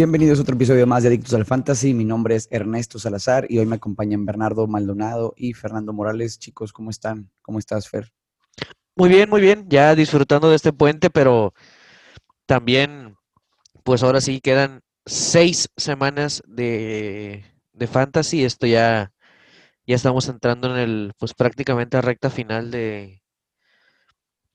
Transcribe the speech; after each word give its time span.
Bienvenidos 0.00 0.38
a 0.38 0.42
otro 0.42 0.54
episodio 0.54 0.86
más 0.86 1.02
de 1.02 1.10
Adictos 1.10 1.34
al 1.34 1.44
Fantasy. 1.44 1.92
Mi 1.92 2.06
nombre 2.06 2.34
es 2.34 2.48
Ernesto 2.50 2.98
Salazar 2.98 3.44
y 3.50 3.58
hoy 3.58 3.66
me 3.66 3.76
acompañan 3.76 4.24
Bernardo 4.24 4.66
Maldonado 4.66 5.34
y 5.36 5.52
Fernando 5.52 5.92
Morales. 5.92 6.38
Chicos, 6.38 6.72
¿cómo 6.72 6.88
están? 6.88 7.30
¿Cómo 7.42 7.58
estás, 7.58 7.86
Fer? 7.86 8.10
Muy 8.96 9.10
bien, 9.10 9.28
muy 9.28 9.42
bien. 9.42 9.66
Ya 9.68 9.94
disfrutando 9.94 10.48
de 10.48 10.56
este 10.56 10.72
puente, 10.72 11.10
pero 11.10 11.52
también, 12.46 13.18
pues 13.84 14.02
ahora 14.02 14.22
sí 14.22 14.40
quedan 14.40 14.80
seis 15.04 15.68
semanas 15.76 16.42
de, 16.46 17.44
de 17.74 17.86
fantasy. 17.86 18.42
Esto 18.42 18.66
ya, 18.66 19.12
ya 19.86 19.96
estamos 19.96 20.30
entrando 20.30 20.74
en 20.74 20.80
el, 20.80 21.12
pues 21.18 21.34
prácticamente 21.34 21.98
a 21.98 22.00
recta 22.00 22.30
final 22.30 22.70
de, 22.70 23.20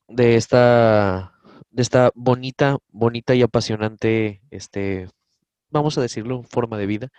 de 0.08 0.38
esta, 0.38 1.36
de 1.70 1.84
esta 1.84 2.10
bonita, 2.16 2.80
bonita 2.88 3.36
y 3.36 3.44
apasionante, 3.44 4.42
este, 4.50 5.08
vamos 5.76 5.98
a 5.98 6.02
decirlo, 6.02 6.44
forma 6.44 6.78
de 6.78 6.86
vida. 6.86 7.10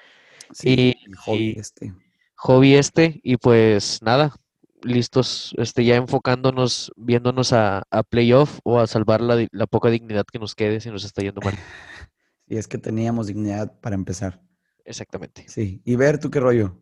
Sí, 0.52 0.96
y, 1.06 1.12
hobby 1.14 1.54
y- 1.56 1.58
este. 1.58 1.94
hobby 2.36 2.74
este, 2.74 3.20
y 3.22 3.36
pues 3.36 4.00
nada, 4.02 4.34
listos, 4.82 5.54
este, 5.58 5.84
ya 5.84 5.96
enfocándonos, 5.96 6.92
viéndonos 6.96 7.52
a, 7.52 7.82
a 7.90 8.02
playoff 8.02 8.60
o 8.64 8.78
a 8.78 8.86
salvar 8.86 9.20
la, 9.20 9.46
la 9.50 9.66
poca 9.66 9.90
dignidad 9.90 10.24
que 10.30 10.38
nos 10.38 10.54
quede 10.54 10.80
si 10.80 10.90
nos 10.90 11.04
está 11.04 11.22
yendo 11.22 11.40
mal. 11.40 11.54
Y 12.48 12.58
es 12.58 12.68
que 12.68 12.78
teníamos 12.78 13.26
dignidad 13.26 13.72
para 13.80 13.96
empezar. 13.96 14.40
Exactamente. 14.84 15.46
Sí. 15.48 15.82
Y 15.84 15.96
ver, 15.96 16.20
¿tú 16.20 16.30
qué 16.30 16.38
rollo? 16.38 16.78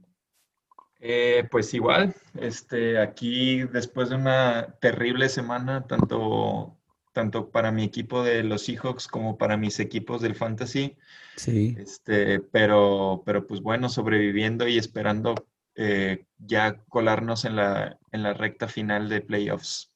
Eh, 1.01 1.49
pues 1.51 1.73
igual, 1.73 2.15
este, 2.35 2.99
aquí 2.99 3.63
después 3.65 4.11
de 4.11 4.17
una 4.17 4.75
terrible 4.81 5.31
semana, 5.31 5.87
tanto, 5.87 6.77
tanto 7.15 7.51
para 7.51 7.73
mi 7.73 7.85
equipo 7.85 8.23
de 8.23 8.43
los 8.43 8.67
Seahawks 8.67 9.09
como 9.09 9.39
para 9.39 9.57
mis 9.57 9.81
equipos 9.81 10.21
del 10.21 10.35
Fantasy, 10.35 10.97
Sí. 11.37 11.75
este, 11.79 12.41
pero, 12.41 13.23
pero 13.25 13.47
pues 13.47 13.63
bueno, 13.63 13.89
sobreviviendo 13.89 14.69
y 14.69 14.77
esperando 14.77 15.35
eh, 15.77 16.27
ya 16.39 16.77
colarnos 16.89 17.45
en 17.47 17.57
la, 17.57 17.99
en 18.13 18.23
la 18.23 18.35
recta 18.35 18.69
final 18.69 19.09
de 19.09 19.23
playoffs. 19.23 19.91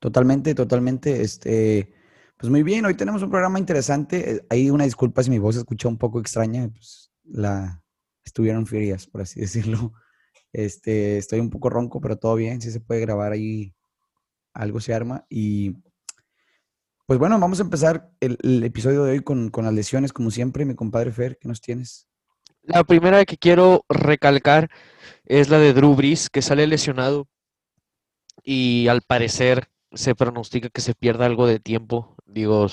Totalmente, 0.00 0.54
totalmente. 0.54 1.22
Este, 1.22 1.92
pues 2.36 2.50
muy 2.50 2.62
bien, 2.62 2.84
hoy 2.84 2.94
tenemos 2.94 3.22
un 3.22 3.30
programa 3.30 3.58
interesante. 3.58 4.32
Eh, 4.36 4.46
Hay 4.50 4.70
una 4.70 4.84
disculpa 4.84 5.22
si 5.22 5.30
mi 5.30 5.38
voz 5.38 5.54
se 5.54 5.60
escucha 5.60 5.88
un 5.88 5.98
poco 5.98 6.20
extraña, 6.20 6.68
pues 6.68 7.10
la 7.24 7.82
estuvieron 8.24 8.66
frías, 8.66 9.06
por 9.06 9.22
así 9.22 9.40
decirlo. 9.46 9.92
Este, 10.52 11.16
estoy 11.18 11.40
un 11.40 11.50
poco 11.50 11.70
ronco, 11.70 12.00
pero 12.00 12.16
todo 12.16 12.34
bien, 12.34 12.60
sí 12.60 12.70
se 12.70 12.80
puede 12.80 13.00
grabar 13.00 13.32
ahí, 13.32 13.74
algo 14.52 14.80
se 14.80 14.92
arma. 14.94 15.24
Y 15.30 15.76
pues 17.12 17.18
bueno, 17.18 17.38
vamos 17.38 17.60
a 17.60 17.64
empezar 17.64 18.08
el, 18.20 18.64
episodio 18.64 19.04
de 19.04 19.12
hoy 19.12 19.20
con, 19.20 19.50
con 19.50 19.66
las 19.66 19.74
lesiones, 19.74 20.14
como 20.14 20.30
siempre, 20.30 20.64
mi 20.64 20.74
compadre 20.74 21.12
Fer, 21.12 21.36
¿qué 21.38 21.46
nos 21.46 21.60
tienes? 21.60 22.08
La 22.62 22.84
primera 22.84 23.26
que 23.26 23.36
quiero 23.36 23.84
recalcar 23.90 24.70
es 25.26 25.50
la 25.50 25.58
de 25.58 25.74
Drew 25.74 25.94
Brees, 25.94 26.30
que 26.30 26.40
sale 26.40 26.66
lesionado 26.66 27.28
y 28.42 28.88
al 28.88 29.02
parecer 29.02 29.68
se 29.92 30.14
pronostica 30.14 30.70
que 30.70 30.80
se 30.80 30.94
pierda 30.94 31.26
algo 31.26 31.46
de 31.46 31.60
tiempo. 31.60 32.16
Digo, 32.24 32.68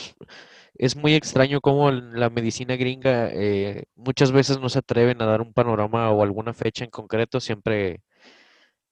es 0.73 0.95
muy 0.95 1.15
extraño 1.15 1.59
cómo 1.59 1.91
la 1.91 2.29
medicina 2.29 2.77
gringa 2.77 3.27
eh, 3.33 3.87
muchas 3.95 4.31
veces 4.31 4.57
no 4.57 4.69
se 4.69 4.79
atreven 4.79 5.21
a 5.21 5.25
dar 5.25 5.41
un 5.41 5.51
panorama 5.51 6.11
o 6.11 6.23
alguna 6.23 6.53
fecha 6.53 6.85
en 6.85 6.91
concreto, 6.91 7.41
siempre 7.41 8.03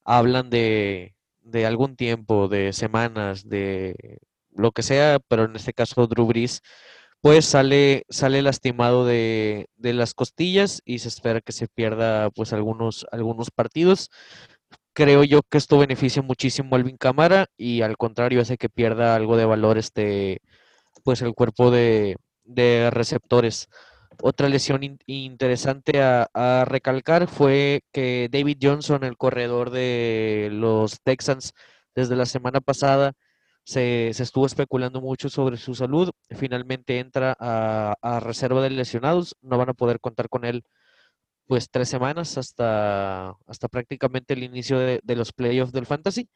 hablan 0.03 0.49
de, 0.49 1.15
de 1.39 1.65
algún 1.65 1.95
tiempo, 1.95 2.49
de 2.49 2.73
semanas, 2.73 3.47
de 3.47 4.19
lo 4.57 4.71
que 4.71 4.83
sea, 4.83 5.19
pero 5.27 5.45
en 5.45 5.55
este 5.55 5.73
caso 5.73 6.07
Drew 6.07 6.25
Brees 6.27 6.61
pues 7.21 7.45
sale, 7.45 8.05
sale 8.09 8.41
lastimado 8.41 9.05
de, 9.05 9.67
de 9.75 9.93
las 9.93 10.13
costillas 10.13 10.81
y 10.85 10.99
se 10.99 11.07
espera 11.07 11.41
que 11.41 11.51
se 11.51 11.67
pierda 11.67 12.29
pues 12.29 12.53
algunos, 12.53 13.07
algunos 13.11 13.49
partidos. 13.51 14.09
Creo 14.93 15.23
yo 15.23 15.41
que 15.43 15.57
esto 15.57 15.77
beneficia 15.79 16.21
muchísimo 16.21 16.75
a 16.75 16.79
Alvin 16.79 16.97
Cámara 16.97 17.47
y 17.57 17.81
al 17.81 17.97
contrario 17.97 18.41
hace 18.41 18.57
que 18.57 18.69
pierda 18.69 19.15
algo 19.15 19.37
de 19.37 19.45
valor 19.45 19.77
este 19.77 20.41
pues 21.03 21.21
el 21.21 21.33
cuerpo 21.33 21.71
de, 21.71 22.17
de 22.43 22.89
receptores. 22.91 23.67
Otra 24.21 24.49
lesión 24.49 24.83
in- 24.83 24.99
interesante 25.05 26.01
a 26.01 26.65
recalcar 26.67 27.27
fue 27.27 27.81
que 27.91 28.29
David 28.31 28.57
Johnson, 28.61 29.03
el 29.03 29.17
corredor 29.17 29.69
de 29.69 30.49
los 30.51 30.99
Texans, 31.03 31.53
desde 31.95 32.15
la 32.15 32.25
semana 32.25 32.61
pasada 32.61 33.13
se, 33.67 34.09
estuvo 34.09 34.45
especulando 34.45 35.01
mucho 35.01 35.29
sobre 35.29 35.57
su 35.57 35.75
salud. 35.75 36.11
Finalmente 36.31 36.99
entra 36.99 37.35
a, 37.37 38.19
reserva 38.21 38.61
de 38.61 38.69
lesionados. 38.69 39.35
No 39.41 39.57
van 39.57 39.69
a 39.69 39.73
poder 39.73 39.99
contar 39.99 40.29
con 40.29 40.45
él 40.45 40.63
pues 41.47 41.69
tres 41.69 41.89
semanas 41.89 42.37
hasta, 42.37 43.31
hasta 43.45 43.67
prácticamente 43.69 44.33
el 44.35 44.43
inicio 44.43 44.79
de, 44.79 45.01
los 45.15 45.33
playoffs 45.33 45.73
del 45.73 45.85
Fantasy. 45.85 46.29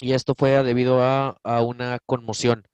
Y 0.00 0.12
esto 0.12 0.34
fue 0.36 0.62
debido 0.62 1.02
a, 1.02 1.38
a 1.42 1.62
una 1.62 1.98
conmoción. 2.04 2.64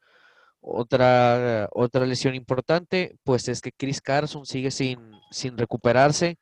Otra, 0.61 1.69
otra 1.73 2.07
lesión 2.07 2.35
importante, 2.35 3.17
pues 3.23 3.49
es 3.49 3.61
que 3.61 3.73
Chris 3.73 4.01
Carson 4.01 4.47
sigue 4.47 4.71
sin, 4.73 4.99
sin 5.31 5.57
recuperarse 5.59 6.39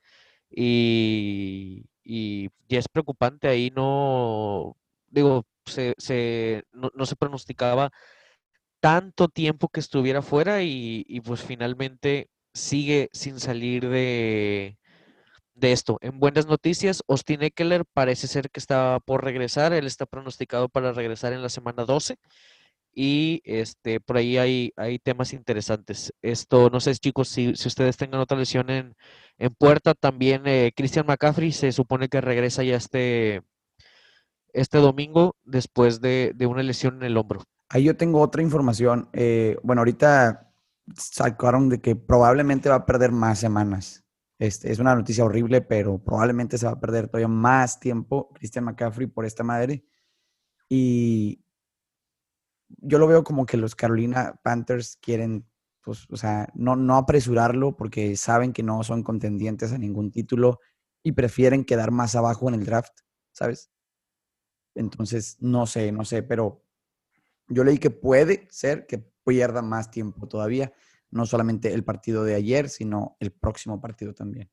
y, 0.50 1.84
y 2.04 2.50
es 2.70 2.88
preocupante. 2.88 3.48
Ahí 3.48 3.70
no, 3.74 4.76
digo, 5.08 5.44
se, 5.66 5.94
se- 5.98 6.64
no, 6.72 6.90
no 6.94 7.06
se 7.06 7.16
pronosticaba 7.16 7.90
tanto 8.80 9.28
tiempo 9.28 9.68
que 9.68 9.80
estuviera 9.80 10.22
fuera 10.22 10.62
y, 10.62 11.04
pues 11.24 11.42
finalmente 11.42 12.28
sigue 12.54 13.08
sin 13.12 13.40
salir 13.40 13.88
de, 13.88 14.76
de 15.54 15.72
esto. 15.72 15.98
En 16.02 16.18
buenas 16.20 16.46
noticias, 16.46 17.02
Austin 17.08 17.42
Eckler 17.42 17.84
parece 17.92 18.26
ser 18.28 18.50
que 18.50 18.60
está 18.60 19.00
por 19.04 19.24
regresar. 19.24 19.72
Él 19.72 19.86
está 19.86 20.06
pronosticado 20.06 20.68
para 20.68 20.92
regresar 20.92 21.32
en 21.32 21.42
la 21.42 21.48
semana 21.50 21.84
12. 21.84 22.16
Y 22.94 23.40
este, 23.44 24.00
por 24.00 24.18
ahí 24.18 24.38
hay, 24.38 24.72
hay 24.76 24.98
temas 24.98 25.32
interesantes. 25.32 26.12
Esto, 26.22 26.70
no 26.70 26.80
sé, 26.80 26.94
chicos, 26.96 27.28
si, 27.28 27.56
si 27.56 27.68
ustedes 27.68 27.96
tengan 27.96 28.20
otra 28.20 28.38
lesión 28.38 28.70
en, 28.70 28.94
en 29.38 29.54
puerta, 29.54 29.94
también 29.94 30.46
eh, 30.46 30.72
Christian 30.76 31.06
McCaffrey 31.06 31.52
se 31.52 31.72
supone 31.72 32.08
que 32.08 32.20
regresa 32.20 32.62
ya 32.64 32.76
este, 32.76 33.42
este 34.52 34.78
domingo 34.78 35.36
después 35.44 36.00
de, 36.00 36.32
de 36.34 36.46
una 36.46 36.62
lesión 36.62 36.96
en 36.96 37.04
el 37.04 37.16
hombro. 37.16 37.42
Ahí 37.68 37.84
yo 37.84 37.96
tengo 37.96 38.20
otra 38.20 38.42
información. 38.42 39.08
eh, 39.12 39.56
bueno, 39.62 39.80
ahorita 39.80 40.52
sacaron 40.96 41.68
de 41.68 41.80
que 41.80 41.96
probablemente 41.96 42.68
va 42.68 42.76
a 42.76 42.86
perder 42.86 43.12
más 43.12 43.38
semanas. 43.38 44.04
Este, 44.38 44.72
es 44.72 44.78
una 44.78 44.94
noticia 44.94 45.24
horrible, 45.24 45.60
pero 45.60 45.98
probablemente 46.02 46.58
se 46.58 46.66
va 46.66 46.72
a 46.72 46.80
perder 46.80 47.08
todavía 47.08 47.28
más 47.28 47.78
tiempo 47.78 48.30
Christian 48.34 48.64
McCaffrey 48.64 49.06
por 49.06 49.24
esta 49.24 49.44
madre. 49.44 49.84
Y 50.68 51.44
yo 52.78 52.98
lo 52.98 53.06
veo 53.06 53.24
como 53.24 53.46
que 53.46 53.56
los 53.56 53.74
Carolina 53.74 54.40
Panthers 54.42 54.96
quieren, 55.00 55.46
pues, 55.82 56.06
o 56.10 56.16
sea, 56.16 56.48
no, 56.54 56.76
no 56.76 56.96
apresurarlo 56.96 57.76
porque 57.76 58.16
saben 58.16 58.52
que 58.52 58.62
no 58.62 58.82
son 58.82 59.02
contendientes 59.02 59.72
a 59.72 59.78
ningún 59.78 60.10
título 60.10 60.60
y 61.02 61.12
prefieren 61.12 61.64
quedar 61.64 61.90
más 61.90 62.16
abajo 62.16 62.48
en 62.48 62.54
el 62.54 62.64
draft, 62.64 62.92
¿sabes? 63.32 63.70
Entonces, 64.74 65.36
no 65.40 65.66
sé, 65.66 65.92
no 65.92 66.04
sé, 66.04 66.22
pero 66.22 66.62
yo 67.48 67.64
leí 67.64 67.78
que 67.78 67.90
puede 67.90 68.46
ser 68.50 68.86
que 68.86 68.98
pierda 69.24 69.62
más 69.62 69.90
tiempo 69.90 70.26
todavía, 70.26 70.72
no 71.10 71.26
solamente 71.26 71.72
el 71.72 71.84
partido 71.84 72.24
de 72.24 72.34
ayer, 72.34 72.68
sino 72.68 73.16
el 73.20 73.30
próximo 73.32 73.80
partido 73.80 74.14
también. 74.14 74.50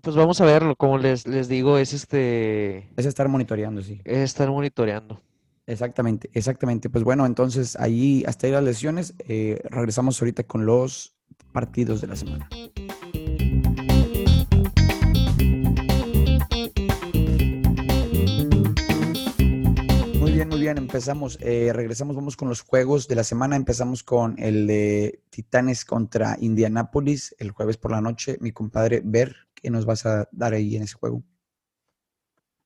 Pues 0.00 0.14
vamos 0.14 0.40
a 0.40 0.44
verlo, 0.44 0.76
como 0.76 0.96
les, 0.96 1.26
les 1.26 1.48
digo, 1.48 1.76
es 1.76 1.92
este 1.92 2.92
Es 2.96 3.04
estar 3.06 3.28
monitoreando, 3.28 3.82
sí. 3.82 4.00
es 4.04 4.18
estar 4.18 4.48
monitoreando. 4.48 5.20
Exactamente, 5.66 6.30
exactamente. 6.32 6.88
Pues 6.88 7.04
bueno, 7.04 7.26
entonces 7.26 7.76
ahí 7.76 8.24
hasta 8.26 8.46
ahí 8.46 8.52
las 8.52 8.64
lesiones. 8.64 9.14
eh, 9.26 9.60
regresamos 9.64 10.20
ahorita 10.22 10.44
con 10.44 10.64
los 10.64 11.14
partidos 11.52 12.00
de 12.00 12.06
la 12.06 12.16
semana. 12.16 12.48
Empezamos, 20.76 21.38
eh, 21.40 21.72
regresamos, 21.72 22.14
vamos 22.14 22.36
con 22.36 22.48
los 22.48 22.60
juegos 22.60 23.08
de 23.08 23.14
la 23.14 23.24
semana. 23.24 23.56
Empezamos 23.56 24.02
con 24.02 24.34
el 24.38 24.66
de 24.66 25.22
Titanes 25.30 25.84
contra 25.84 26.36
Indianápolis 26.40 27.34
el 27.38 27.52
jueves 27.52 27.78
por 27.78 27.92
la 27.92 28.00
noche. 28.00 28.36
Mi 28.40 28.52
compadre 28.52 29.00
Ver, 29.04 29.34
¿qué 29.54 29.70
nos 29.70 29.86
vas 29.86 30.04
a 30.04 30.28
dar 30.32 30.52
ahí 30.52 30.76
en 30.76 30.82
ese 30.82 30.94
juego? 30.94 31.22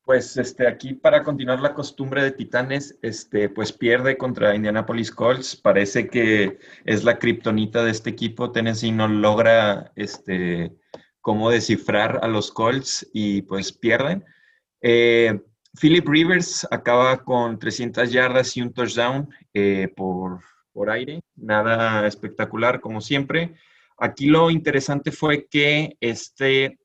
Pues 0.04 0.37
este, 0.37 0.66
aquí 0.66 0.94
para 0.94 1.22
continuar 1.22 1.60
la 1.60 1.75
costumbre 1.75 2.25
de 2.25 2.32
Titanes, 2.32 2.99
este, 3.02 3.49
pues 3.49 3.72
pierde 3.72 4.19
contra 4.19 4.56
Indianapolis 4.56 5.12
Colts. 5.12 5.54
Parece 5.54 6.08
que 6.08 6.58
es 6.84 7.04
la 7.04 7.20
kriptonita 7.20 7.84
de 7.84 7.93
este 7.93 8.10
equipo. 8.10 8.50
Tennessee 8.50 8.90
no 8.90 9.06
logra 9.06 9.93
este, 9.94 10.75
cómo 11.20 11.50
descifrar 11.50 12.19
a 12.22 12.26
los 12.26 12.50
Colts 12.50 13.08
y 13.12 13.43
pues 13.43 13.72
pierden. 13.72 14.25
Eh, 14.81 15.40
Philip 15.81 16.07
Rivers 16.07 16.67
acaba 16.71 17.25
con 17.25 17.59
300 17.59 18.13
yardas 18.13 18.57
y 18.57 18.63
un 18.63 18.73
touchdown 18.73 19.29
eh, 19.55 19.89
por, 19.97 20.41
por 20.73 20.91
aire. 20.91 21.23
Nada 21.35 22.07
espectacular 22.07 22.81
como 22.81 23.01
siempre. 23.01 23.55
Aquí 23.97 24.27
lo 24.27 24.51
interesante 24.51 25.13
fue 25.13 25.47
que 25.47 25.97
este 26.01 26.79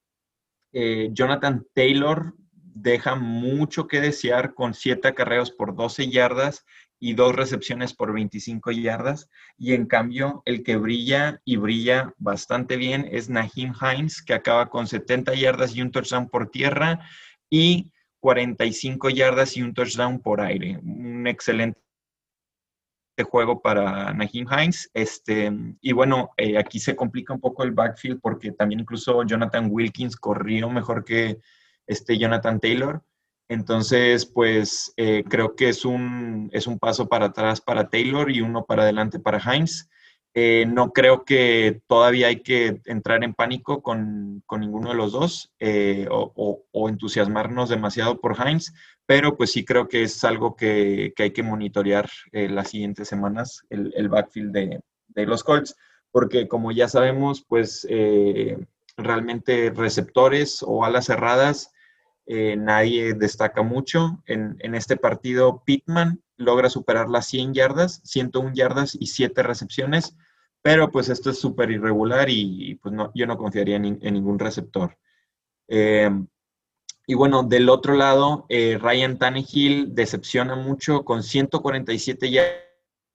eh, 0.71 1.09
Jonathan 1.11 1.65
Taylor 1.73 2.33
deja 2.51 3.15
mucho 3.15 3.87
que 3.87 3.99
desear 3.99 4.53
con 4.53 4.73
7 4.73 5.07
acarreos 5.07 5.51
por 5.51 5.75
12 5.75 6.09
yardas 6.09 6.65
y 6.99 7.13
dos 7.13 7.35
recepciones 7.35 7.93
por 7.93 8.13
25 8.13 8.71
yardas. 8.71 9.29
Y 9.57 9.73
en 9.73 9.85
cambio, 9.85 10.41
el 10.45 10.63
que 10.63 10.77
brilla 10.77 11.41
y 11.43 11.57
brilla 11.57 12.13
bastante 12.17 12.77
bien 12.77 13.07
es 13.11 13.29
Nahim 13.29 13.73
Hines, 13.79 14.21
que 14.21 14.33
acaba 14.33 14.69
con 14.69 14.87
70 14.87 15.33
yardas 15.35 15.75
y 15.75 15.81
un 15.81 15.91
touchdown 15.91 16.29
por 16.29 16.49
tierra 16.49 16.99
y 17.49 17.91
45 18.19 19.09
yardas 19.09 19.57
y 19.57 19.61
un 19.61 19.73
touchdown 19.73 20.19
por 20.19 20.41
aire. 20.41 20.79
Un 20.81 21.27
excelente 21.27 21.79
juego 23.29 23.61
para 23.61 24.13
Nahim 24.13 24.47
Hines. 24.49 24.89
Este, 24.93 25.51
y 25.81 25.91
bueno, 25.91 26.31
eh, 26.37 26.57
aquí 26.57 26.79
se 26.79 26.95
complica 26.95 27.33
un 27.33 27.39
poco 27.39 27.63
el 27.63 27.71
backfield 27.71 28.19
porque 28.21 28.51
también 28.51 28.81
incluso 28.81 29.23
Jonathan 29.23 29.67
Wilkins 29.69 30.15
corrió 30.15 30.69
mejor 30.69 31.03
que 31.03 31.39
este 31.85 32.17
Jonathan 32.17 32.59
Taylor. 32.59 33.03
Entonces, 33.49 34.25
pues 34.25 34.93
eh, 34.97 35.23
creo 35.27 35.55
que 35.55 35.69
es 35.69 35.85
un, 35.85 36.49
es 36.51 36.67
un 36.67 36.77
paso 36.77 37.07
para 37.07 37.27
atrás 37.27 37.61
para 37.61 37.89
Taylor 37.89 38.29
y 38.29 38.41
uno 38.41 38.65
para 38.65 38.83
adelante 38.83 39.19
para 39.19 39.39
Hines. 39.39 39.89
Eh, 40.39 40.67
no 40.67 40.93
creo 40.93 41.25
que 41.25 41.81
todavía 41.87 42.27
hay 42.27 42.41
que 42.41 42.79
entrar 42.85 43.23
en 43.23 43.33
pánico 43.33 43.81
con, 43.81 44.43
ninguno 44.59 44.89
de 44.89 44.95
los 44.95 45.11
dos 45.11 45.51
o, 46.11 46.63
o, 46.71 46.89
entusiasmarnos 46.89 47.69
demasiado 47.69 48.21
por 48.21 48.37
Hines, 48.37 48.71
pero 49.07 49.37
pues 49.37 49.53
sí 49.53 49.65
creo 49.65 49.87
que 49.87 50.03
es 50.03 50.23
algo 50.23 50.55
que, 50.55 51.13
hay 51.17 51.31
que 51.31 51.41
monitorear 51.41 52.09
eh, 52.33 52.49
las 52.49 52.69
siguientes 52.69 53.07
semanas, 53.07 53.65
el, 53.69 54.09
backfield 54.09 54.51
de, 54.51 55.25
los 55.25 55.43
Colts, 55.43 55.75
porque 56.11 56.47
como 56.47 56.71
ya 56.71 56.89
sabemos, 56.89 57.43
pues 57.47 57.87
eh, 57.89 58.57
realmente 58.97 59.71
receptores 59.73 60.61
o 60.61 60.83
alas 60.83 61.05
cerradas, 61.05 61.71
eh, 62.25 62.57
nadie 62.57 63.13
destaca 63.13 63.63
mucho. 63.63 64.21
En, 64.25 64.75
este 64.75 64.97
partido, 64.97 65.63
Pittman 65.65 66.21
logra 66.35 66.69
superar 66.69 67.07
las 67.09 67.27
100 67.27 67.53
yardas, 67.53 68.01
101 68.03 68.51
yardas 68.53 68.97
y 68.99 69.07
7 69.07 69.41
recepciones, 69.41 70.17
pero 70.67 70.91
pues 70.91 71.07
esto 71.07 71.29
es 71.29 71.39
súper 71.39 71.71
irregular 71.71 72.29
y, 72.29 72.75
pues 72.75 72.93
no, 72.93 73.09
yo 73.15 73.25
no 73.25 73.37
confiaría 73.37 73.77
en, 73.77 73.99
ningún 74.01 74.37
receptor. 74.37 74.97
Y 75.69 77.13
bueno, 77.15 77.43
del 77.43 77.69
otro 77.69 77.93
lado, 77.93 78.45
eh, 78.49 78.77
Ryan 78.77 79.17
Tannehill 79.17 79.95
decepciona 79.95 80.57
mucho 80.57 81.05
con 81.05 81.23
147 81.23 82.29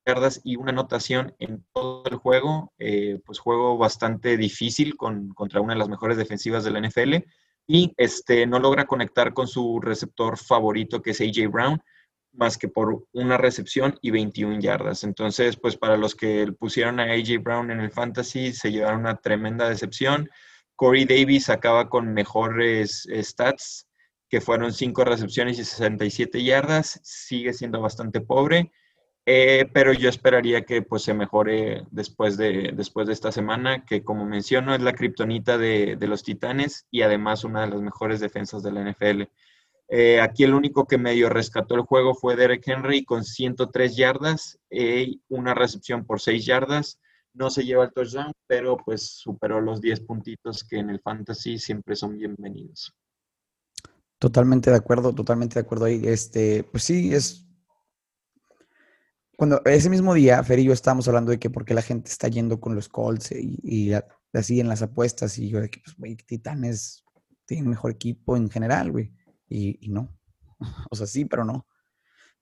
yardas 0.07 0.41
y 0.45 0.57
una 0.57 0.71
anotación 0.71 1.35
en 1.39 1.63
todo 1.75 2.05
el 2.07 2.17
juego. 2.17 2.73
Eh, 2.79 3.21
pues 3.27 3.39
juego 3.39 3.77
bastante 3.77 4.39
difícil 4.39 4.97
contra 4.97 5.61
una 5.61 5.75
de 5.75 5.79
las 5.79 5.91
mejores 5.91 6.17
defensivas 6.17 6.65
de 6.65 6.71
la 6.71 6.81
NFL. 6.81 7.17
Y 7.67 7.93
este, 7.99 8.47
no 8.47 8.61
logra 8.61 8.87
conectar 8.87 9.35
con 9.35 9.47
su 9.47 9.79
receptor 9.79 10.39
favorito, 10.39 11.03
que 11.03 11.11
es 11.11 11.21
AJ 11.21 11.51
Brown, 11.51 11.83
más 12.33 12.59
que 12.59 12.69
por 12.69 13.05
una 13.13 13.37
recepción 13.37 13.99
y 14.01 14.11
21 14.11 14.61
yardas. 14.61 15.05
Entonces, 15.05 15.57
pues 15.57 15.77
para 15.77 15.97
los 15.97 16.15
que 16.15 16.51
pusieron 16.59 17.01
a 17.01 17.05
AJ 17.05 17.43
Brown 17.43 17.71
en 17.71 17.81
el 17.81 17.91
fantasy, 17.91 18.53
se 18.53 18.73
llevaron 18.73 19.01
una 19.01 19.17
tremenda 19.17 19.69
decepción. 19.69 20.31
Corey 20.77 21.05
Davis 21.05 21.51
acaba 21.51 21.89
con 21.89 22.13
mejores 22.13 23.07
eh, 23.11 23.23
stats, 23.23 23.87
que 24.29 24.41
fueron 24.41 24.73
5 24.73 25.05
recepciones 25.05 25.59
y 25.59 25.65
67 25.65 26.43
yardas. 26.43 27.01
Sigue 27.03 27.53
siendo 27.53 27.81
bastante 27.81 28.21
pobre, 28.21 28.73
eh, 29.25 29.67
pero 29.73 29.93
yo 29.93 30.09
esperaría 30.09 30.63
que 30.63 30.83
pues, 30.83 31.03
se 31.03 31.15
mejore 31.15 31.85
después 31.91 32.37
de, 32.37 32.73
después 32.75 33.07
de 33.07 33.13
esta 33.13 33.31
semana, 33.31 33.85
que 33.85 34.03
como 34.03 34.25
menciono 34.25 34.75
es 34.75 34.81
la 34.81 34.95
kriptonita 34.95 35.59
de, 35.59 35.97
los 36.01 36.25
Titanes 36.25 36.87
y 36.91 37.03
además 37.03 37.45
una 37.45 37.61
de 37.61 37.69
las 37.69 37.81
mejores 37.81 38.21
defensas 38.21 38.63
de 38.63 38.73
la 38.73 38.91
NFL. 38.91 39.23
Eh, 39.89 40.21
aquí 40.21 40.45
el 40.45 40.55
único 40.55 40.87
que 40.87 40.99
medio 40.99 41.29
rescató 41.29 41.75
el 41.75 41.83
juego 41.83 42.15
fue 42.15 42.37
Derek 42.37 42.67
Henry 42.67 43.05
con 43.05 43.25
103 43.25 43.97
yardas 43.97 44.59
y 44.71 45.21
una 45.29 45.55
recepción 45.55 46.07
por 46.07 46.21
6 46.21 46.47
yardas 46.47 46.99
no 47.35 47.51
se 47.51 47.65
lleva 47.65 47.85
el 47.85 47.93
touchdown, 47.93 48.33
pero 48.47 48.77
pues 48.77 49.03
superó 49.03 49.61
los 49.61 49.81
10 49.81 50.01
puntitos 50.01 50.65
que 50.65 50.79
en 50.79 50.91
el 50.91 51.01
fantasy 51.01 51.59
siempre 51.59 51.97
son 51.97 52.19
bienvenidos. 52.19 52.95
Totalmente 54.19 54.71
de 54.71 54.77
acuerdo, 54.77 55.15
totalmente 55.15 55.55
de 55.55 55.61
acuerdo 55.61 55.87
ahí. 55.87 56.03
Este, 56.05 56.63
pues 56.65 56.85
sí, 56.85 57.13
es. 57.15 57.47
Cuando 59.37 59.61
ese 59.65 59.91
mismo 59.91 60.15
día, 60.15 60.43
Fer 60.45 60.61
y 60.61 60.65
yo 60.65 60.73
estábamos 60.73 61.09
hablando 61.09 61.33
de 61.33 61.39
que 61.39 61.51
por 61.51 61.65
qué 61.65 61.75
la 61.75 61.83
gente 61.83 62.11
está 62.11 62.29
yendo 62.29 62.61
con 62.61 62.75
los 62.75 62.89
Colts 62.89 63.33
y, 63.33 63.93
así 64.33 64.61
en 64.61 64.69
las 64.69 64.83
apuestas, 64.83 65.39
y 65.39 65.49
yo 65.49 65.61
de 65.61 65.71
que, 65.71 65.81
pues, 65.81 65.97
güey, 65.97 66.15
Titanes 66.17 67.05
tienen 67.47 67.71
mejor 67.71 67.91
equipo 67.91 68.37
en 68.37 68.49
general, 68.49 68.93
güey. 68.93 69.13
Y, 69.53 69.79
y 69.81 69.89
no. 69.89 70.09
O 70.91 70.97
sea, 70.97 71.07
sí, 71.07 71.25
pero 71.25 71.45
no. 71.45 71.67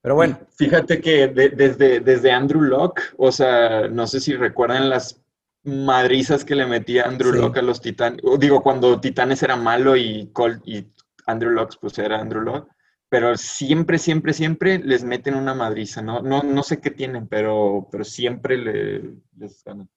Pero 0.03 0.15
bueno. 0.15 0.39
Fíjate 0.57 1.01
que 1.01 1.29
desde, 1.29 2.01
desde 2.01 2.33
Andrew 2.33 2.63
Locke, 2.63 3.03
o 3.19 3.33
sea, 3.33 3.89
no 3.89 4.07
sé 4.07 4.21
si 4.21 4.35
recuerdan 4.35 4.89
las 4.89 5.23
madrizas 5.63 6.45
que 6.45 6.55
le 6.55 6.67
metía 6.67 7.05
Andrew 7.05 7.33
Locke 7.33 7.59
a 7.59 7.63
los 7.63 7.81
Titanes. 7.81 8.21
Digo, 8.39 8.63
cuando 8.63 9.01
Titanes 9.01 9.43
era 9.43 9.57
malo 9.57 9.97
y, 9.97 10.33
y 10.65 10.87
Andrew 11.27 11.51
Locke 11.51 11.77
pues 11.81 11.99
era 11.99 12.21
Andrew 12.21 12.43
Locke. 12.43 12.71
Pero 13.11 13.37
siempre, 13.37 13.99
siempre, 13.99 14.33
siempre 14.33 14.79
les 14.79 15.03
meten 15.03 15.35
una 15.35 15.53
madriza, 15.53 16.01
¿no? 16.01 16.23
No, 16.23 16.45
no 16.45 16.63
sé 16.63 16.81
qué 16.81 16.93
tienen, 16.93 17.27
pero, 17.27 17.89
pero 17.91 18.05
siempre 18.05 18.57
le, 18.57 19.17
les 19.37 19.65
ganan. 19.65 19.91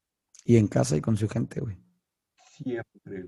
Y 0.45 0.57
en 0.57 0.67
casa 0.67 0.97
y 0.97 1.01
con 1.01 1.15
su 1.15 1.29
gente, 1.29 1.61
güey. 1.61 1.77
Siempre. 2.57 3.25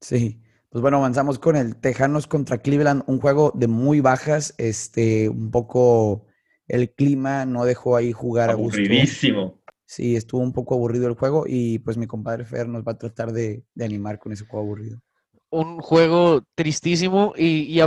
Sí. 0.00 0.40
Pues 0.70 0.82
bueno, 0.82 0.98
avanzamos 0.98 1.38
con 1.38 1.56
el 1.56 1.76
Tejanos 1.76 2.26
contra 2.26 2.58
Cleveland, 2.58 3.02
un 3.06 3.20
juego 3.20 3.52
de 3.54 3.68
muy 3.68 4.00
bajas, 4.00 4.54
este, 4.58 5.30
un 5.30 5.50
poco 5.50 6.26
el 6.66 6.90
clima 6.90 7.46
no 7.46 7.64
dejó 7.64 7.96
ahí 7.96 8.12
jugar 8.12 8.50
a 8.50 8.54
gusto. 8.54 8.78
Aburridísimo. 8.78 9.62
Sí, 9.86 10.16
estuvo 10.16 10.42
un 10.42 10.52
poco 10.52 10.74
aburrido 10.74 11.08
el 11.08 11.14
juego 11.14 11.44
y 11.46 11.78
pues 11.78 11.96
mi 11.96 12.06
compadre 12.06 12.44
Fer 12.44 12.68
nos 12.68 12.82
va 12.82 12.92
a 12.92 12.98
tratar 12.98 13.32
de, 13.32 13.64
animar 13.80 14.18
con 14.18 14.32
ese 14.32 14.44
juego 14.44 14.66
aburrido. 14.66 15.00
Un 15.48 15.78
juego 15.80 16.42
tristísimo 16.54 17.32
y, 17.34 17.80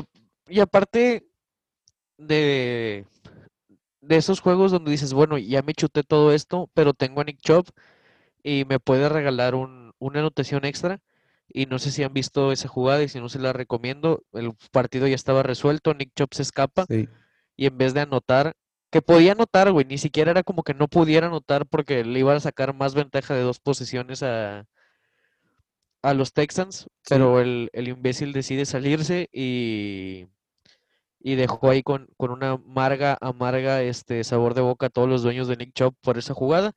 y, 0.48 0.60
aparte 0.60 1.27
de, 2.17 3.05
de 4.01 4.15
esos 4.17 4.39
juegos 4.39 4.72
donde 4.72 4.89
dices, 4.89 5.13
bueno, 5.13 5.38
ya 5.38 5.62
me 5.62 5.75
chuté 5.75 6.01
todo 6.01 6.34
esto, 6.34 6.72
pero 6.74 6.96
tengo 6.96 7.22
a 7.22 7.25
Nick 7.25 7.41
Chop 7.41 7.67
y 8.41 8.65
me 8.65 8.79
puede 8.79 9.08
regalar 9.08 9.53
un, 9.53 9.94
una 10.00 10.22
anotación 10.22 10.65
extra 10.65 11.00
y 11.53 11.65
no 11.65 11.79
sé 11.79 11.91
si 11.91 12.03
han 12.03 12.13
visto 12.13 12.51
esa 12.51 12.67
jugada 12.67 13.03
y 13.03 13.10
si 13.10 13.20
no 13.20 13.29
se 13.29 13.39
la 13.39 13.53
recomiendo. 13.53 14.24
El 14.34 14.53
partido 14.72 15.08
ya 15.08 15.15
estaba 15.15 15.43
resuelto, 15.43 15.93
Nick 15.93 16.12
Chop 16.15 16.34
se 16.34 16.41
escapa 16.41 16.86
y 16.89 17.65
en 17.65 17.77
vez 17.77 17.93
de 17.93 18.01
anotar, 18.01 18.53
que 18.91 19.01
podía 19.01 19.34
anotar, 19.34 19.72
güey, 19.72 19.86
ni 19.86 19.98
siquiera 19.98 20.31
era 20.31 20.43
como 20.43 20.63
que 20.63 20.74
no 20.74 20.88
pudiera 20.88 21.27
anotar 21.27 21.65
porque 21.65 22.03
le 22.03 22.20
iban 22.20 22.38
a 22.38 22.41
sacar 22.41 22.75
más 22.75 22.93
ventaja 22.93 23.34
de 23.34 23.41
dos 23.41 23.60
posiciones 23.60 24.24
a, 24.24 24.65
a 26.01 26.13
los 26.13 26.34
Texans, 26.34 26.88
pero 27.08 27.39
el, 27.39 27.70
imbécil 27.74 28.34
decide 28.34 28.65
salirse 28.65 29.29
y, 29.31 30.27
y 31.20 31.36
dejó 31.36 31.70
ahí 31.70 31.84
con, 31.84 32.08
con, 32.17 32.31
una 32.31 32.51
amarga, 32.51 33.17
amarga 33.22 33.81
este 33.84 34.24
sabor 34.24 34.53
de 34.55 34.62
boca 34.62 34.88
a 34.88 34.89
todos 34.89 35.08
los 35.08 35.24
dueños 35.24 35.48
de 35.48 35.58
Nick 35.58 35.74
Chop 35.74 35.96
por 36.01 36.17
esa 36.17 36.34
jugada. 36.34 36.74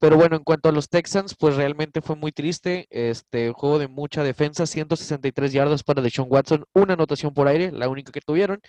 Pero 0.00 0.16
bueno, 0.16 0.36
en 0.36 0.44
cuanto 0.44 0.68
a 0.68 0.72
los 0.72 0.88
Texans, 0.88 1.34
pues 1.36 1.56
realmente 1.56 2.00
fue 2.00 2.14
muy 2.16 2.30
triste. 2.30 2.86
Este 2.90 3.52
juego 3.52 3.78
de 3.78 3.88
mucha 3.88 4.22
defensa, 4.22 4.66
163 4.66 5.52
yardas 5.52 5.82
para 5.82 6.02
Deshaun 6.02 6.28
Watson, 6.30 6.64
una 6.72 6.94
anotación 6.94 7.34
por 7.34 7.48
aire, 7.48 7.72
la 7.72 7.88
única 7.88 8.12
que 8.12 8.20
tuvieron. 8.20 8.60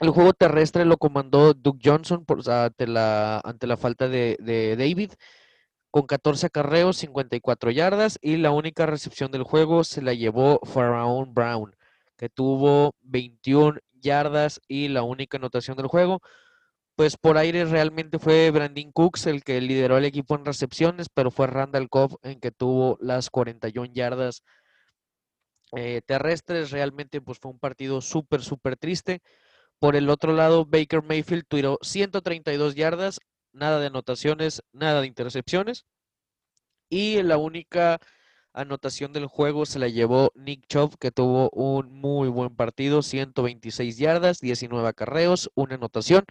El 0.00 0.10
juego 0.10 0.32
terrestre 0.34 0.84
lo 0.84 0.98
comandó 0.98 1.54
Duke 1.54 1.80
Johnson 1.82 2.24
por, 2.24 2.48
ante, 2.50 2.86
la, 2.86 3.40
ante 3.44 3.66
la 3.66 3.76
falta 3.76 4.08
de, 4.08 4.36
David, 4.76 5.12
con 5.90 6.06
14 6.06 6.46
acarreos, 6.46 6.96
54 6.98 7.70
yardas, 7.70 8.18
y 8.20 8.36
la 8.36 8.50
única 8.50 8.84
recepción 8.86 9.30
del 9.30 9.44
juego 9.44 9.84
se 9.84 10.02
la 10.02 10.14
llevó 10.14 10.60
Pharaoh 10.64 11.24
Brown, 11.26 11.76
que 12.16 12.28
tuvo 12.28 12.94
21 13.02 13.78
yardas 13.92 14.60
y 14.68 14.88
la 14.88 15.02
única 15.02 15.38
anotación 15.38 15.76
del 15.76 15.86
juego 15.86 16.20
pues 16.96 17.16
por 17.16 17.38
aire 17.38 17.64
realmente 17.64 18.18
fue 18.18 18.50
Brandon 18.50 18.92
Cooks 18.92 19.26
el 19.26 19.42
que 19.44 19.60
lideró 19.60 19.98
el 19.98 20.04
equipo 20.04 20.34
en 20.34 20.44
recepciones, 20.44 21.08
pero 21.12 21.30
fue 21.30 21.46
Randall 21.46 21.88
Cobb 21.88 22.18
en 22.22 22.40
que 22.40 22.50
tuvo 22.50 22.98
las 23.00 23.30
41 23.30 23.92
yardas 23.94 24.42
eh, 25.76 26.02
terrestres. 26.06 26.70
Realmente 26.70 27.20
pues 27.20 27.38
fue 27.38 27.50
un 27.50 27.58
partido 27.58 28.00
súper, 28.00 28.42
súper 28.42 28.76
triste. 28.76 29.20
Por 29.78 29.96
el 29.96 30.10
otro 30.10 30.32
lado, 30.32 30.64
Baker 30.66 31.02
Mayfield 31.02 31.44
tiró 31.48 31.78
132 31.82 32.74
yardas, 32.76 33.20
nada 33.52 33.80
de 33.80 33.86
anotaciones, 33.88 34.62
nada 34.72 35.00
de 35.00 35.08
intercepciones. 35.08 35.86
Y 36.88 37.22
la 37.22 37.38
única 37.38 37.98
anotación 38.52 39.12
del 39.12 39.26
juego 39.26 39.66
se 39.66 39.78
la 39.78 39.88
llevó 39.88 40.30
Nick 40.34 40.66
Chubb, 40.68 40.98
que 40.98 41.10
tuvo 41.10 41.50
un 41.50 41.92
muy 41.92 42.28
buen 42.28 42.54
partido, 42.54 43.02
126 43.02 43.96
yardas, 43.98 44.40
19 44.40 44.86
acarreos, 44.88 45.50
una 45.54 45.76
anotación. 45.76 46.24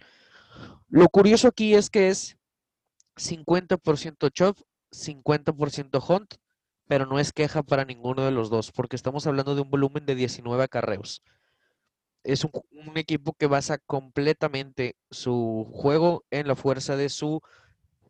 Lo 0.88 1.08
curioso 1.08 1.48
aquí 1.48 1.74
es 1.74 1.90
que 1.90 2.08
es 2.08 2.36
50% 3.16 4.30
Chop, 4.30 4.58
50% 4.90 6.08
Hunt, 6.08 6.34
pero 6.86 7.06
no 7.06 7.18
es 7.18 7.32
queja 7.32 7.62
para 7.62 7.84
ninguno 7.84 8.24
de 8.24 8.30
los 8.30 8.50
dos, 8.50 8.72
porque 8.72 8.96
estamos 8.96 9.26
hablando 9.26 9.54
de 9.54 9.62
un 9.62 9.70
volumen 9.70 10.04
de 10.06 10.14
19 10.14 10.62
acarreos. 10.62 11.22
Es 12.24 12.44
un, 12.44 12.52
equipo 12.96 13.32
que 13.32 13.46
basa 13.46 13.78
completamente 13.78 14.96
su 15.10 15.66
juego 15.72 16.24
en 16.30 16.46
la 16.46 16.54
fuerza 16.54 16.96
de 16.96 17.08
su 17.08 17.40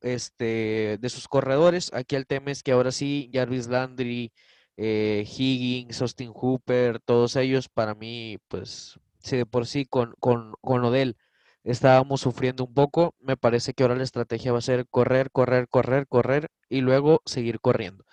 este, 0.00 0.98
de 1.00 1.08
sus 1.08 1.28
corredores. 1.28 1.90
Aquí 1.94 2.16
el 2.16 2.26
tema 2.26 2.50
es 2.50 2.62
que 2.62 2.72
ahora 2.72 2.90
sí, 2.90 3.30
Jarvis 3.32 3.68
Landry, 3.68 4.32
eh, 4.76 5.24
Higgins, 5.24 6.02
Austin 6.02 6.32
Hooper, 6.32 6.98
todos 7.00 7.36
ellos, 7.36 7.68
para 7.68 7.94
mí, 7.94 8.38
pues, 8.48 8.98
si 9.20 9.36
de 9.36 9.46
por 9.46 9.66
sí 9.66 9.86
con, 9.86 10.14
con, 10.18 10.54
con 10.60 10.84
Odell 10.84 11.16
estábamos 11.64 12.20
sufriendo 12.20 12.64
un 12.64 12.74
poco, 12.74 13.14
me 13.20 13.36
parece 13.36 13.74
que 13.74 13.82
ahora 13.82 13.96
la 13.96 14.02
estrategia 14.02 14.52
va 14.52 14.58
a 14.58 14.62
ser 14.62 14.86
correr, 14.88 15.30
correr, 15.30 15.68
correr, 15.68 16.06
correr 16.08 16.48
y 16.68 16.80
luego 16.80 17.20
seguir 17.24 17.60
corriendo. 17.60 18.04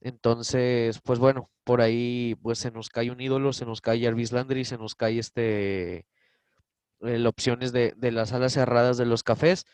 Entonces, 0.00 1.00
pues 1.04 1.18
bueno, 1.18 1.50
por 1.64 1.80
ahí 1.80 2.36
pues 2.42 2.58
se 2.58 2.70
nos 2.70 2.88
cae 2.88 3.10
un 3.10 3.20
ídolo, 3.20 3.52
se 3.52 3.66
nos 3.66 3.80
cae 3.80 4.02
Jarvis 4.02 4.32
Landry, 4.32 4.64
se 4.64 4.78
nos 4.78 4.94
cae 4.94 5.18
este 5.18 6.06
eh, 7.00 7.26
opciones 7.26 7.72
de, 7.72 7.94
de 7.96 8.10
las 8.10 8.32
alas 8.32 8.54
cerradas 8.54 8.96
de 8.96 9.06
los 9.06 9.22
cafés. 9.22 9.64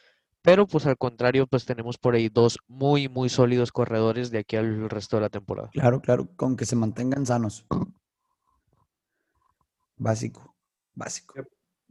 Pero 0.42 0.66
pues 0.66 0.86
al 0.86 0.96
contrario, 0.96 1.46
pues 1.46 1.64
tenemos 1.64 1.98
por 1.98 2.14
ahí 2.14 2.28
dos 2.28 2.58
muy, 2.68 3.08
muy 3.08 3.28
sólidos 3.28 3.72
corredores 3.72 4.30
de 4.30 4.38
aquí 4.38 4.56
al 4.56 4.88
resto 4.88 5.16
de 5.16 5.22
la 5.22 5.28
temporada. 5.30 5.70
Claro, 5.72 6.00
claro, 6.00 6.28
con 6.36 6.56
que 6.56 6.64
se 6.64 6.76
mantengan 6.76 7.26
sanos. 7.26 7.66
Básico, 9.96 10.54
básico. 10.94 11.34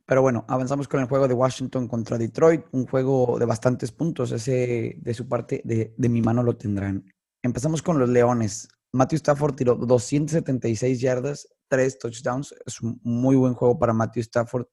Pero 0.07 0.21
bueno, 0.21 0.45
avanzamos 0.47 0.87
con 0.87 1.01
el 1.01 1.07
juego 1.07 1.27
de 1.27 1.33
Washington 1.33 1.87
contra 1.87 2.17
Detroit, 2.17 2.65
un 2.71 2.87
juego 2.87 3.37
de 3.37 3.45
bastantes 3.45 3.91
puntos. 3.91 4.31
Ese 4.31 4.95
de 4.99 5.13
su 5.13 5.27
parte, 5.27 5.61
de, 5.63 5.93
mi 6.09 6.21
mano 6.21 6.41
lo 6.41 6.55
tendrán. 6.55 7.05
Empezamos 7.43 7.81
con 7.81 7.99
los 7.99 8.09
Leones. 8.09 8.69
Matthew 8.93 9.17
Stafford 9.17 9.55
tiró 9.55 9.75
276 9.75 11.01
yardas, 11.01 11.47
3 11.67 11.99
touchdowns. 11.99 12.55
Es 12.65 12.81
un 12.81 12.99
muy 13.03 13.35
buen 13.35 13.53
juego 13.53 13.77
para 13.77 13.93
Matthew 13.93 14.21
Stafford. 14.21 14.65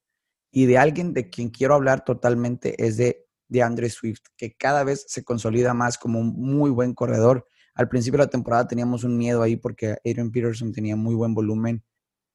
Y 0.51 0.65
de 0.65 0.77
alguien 0.77 1.13
de 1.13 1.29
quien 1.29 1.49
quiero 1.49 1.75
hablar 1.75 2.05
totalmente 2.05 2.81
es 2.83 2.95
de 2.95 3.25
de 3.47 3.61
Andre 3.61 3.89
Swift, 3.89 4.21
que 4.37 4.55
cada 4.55 4.83
vez 4.83 5.05
se 5.07 5.23
consolida 5.23 5.73
más 5.73 5.97
como 5.97 6.19
un 6.19 6.33
muy 6.33 6.69
buen 6.69 6.93
corredor. 6.93 7.47
Al 7.73 7.89
principio 7.89 8.19
de 8.19 8.25
la 8.25 8.29
temporada 8.29 8.67
teníamos 8.67 9.03
un 9.03 9.17
miedo 9.17 9.41
ahí 9.41 9.55
porque 9.55 9.97
Adrian 10.05 10.31
Peterson 10.31 10.71
tenía 10.71 10.95
muy 10.95 11.15
buen 11.15 11.33
volumen 11.33 11.83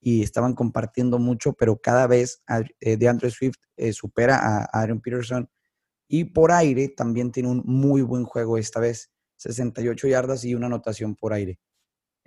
y 0.00 0.23
estaban 0.23 0.54
compartiendo 0.54 1.19
mucho, 1.19 1.52
pero 1.52 1.78
cada 1.78 2.07
vez 2.07 2.42
eh, 2.80 2.97
de 2.97 3.09
Andre 3.09 3.30
Swift 3.30 3.59
eh, 3.76 3.92
supera 3.92 4.38
a 4.38 4.64
Adrian 4.73 5.00
Peterson 5.00 5.49
y 6.09 6.25
por 6.25 6.52
aire 6.52 6.88
también 6.88 7.30
tiene 7.30 7.50
un 7.50 7.62
muy 7.64 8.02
buen 8.02 8.25
juego 8.25 8.59
esta 8.59 8.80
vez, 8.80 9.11
68 9.37 10.09
yardas 10.09 10.45
y 10.45 10.54
una 10.54 10.66
anotación 10.66 11.14
por 11.14 11.33
aire. 11.35 11.61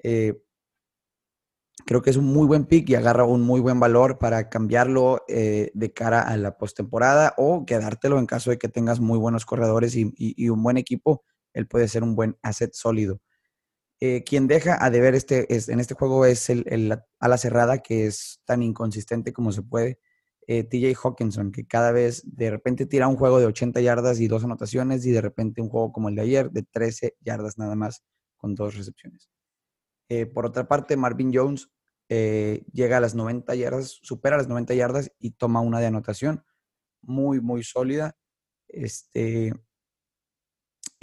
Eh, 0.03 0.41
creo 1.85 2.01
que 2.01 2.11
es 2.11 2.17
un 2.17 2.25
muy 2.25 2.47
buen 2.47 2.65
pick 2.65 2.89
y 2.89 2.95
agarra 2.95 3.25
un 3.25 3.41
muy 3.41 3.59
buen 3.59 3.79
valor 3.79 4.19
para 4.19 4.49
cambiarlo 4.49 5.25
de 5.27 5.93
cara 5.93 6.21
a 6.21 6.37
la 6.37 6.57
postemporada 6.57 7.33
o 7.37 7.65
quedártelo 7.65 8.19
en 8.19 8.27
caso 8.27 8.51
de 8.51 8.57
que 8.57 8.69
tengas 8.69 8.99
muy 8.99 9.17
buenos 9.17 9.45
corredores 9.45 9.95
y, 9.95 10.49
un 10.49 10.63
buen 10.63 10.77
equipo. 10.77 11.23
Él 11.53 11.67
puede 11.67 11.87
ser 11.87 12.03
un 12.03 12.15
buen 12.15 12.37
asset 12.43 12.73
sólido. 12.73 13.19
Eh, 14.05 14.22
quien 14.25 14.48
deja 14.48 14.83
a 14.83 14.89
deber 14.89 15.15
este, 15.15 15.55
es, 15.55 15.69
en 15.69 15.79
este 15.79 15.93
juego 15.93 16.25
es 16.25 16.50
el, 16.50 17.00
ala 17.22 17.38
cerrada, 17.38 17.77
que 17.77 18.05
es 18.05 18.41
tan 18.43 18.62
inconsistente 18.62 19.31
como 19.31 19.53
se 19.53 19.62
puede. 19.62 19.98
Eh, 20.45 20.65
TJ 20.65 20.93
Hawkinson, 21.01 21.53
que 21.53 21.65
cada 21.65 21.93
vez 21.93 22.22
de 22.25 22.51
repente 22.51 22.86
tira 22.86 23.07
un 23.07 23.15
juego 23.15 23.39
de 23.39 23.45
80 23.45 23.79
yardas 23.79 24.19
y 24.19 24.27
dos 24.27 24.43
anotaciones, 24.43 25.05
y 25.05 25.12
de 25.12 25.22
repente 25.22 25.62
un 25.62 25.69
juego 25.69 25.93
como 25.93 26.10
el 26.10 26.15
de 26.15 26.22
ayer 26.22 26.51
de 26.51 26.63
13 26.63 27.15
yardas 27.22 27.57
nada 27.57 27.75
más 27.75 28.03
con 28.36 28.55
dos 28.55 28.75
recepciones. 28.75 29.29
Eh, 30.10 30.25
por 30.25 30.45
otra 30.45 30.67
parte, 30.67 30.98
Marvin 30.98 31.31
Jones 31.33 31.69
llega 32.10 32.98
a 32.98 33.00
las 33.00 33.15
90 33.15 33.55
yardas, 33.55 34.00
supera 34.01 34.36
las 34.36 34.50
90 34.50 34.74
yardas 34.74 35.13
y 35.17 35.31
toma 35.31 35.62
una 35.62 35.79
de 35.79 35.86
anotación 35.86 36.43
muy, 37.01 37.39
muy 37.39 37.63
sólida. 37.63 38.17
Este, 38.67 39.53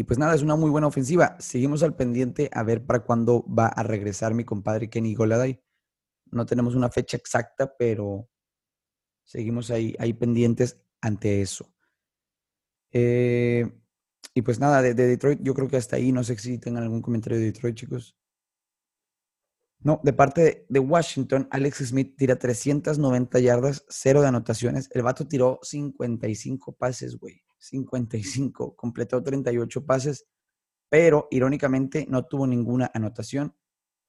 y 0.01 0.05
pues 0.05 0.19
nada, 0.19 0.35
es 0.35 0.41
una 0.41 0.57
muy 0.57 0.71
buena 0.71 0.87
ofensiva. 0.87 1.37
Seguimos 1.41 1.83
al 1.83 1.95
pendiente 1.95 2.49
a 2.55 2.63
ver 2.63 2.87
para 2.87 3.01
cuándo 3.01 3.45
va 3.45 3.67
a 3.67 3.83
regresar 3.83 4.33
mi 4.33 4.47
compadre 4.47 4.89
Kenny 4.89 5.15
Goladay. 5.15 5.63
No 6.31 6.47
tenemos 6.47 6.75
una 6.75 6.89
fecha 6.89 7.19
exacta, 7.19 7.77
pero 7.77 8.27
seguimos 9.25 9.71
ahí, 9.71 9.95
ahí 9.99 10.15
pendientes 10.15 10.81
ante 11.03 11.43
eso. 11.43 11.71
Eh, 12.91 13.71
y 14.33 14.41
pues 14.41 14.59
nada, 14.59 14.81
de, 14.81 14.95
de, 14.95 15.07
Detroit, 15.07 15.41
yo 15.43 15.53
creo 15.53 15.69
que 15.69 15.77
hasta 15.77 15.97
ahí 15.97 16.13
no 16.13 16.25
sé 16.25 16.35
si 16.39 16.57
tengan 16.57 16.85
algún 16.85 17.03
comentario 17.03 17.39
de 17.39 17.45
Detroit, 17.45 17.77
chicos. 17.77 18.17
No, 19.81 20.01
de 20.03 20.15
parte 20.15 20.65
de 20.67 20.81
Washington, 20.81 21.47
Alex 21.51 21.89
Smith 21.89 22.17
tira 22.17 22.37
390 22.37 23.39
yardas, 23.39 23.85
cero 23.91 24.23
de 24.23 24.29
anotaciones. 24.29 24.89
El 24.95 25.03
vato 25.03 25.29
tiró 25.29 25.59
55 25.63 26.73
pases, 26.73 27.19
güey. 27.19 27.43
55. 27.61 28.75
Completó 28.75 29.23
38 29.23 29.87
pases, 29.87 30.27
pero 30.89 31.29
irónicamente 31.31 32.07
no 32.09 32.27
tuvo 32.27 32.47
ninguna 32.47 32.91
anotación. 32.93 33.55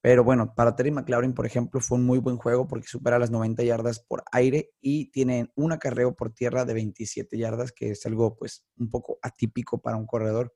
Pero 0.02 0.24
bueno, 0.24 0.52
para 0.56 0.74
Terry 0.74 0.90
McLaurin, 0.90 1.32
por 1.32 1.46
ejemplo, 1.46 1.80
fue 1.80 1.96
un 1.96 2.04
muy 2.04 2.18
buen 2.18 2.36
juego 2.36 2.66
porque 2.66 2.88
supera 2.88 3.20
las 3.20 3.30
90 3.30 3.62
yardas 3.62 4.00
por 4.00 4.24
aire 4.32 4.72
y 4.80 5.12
tiene 5.12 5.52
un 5.54 5.70
acarreo 5.70 6.16
por 6.16 6.32
tierra 6.32 6.64
de 6.64 6.74
27 6.74 7.38
yardas, 7.38 7.70
que 7.70 7.90
es 7.90 8.04
algo 8.04 8.36
pues 8.36 8.66
un 8.78 8.90
poco 8.90 9.20
atípico 9.22 9.80
para 9.80 9.96
un 9.96 10.06
corredor. 10.06 10.52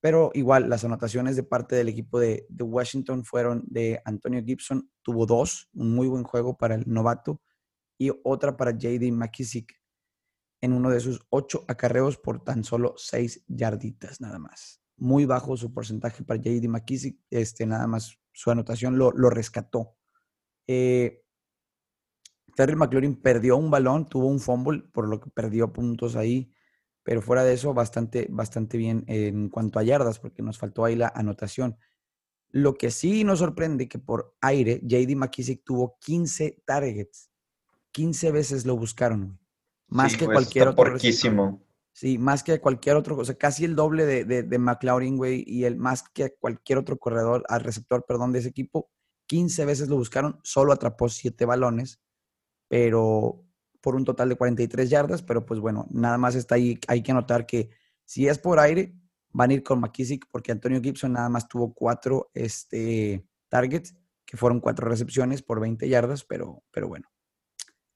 Pero 0.00 0.32
igual, 0.34 0.68
las 0.68 0.84
anotaciones 0.84 1.36
de 1.36 1.44
parte 1.44 1.76
del 1.76 1.88
equipo 1.88 2.18
de, 2.18 2.44
Washington 2.58 3.24
fueron 3.24 3.62
de 3.68 4.02
Antonio 4.04 4.42
Gibson, 4.44 4.90
tuvo 5.00 5.26
dos, 5.26 5.68
un 5.74 5.94
muy 5.94 6.08
buen 6.08 6.24
juego 6.24 6.56
para 6.56 6.74
el 6.74 6.82
novato, 6.86 7.40
y 7.96 8.10
otra 8.24 8.56
para 8.56 8.72
JD 8.72 9.12
McKissick 9.12 9.72
en 10.62 10.72
uno 10.72 10.88
de 10.88 11.00
sus 11.00 11.26
ocho 11.28 11.66
acarreos 11.68 12.16
por 12.16 12.42
tan 12.42 12.64
solo 12.64 12.94
seis 12.96 13.44
yarditas 13.48 14.22
nada 14.22 14.38
más. 14.38 14.80
Muy 14.96 15.26
bajo 15.26 15.56
su 15.58 15.74
porcentaje 15.74 16.24
para 16.24 16.40
JD 16.40 16.68
McKissick, 16.68 17.18
este, 17.28 17.66
nada 17.66 17.86
más 17.86 18.18
su 18.32 18.50
anotación 18.50 18.96
lo, 18.96 19.10
rescató. 19.28 19.96
Eh, 20.66 21.22
Terry 22.56 22.76
McLaurin 22.76 23.20
perdió 23.20 23.58
un 23.58 23.70
balón, 23.70 24.08
tuvo 24.08 24.28
un 24.28 24.40
fumble, 24.40 24.84
por 24.90 25.06
lo 25.06 25.20
que 25.20 25.28
perdió 25.28 25.70
puntos 25.70 26.16
ahí 26.16 26.54
pero 27.02 27.20
fuera 27.20 27.44
de 27.44 27.54
eso, 27.54 27.74
bastante, 27.74 28.26
bastante 28.30 28.78
bien 28.78 29.04
en 29.08 29.48
cuanto 29.48 29.78
a 29.78 29.82
yardas, 29.82 30.18
porque 30.18 30.42
nos 30.42 30.58
faltó 30.58 30.84
ahí 30.84 30.96
la 30.96 31.12
anotación. 31.14 31.76
Lo 32.50 32.74
que 32.74 32.90
sí 32.90 33.24
nos 33.24 33.40
sorprende 33.40 33.88
que 33.88 33.98
por 33.98 34.36
aire, 34.40 34.80
JD 34.84 35.16
McKissick 35.16 35.64
tuvo 35.64 35.98
15 36.00 36.62
targets. 36.64 37.30
15 37.92 38.30
veces 38.30 38.66
lo 38.66 38.76
buscaron, 38.76 39.38
Más 39.92 40.16
que 40.16 40.26
cualquier 40.26 40.68
otro. 40.68 40.84
Porquísimo. 40.84 41.62
Sí, 41.92 42.16
más 42.16 42.42
que 42.42 42.58
cualquier 42.58 42.96
otro, 42.96 43.18
o 43.18 43.24
sea, 43.24 43.36
casi 43.36 43.66
el 43.66 43.76
doble 43.76 44.06
de, 44.06 44.24
de, 44.24 44.42
de 44.42 44.58
McLaurin, 44.58 45.18
güey, 45.18 45.44
y 45.46 45.64
el 45.64 45.76
más 45.76 46.02
que 46.02 46.34
cualquier 46.34 46.78
otro 46.78 46.98
corredor, 46.98 47.44
al 47.48 47.60
receptor, 47.60 48.06
perdón, 48.06 48.32
de 48.32 48.38
ese 48.38 48.48
equipo. 48.48 48.90
15 49.26 49.66
veces 49.66 49.88
lo 49.88 49.96
buscaron, 49.96 50.40
solo 50.42 50.72
atrapó 50.72 51.08
7 51.10 51.44
balones, 51.44 52.00
pero 52.68 53.44
por 53.82 53.94
un 53.94 54.04
total 54.04 54.30
de 54.30 54.36
43 54.36 54.88
yardas, 54.88 55.22
pero 55.22 55.44
pues 55.44 55.60
bueno, 55.60 55.86
nada 55.90 56.16
más 56.16 56.34
está 56.34 56.54
ahí. 56.54 56.78
Hay 56.88 57.02
que 57.02 57.12
notar 57.12 57.44
que 57.44 57.68
si 58.06 58.26
es 58.26 58.38
por 58.38 58.58
aire, 58.58 58.94
van 59.30 59.50
a 59.50 59.54
ir 59.54 59.62
con 59.62 59.80
McKissick 59.80 60.26
porque 60.30 60.52
Antonio 60.52 60.80
Gibson 60.80 61.12
nada 61.12 61.28
más 61.28 61.48
tuvo 61.48 61.74
cuatro 61.74 62.30
este, 62.32 63.26
targets, 63.48 63.94
que 64.24 64.36
fueron 64.36 64.60
cuatro 64.60 64.88
recepciones 64.88 65.42
por 65.42 65.60
20 65.60 65.86
yardas, 65.88 66.24
pero, 66.24 66.62
pero 66.70 66.88
bueno. 66.88 67.11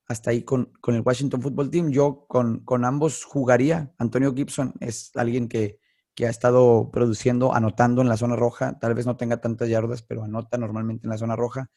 Hasta 0.07 0.31
ahí 0.31 0.43
con, 0.43 0.73
con 0.81 0.95
el 0.95 1.03
Washington 1.03 1.43
Football 1.43 1.71
Team. 1.71 1.91
Yo 1.91 2.27
con, 2.29 2.61
con, 2.61 2.85
ambos 2.85 3.25
jugaría. 3.25 3.93
Antonio 3.99 4.35
Gibson 4.35 4.75
es 4.81 5.11
alguien 5.17 5.49
que, 5.49 5.81
que 6.15 6.27
ha 6.27 6.31
estado 6.31 6.91
produciendo, 6.93 7.55
anotando 7.55 8.03
en 8.03 8.09
la 8.09 8.17
zona 8.17 8.37
roja. 8.37 8.79
Tal 8.79 8.95
vez 8.95 9.07
no 9.07 9.17
tenga 9.17 9.41
tantas 9.41 9.69
yardas, 9.69 10.03
pero 10.03 10.25
anota 10.25 10.59
normalmente 10.59 11.07
en 11.07 11.11
la 11.11 11.19
zona 11.19 11.35
roja 11.37 11.71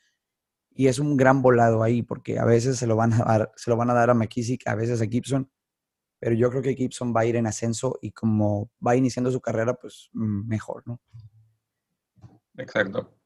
y 0.79 0.87
es 0.87 0.97
un 0.97 1.17
gran 1.17 1.41
volado 1.41 1.83
ahí 1.83 2.03
porque 2.03 2.39
a 2.39 2.45
veces 2.45 2.77
se 2.77 2.87
lo 2.87 2.95
van 2.95 3.11
a 3.11 3.17
dar, 3.17 3.51
se 3.57 3.69
lo 3.69 3.75
van 3.75 3.89
a, 3.89 3.93
dar 3.93 4.11
a 4.11 4.13
McKissick, 4.13 4.65
a 4.65 4.75
veces 4.75 5.01
a 5.01 5.07
Gibson, 5.07 5.51
pero 6.19 6.35
yo 6.35 6.49
creo 6.49 6.61
que 6.61 6.73
Gibson 6.73 7.13
va 7.13 7.19
a 7.19 7.25
ir 7.25 7.35
en 7.35 7.47
ascenso 7.47 7.99
y 8.01 8.11
como 8.11 8.71
va 8.85 8.95
iniciando 8.95 9.29
su 9.29 9.41
carrera, 9.41 9.73
pues 9.73 10.09
mm, 10.13 10.47
mejor, 10.47 10.83
¿no? 10.85 11.01
Exacto. 12.55 13.18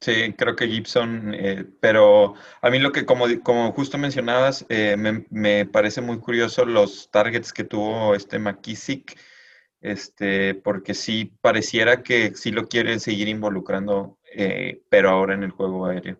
Sí, 0.00 0.34
creo 0.36 0.54
que 0.54 0.68
Gibson, 0.68 1.32
eh, 1.34 1.64
pero 1.80 2.34
a 2.60 2.70
mí 2.70 2.78
lo 2.78 2.92
que, 2.92 3.06
como, 3.06 3.24
como 3.42 3.72
justo 3.72 3.96
mencionabas, 3.96 4.66
eh, 4.68 4.96
me, 5.30 5.66
parece 5.66 6.00
muy 6.00 6.18
curioso 6.18 6.64
los 6.64 7.10
targets 7.10 7.52
que 7.52 7.64
tuvo 7.64 8.14
este 8.14 8.38
McKissick, 8.38 9.18
este, 9.80 10.54
porque 10.54 10.94
sí 10.94 11.36
pareciera 11.40 12.02
que 12.02 12.34
sí 12.34 12.50
lo 12.50 12.68
quiere 12.68 13.00
seguir 13.00 13.28
involucrando, 13.28 14.18
eh, 14.34 14.82
pero 14.90 15.10
ahora 15.10 15.34
en 15.34 15.42
el 15.44 15.52
juego 15.52 15.86
aéreo. 15.86 16.18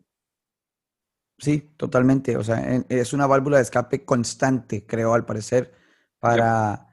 Sí, 1.39 1.73
totalmente. 1.77 2.37
O 2.37 2.45
sea, 2.45 2.85
es 2.89 3.13
una 3.13 3.27
válvula 3.27 3.57
de 3.59 3.65
escape 3.65 4.05
constante, 4.05 4.87
creo, 4.87 5.15
al 5.15 5.27
parecer, 5.27 5.73
para, 6.21 6.87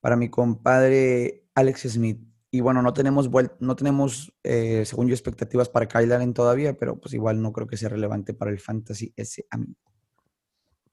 para 0.00 0.16
mi 0.16 0.30
compadre 0.30 1.44
Alex 1.54 1.82
Smith. 1.82 2.27
Y 2.50 2.60
bueno, 2.60 2.82
no 2.82 2.92
tenemos, 2.92 3.28
no 3.60 3.76
tenemos 3.76 4.32
eh, 4.42 4.84
según 4.86 5.08
yo, 5.08 5.14
expectativas 5.14 5.68
para 5.68 5.86
Kyle 5.86 6.12
Allen 6.12 6.32
todavía, 6.32 6.78
pero 6.78 6.98
pues 6.98 7.12
igual 7.12 7.42
no 7.42 7.52
creo 7.52 7.66
que 7.66 7.76
sea 7.76 7.90
relevante 7.90 8.32
para 8.32 8.50
el 8.50 8.58
fantasy 8.58 9.12
ese 9.16 9.46
amigo. 9.50 9.74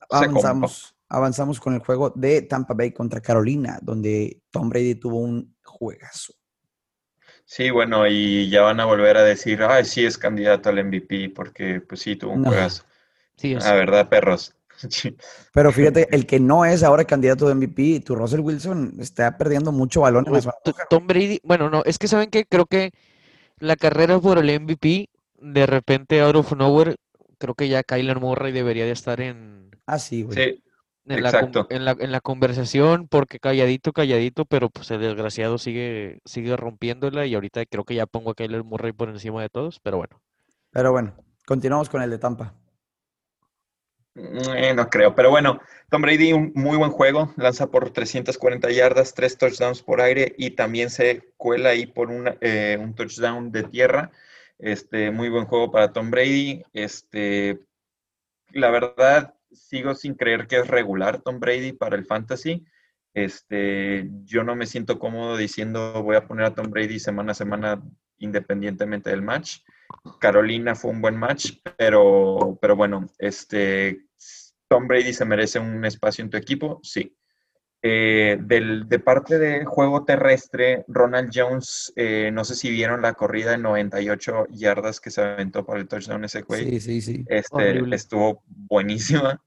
Avanzamos, 0.09 0.95
avanzamos 1.07 1.59
con 1.59 1.73
el 1.73 1.79
juego 1.79 2.11
de 2.15 2.41
Tampa 2.41 2.73
Bay 2.73 2.91
contra 2.91 3.21
Carolina, 3.21 3.79
donde 3.81 4.41
Tom 4.51 4.69
Brady 4.69 4.95
tuvo 4.95 5.19
un 5.19 5.55
juegazo. 5.63 6.33
Sí, 7.45 7.69
bueno, 7.69 8.07
y 8.07 8.49
ya 8.49 8.63
van 8.63 8.79
a 8.79 8.85
volver 8.85 9.17
a 9.17 9.23
decir, 9.23 9.61
ay, 9.63 9.85
sí 9.85 10.03
es 10.03 10.17
candidato 10.17 10.69
al 10.69 10.83
MVP, 10.83 11.29
porque 11.29 11.79
pues 11.79 12.01
sí, 12.01 12.15
tuvo 12.15 12.33
un 12.33 12.43
juegazo. 12.43 12.83
Sí, 13.37 13.53
La 13.53 13.73
verdad, 13.73 14.09
perros. 14.09 14.55
Pero 15.53 15.71
fíjate, 15.71 16.07
el 16.11 16.25
que 16.25 16.39
no 16.39 16.65
es 16.65 16.83
ahora 16.83 17.05
candidato 17.05 17.47
de 17.47 17.55
MVP, 17.55 18.01
tu 18.01 18.15
Russell 18.15 18.41
Wilson 18.41 18.95
está 18.99 19.37
perdiendo 19.37 19.71
mucho 19.71 20.01
balón 20.01 20.25
en 20.27 20.41
Tom 20.89 21.07
Brady, 21.07 21.39
bueno, 21.43 21.69
no, 21.69 21.83
es 21.85 21.97
que 21.97 22.07
saben 22.07 22.29
que 22.29 22.45
creo 22.45 22.65
que 22.65 22.91
la 23.59 23.75
carrera 23.75 24.19
por 24.19 24.37
el 24.37 24.59
MVP, 24.59 25.09
de 25.39 25.65
repente 25.65 26.21
out 26.21 26.35
of 26.35 26.53
nowhere, 26.53 26.95
creo 27.37 27.55
que 27.55 27.69
ya 27.69 27.83
Kyler 27.83 28.19
Murray 28.19 28.51
debería 28.51 28.85
de 28.85 28.91
estar 28.91 29.21
en... 29.21 29.71
Ah, 29.85 29.99
sí, 29.99 30.23
güey. 30.23 30.61
En 31.07 31.21
la, 31.21 31.29
en, 31.69 31.85
la, 31.85 31.95
en 31.99 32.11
la, 32.11 32.19
conversación, 32.19 33.07
porque 33.07 33.39
calladito, 33.39 33.93
calladito, 33.93 34.45
pero 34.45 34.71
pues 34.71 34.89
el 34.89 35.01
desgraciado 35.01 35.59
sigue, 35.59 36.19
sigue 36.25 36.57
rompiéndola 36.57 37.27
y 37.27 37.35
ahorita 37.35 37.63
creo 37.67 37.83
que 37.83 37.93
ya 37.93 38.07
pongo 38.07 38.31
a 38.31 38.33
Kyler 38.33 38.63
Murray 38.63 38.91
por 38.91 39.09
encima 39.09 39.39
de 39.43 39.49
todos, 39.49 39.79
pero 39.81 39.97
bueno. 39.97 40.19
Pero 40.71 40.91
bueno, 40.91 41.13
continuamos 41.45 41.89
con 41.89 42.01
el 42.01 42.09
de 42.09 42.17
Tampa. 42.17 42.55
Eh, 44.15 44.73
no 44.73 44.89
creo, 44.89 45.13
pero 45.13 45.29
bueno, 45.29 45.59
Tom 45.89 46.01
Brady, 46.01 46.31
un 46.31 46.53
muy 46.55 46.77
buen 46.77 46.91
juego, 46.91 47.33
lanza 47.35 47.67
por 47.67 47.91
340 47.91 48.71
yardas, 48.71 49.13
tres 49.13 49.37
touchdowns 49.37 49.81
por 49.81 49.99
aire 49.99 50.33
y 50.37 50.51
también 50.51 50.89
se 50.89 51.33
cuela 51.35 51.69
ahí 51.69 51.85
por 51.85 52.09
eh, 52.39 52.77
un 52.79 52.95
touchdown 52.95 53.51
de 53.51 53.63
tierra. 53.63 54.11
Este, 54.57 55.11
muy 55.11 55.27
buen 55.27 55.45
juego 55.45 55.69
para 55.69 55.91
Tom 55.91 56.11
Brady. 56.11 56.63
Este, 56.71 57.59
la 58.51 58.69
verdad, 58.71 59.35
sigo 59.51 59.95
sin 59.95 60.15
creer 60.15 60.47
que 60.47 60.57
es 60.57 60.67
regular 60.67 61.21
Tom 61.21 61.39
Brady 61.39 61.73
para 61.73 61.97
el 61.97 62.05
fantasy. 62.05 62.65
Este, 63.13 64.09
yo 64.23 64.43
no 64.43 64.55
me 64.55 64.65
siento 64.65 64.97
cómodo 64.97 65.35
diciendo 65.37 66.03
voy 66.03 66.15
a 66.15 66.25
poner 66.27 66.45
a 66.45 66.53
Tom 66.55 66.69
Brady 66.69 66.99
semana 66.99 67.33
a 67.33 67.35
semana 67.35 67.81
independientemente 68.17 69.09
del 69.09 69.21
match. 69.21 69.59
Carolina 70.19 70.75
fue 70.75 70.91
un 70.91 71.01
buen 71.01 71.17
match, 71.17 71.53
pero, 71.77 72.57
pero 72.61 72.75
bueno, 72.75 73.07
este, 73.19 74.04
Tom 74.75 74.89
Brady 74.89 75.13
se 75.13 75.23
merece 75.23 75.57
un 75.57 75.85
espacio 75.85 76.21
en 76.21 76.29
tu 76.29 76.35
equipo, 76.35 76.81
sí. 76.83 77.15
Eh, 77.81 78.37
del, 78.41 78.89
de 78.89 78.99
parte 78.99 79.39
de 79.39 79.63
juego 79.63 80.03
terrestre, 80.03 80.83
Ronald 80.89 81.31
Jones, 81.33 81.93
eh, 81.95 82.29
no 82.33 82.43
sé 82.43 82.55
si 82.55 82.69
vieron 82.69 83.01
la 83.01 83.13
corrida 83.13 83.51
de 83.51 83.57
98 83.57 84.47
yardas 84.49 84.99
que 84.99 85.11
se 85.11 85.21
aventó 85.21 85.65
para 85.65 85.79
el 85.79 85.87
touchdown 85.87 86.25
ese 86.25 86.41
güey. 86.41 86.65
Sí, 86.65 86.79
sí, 86.81 87.01
sí. 87.01 87.25
Este, 87.29 87.95
estuvo 87.95 88.43
buenísima. 88.47 89.41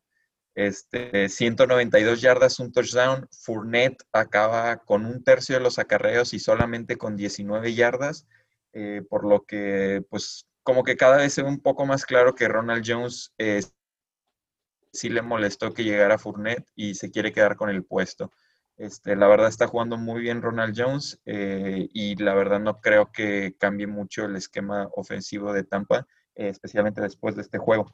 Este, 0.54 1.28
192 1.28 2.22
yardas, 2.22 2.58
un 2.58 2.72
touchdown. 2.72 3.28
Fournette 3.30 4.02
acaba 4.12 4.78
con 4.78 5.04
un 5.04 5.22
tercio 5.22 5.56
de 5.56 5.60
los 5.60 5.78
acarreos 5.78 6.32
y 6.32 6.38
solamente 6.38 6.96
con 6.96 7.16
19 7.16 7.74
yardas. 7.74 8.26
Eh, 8.72 9.02
por 9.10 9.28
lo 9.28 9.44
que, 9.44 10.02
pues, 10.08 10.46
como 10.62 10.84
que 10.84 10.96
cada 10.96 11.18
vez 11.18 11.34
se 11.34 11.42
ve 11.42 11.48
un 11.50 11.60
poco 11.60 11.84
más 11.84 12.06
claro 12.06 12.34
que 12.34 12.48
Ronald 12.48 12.82
Jones 12.86 13.34
eh, 13.36 13.60
sí 14.92 15.08
le 15.08 15.22
molestó 15.22 15.72
que 15.72 15.84
llegara 15.84 16.18
Fournette 16.18 16.68
y 16.74 16.94
se 16.94 17.10
quiere 17.10 17.32
quedar 17.32 17.56
con 17.56 17.70
el 17.70 17.84
puesto. 17.84 18.32
Este, 18.76 19.16
la 19.16 19.26
verdad 19.26 19.48
está 19.48 19.66
jugando 19.66 19.96
muy 19.96 20.20
bien 20.20 20.40
Ronald 20.40 20.74
Jones 20.76 21.20
eh, 21.26 21.88
y 21.92 22.14
la 22.16 22.34
verdad 22.34 22.60
no 22.60 22.80
creo 22.80 23.10
que 23.12 23.56
cambie 23.58 23.88
mucho 23.88 24.24
el 24.24 24.36
esquema 24.36 24.88
ofensivo 24.94 25.52
de 25.52 25.64
Tampa, 25.64 26.06
especialmente 26.34 27.00
después 27.00 27.34
de 27.34 27.42
este 27.42 27.58
juego. 27.58 27.92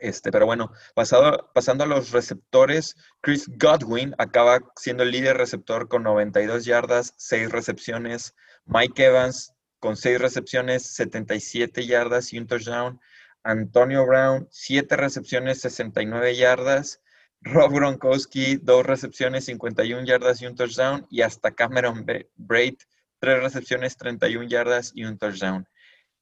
Este, 0.00 0.32
pero 0.32 0.46
bueno, 0.46 0.72
pasado, 0.94 1.50
pasando 1.52 1.84
a 1.84 1.86
los 1.86 2.10
receptores, 2.10 2.96
Chris 3.20 3.46
Godwin 3.58 4.14
acaba 4.18 4.60
siendo 4.76 5.02
el 5.02 5.10
líder 5.10 5.36
receptor 5.36 5.88
con 5.88 6.02
92 6.02 6.64
yardas, 6.64 7.14
6 7.16 7.50
recepciones. 7.50 8.34
Mike 8.64 9.04
Evans 9.04 9.52
con 9.78 9.96
6 9.96 10.20
recepciones, 10.20 10.94
77 10.94 11.86
yardas 11.86 12.32
y 12.32 12.38
un 12.38 12.46
touchdown. 12.46 13.00
Antonio 13.42 14.06
Brown, 14.06 14.48
7 14.50 14.96
recepciones, 14.96 15.60
69 15.60 16.36
yardas. 16.36 17.02
Rob 17.42 17.72
Gronkowski, 17.72 18.56
2 18.56 18.84
recepciones, 18.84 19.46
51 19.46 20.04
yardas 20.04 20.42
y 20.42 20.46
un 20.46 20.56
touchdown. 20.56 21.06
Y 21.10 21.22
hasta 21.22 21.52
Cameron 21.52 22.04
Braid, 22.36 22.76
3 23.20 23.42
recepciones, 23.42 23.96
31 23.96 24.48
yardas 24.48 24.92
y 24.94 25.04
un 25.04 25.18
touchdown. 25.18 25.66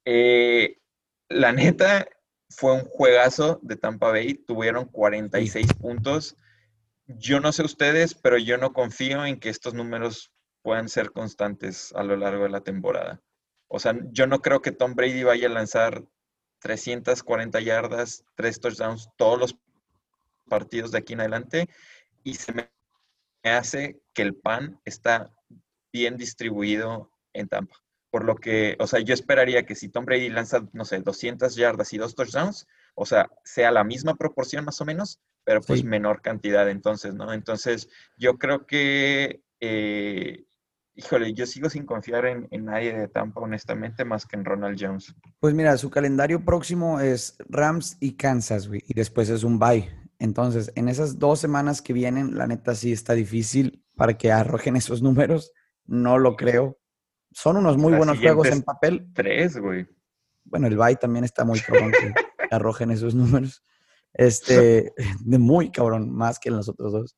Eh, 0.05 0.79
la 1.29 1.53
neta, 1.53 2.07
fue 2.51 2.73
un 2.75 2.85
juegazo 2.85 3.61
de 3.63 3.77
Tampa 3.77 4.11
Bay. 4.11 4.35
Tuvieron 4.35 4.87
46 4.87 5.75
puntos. 5.75 6.37
Yo 7.07 7.41
no 7.41 7.53
sé 7.53 7.63
ustedes, 7.63 8.15
pero 8.15 8.39
yo 8.39 8.59
no 8.59 8.73
confío 8.73 9.25
en 9.25 9.41
que 9.41 9.49
estos 9.49 9.75
números 9.75 10.33
puedan 10.63 10.89
ser 10.89 11.13
constantes 11.13 11.93
a 11.95 12.03
lo 12.03 12.17
largo 12.17 12.45
de 12.45 12.51
la 12.51 12.63
temporada. 12.63 13.23
O 13.69 13.79
sea, 13.79 13.99
yo 14.13 14.27
no 14.27 14.41
creo 14.41 14.63
que 14.63 14.73
Tom 14.73 14.95
Brady 14.95 15.23
vaya 15.23 15.49
a 15.49 15.53
lanzar 15.53 16.05
340 16.61 17.61
yardas, 17.61 18.25
tres 18.35 18.61
touchdowns 18.61 19.09
todos 19.17 19.39
los 19.39 19.57
partidos 20.49 20.91
de 20.91 20.99
aquí 20.99 21.13
en 21.13 21.21
adelante 21.21 21.69
y 22.25 22.35
se 22.35 22.53
me 22.53 22.71
hace 23.45 24.01
que 24.15 24.23
el 24.23 24.35
pan 24.35 24.81
está 24.85 25.33
bien 25.93 26.17
distribuido 26.17 27.11
en 27.33 27.49
Tampa. 27.49 27.77
Por 28.11 28.25
lo 28.25 28.37
que, 28.37 28.77
o 28.81 28.87
sea, 28.87 29.01
yo 29.01 29.13
esperaría 29.15 29.67
que 29.67 29.75
si 29.75 29.89
Tom 29.89 30.07
Brady 30.07 30.31
lanza, 30.31 30.67
no 30.73 30.85
sé, 30.85 31.01
200 31.01 31.55
yardas 31.57 31.93
y 31.93 31.99
dos 31.99 32.15
touchdowns, 32.15 32.67
o 32.95 33.05
sea, 33.05 33.31
sea 33.45 33.71
la 33.71 33.85
misma 33.85 34.15
proporción 34.15 34.65
más 34.65 34.81
o 34.81 34.85
menos, 34.85 35.21
pero 35.45 35.61
pues 35.61 35.85
menor 35.85 36.23
cantidad 36.23 36.69
entonces, 36.69 37.15
¿no? 37.15 37.33
Entonces, 37.33 37.89
yo 38.17 38.39
creo 38.39 38.67
que 38.67 39.43
eh, 39.61 40.45
híjole, 40.99 41.33
yo 41.33 41.47
sigo 41.47 41.71
sin 41.71 41.87
confiar 41.87 42.27
en, 42.27 42.65
nadie 42.65 42.93
de 42.93 43.09
Tampa, 43.09 43.41
honestamente, 43.41 44.05
más 44.05 44.27
que 44.27 44.37
en 44.37 44.45
Ronald 44.45 44.77
Jones. 44.79 45.15
Pues 45.39 45.55
mira, 45.55 45.77
su 45.79 45.91
calendario 45.91 46.45
próximo 46.45 46.99
es 47.01 47.37
Rams 47.49 47.97
y 48.01 48.17
Kansas, 48.17 48.67
güey, 48.67 48.83
y 48.87 48.95
después 48.95 49.31
es 49.31 49.45
un 49.45 49.59
bye. 49.59 49.89
Entonces, 50.19 50.73
en 50.75 50.89
esas 50.89 51.19
dos 51.19 51.39
semanas 51.39 51.81
que 51.81 51.93
vienen, 51.93 52.37
la 52.37 52.49
neta 52.49 52.75
sí 52.75 52.93
está 52.93 53.15
difícil 53.15 53.85
para 53.95 54.19
que 54.19 54.33
arrojen 54.33 54.75
esos 54.77 55.01
números. 55.01 55.53
No 55.87 56.19
lo 56.19 56.37
creo. 56.37 56.79
Son 57.31 57.57
unos 57.57 57.79
muy 57.79 57.95
buenos 57.95 58.19
juegos 58.19 58.49
en 58.49 58.63
papel. 58.63 59.09
Tres, 59.15 59.57
güey. 59.57 59.87
Bueno, 60.45 60.67
el 60.67 60.77
bye 60.77 60.97
también 60.97 61.25
está 61.25 61.45
muy 61.45 61.61
cabrón 61.61 61.93
que 61.93 62.13
arrojen 62.51 62.91
esos 62.91 63.15
números. 63.15 63.63
Este, 64.13 64.93
de 65.25 65.39
muy 65.39 65.71
cabrón, 65.71 66.11
más 66.11 66.41
que 66.41 66.49
en 66.49 66.57
los 66.57 66.69
otros 66.69 66.93
dos. 66.93 67.17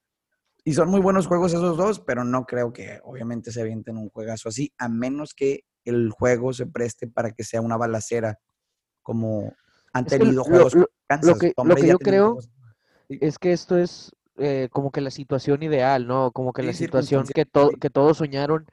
Y 0.64 0.74
son 0.74 0.90
muy 0.90 1.00
buenos 1.00 1.26
juegos 1.26 1.52
esos 1.52 1.76
dos, 1.76 2.00
pero 2.00 2.24
no 2.24 2.44
creo 2.44 2.72
que 2.72 3.00
obviamente 3.04 3.50
se 3.52 3.60
avienten 3.60 3.96
un 3.96 4.10
juegazo 4.10 4.48
así, 4.48 4.72
a 4.78 4.88
menos 4.88 5.34
que 5.34 5.64
el 5.84 6.10
juego 6.10 6.52
se 6.52 6.66
preste 6.66 7.06
para 7.06 7.32
que 7.32 7.44
sea 7.44 7.60
una 7.60 7.76
balacera, 7.76 8.38
como 9.02 9.54
han 9.92 10.04
tenido 10.04 10.44
juegos. 10.44 10.74
Lo, 10.74 10.86
lo, 11.64 11.76
que, 11.76 11.86
yo 11.86 11.98
creo 11.98 12.38
es 13.08 13.38
que 13.38 13.52
esto 13.52 13.78
es 13.78 14.12
eh, 14.36 14.68
como 14.70 14.90
que 14.90 15.00
la 15.00 15.10
situación 15.10 15.62
ideal, 15.62 16.06
¿no? 16.06 16.30
Como 16.32 16.52
que 16.52 16.62
la 16.62 16.72
situación 16.72 17.26
que, 17.26 17.46
que 17.80 17.90
todos 17.90 18.18
soñaron 18.18 18.66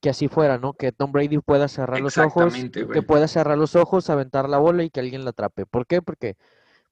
que 0.00 0.10
así 0.10 0.28
fuera, 0.28 0.58
¿no? 0.58 0.72
Que 0.72 0.92
Tom 0.92 1.12
Brady 1.12 1.38
pueda 1.38 1.68
cerrar 1.68 2.00
los 2.00 2.16
ojos, 2.16 2.54
que 2.72 3.02
pueda 3.02 3.28
cerrar 3.28 3.58
los 3.58 3.76
ojos, 3.76 4.08
aventar 4.08 4.48
la 4.48 4.58
bola 4.58 4.82
y 4.82 4.90
que 4.90 5.00
alguien 5.00 5.24
la 5.24 5.30
atrape. 5.30 5.66
¿Por 5.66 5.86
qué? 5.86 6.00
Porque 6.00 6.36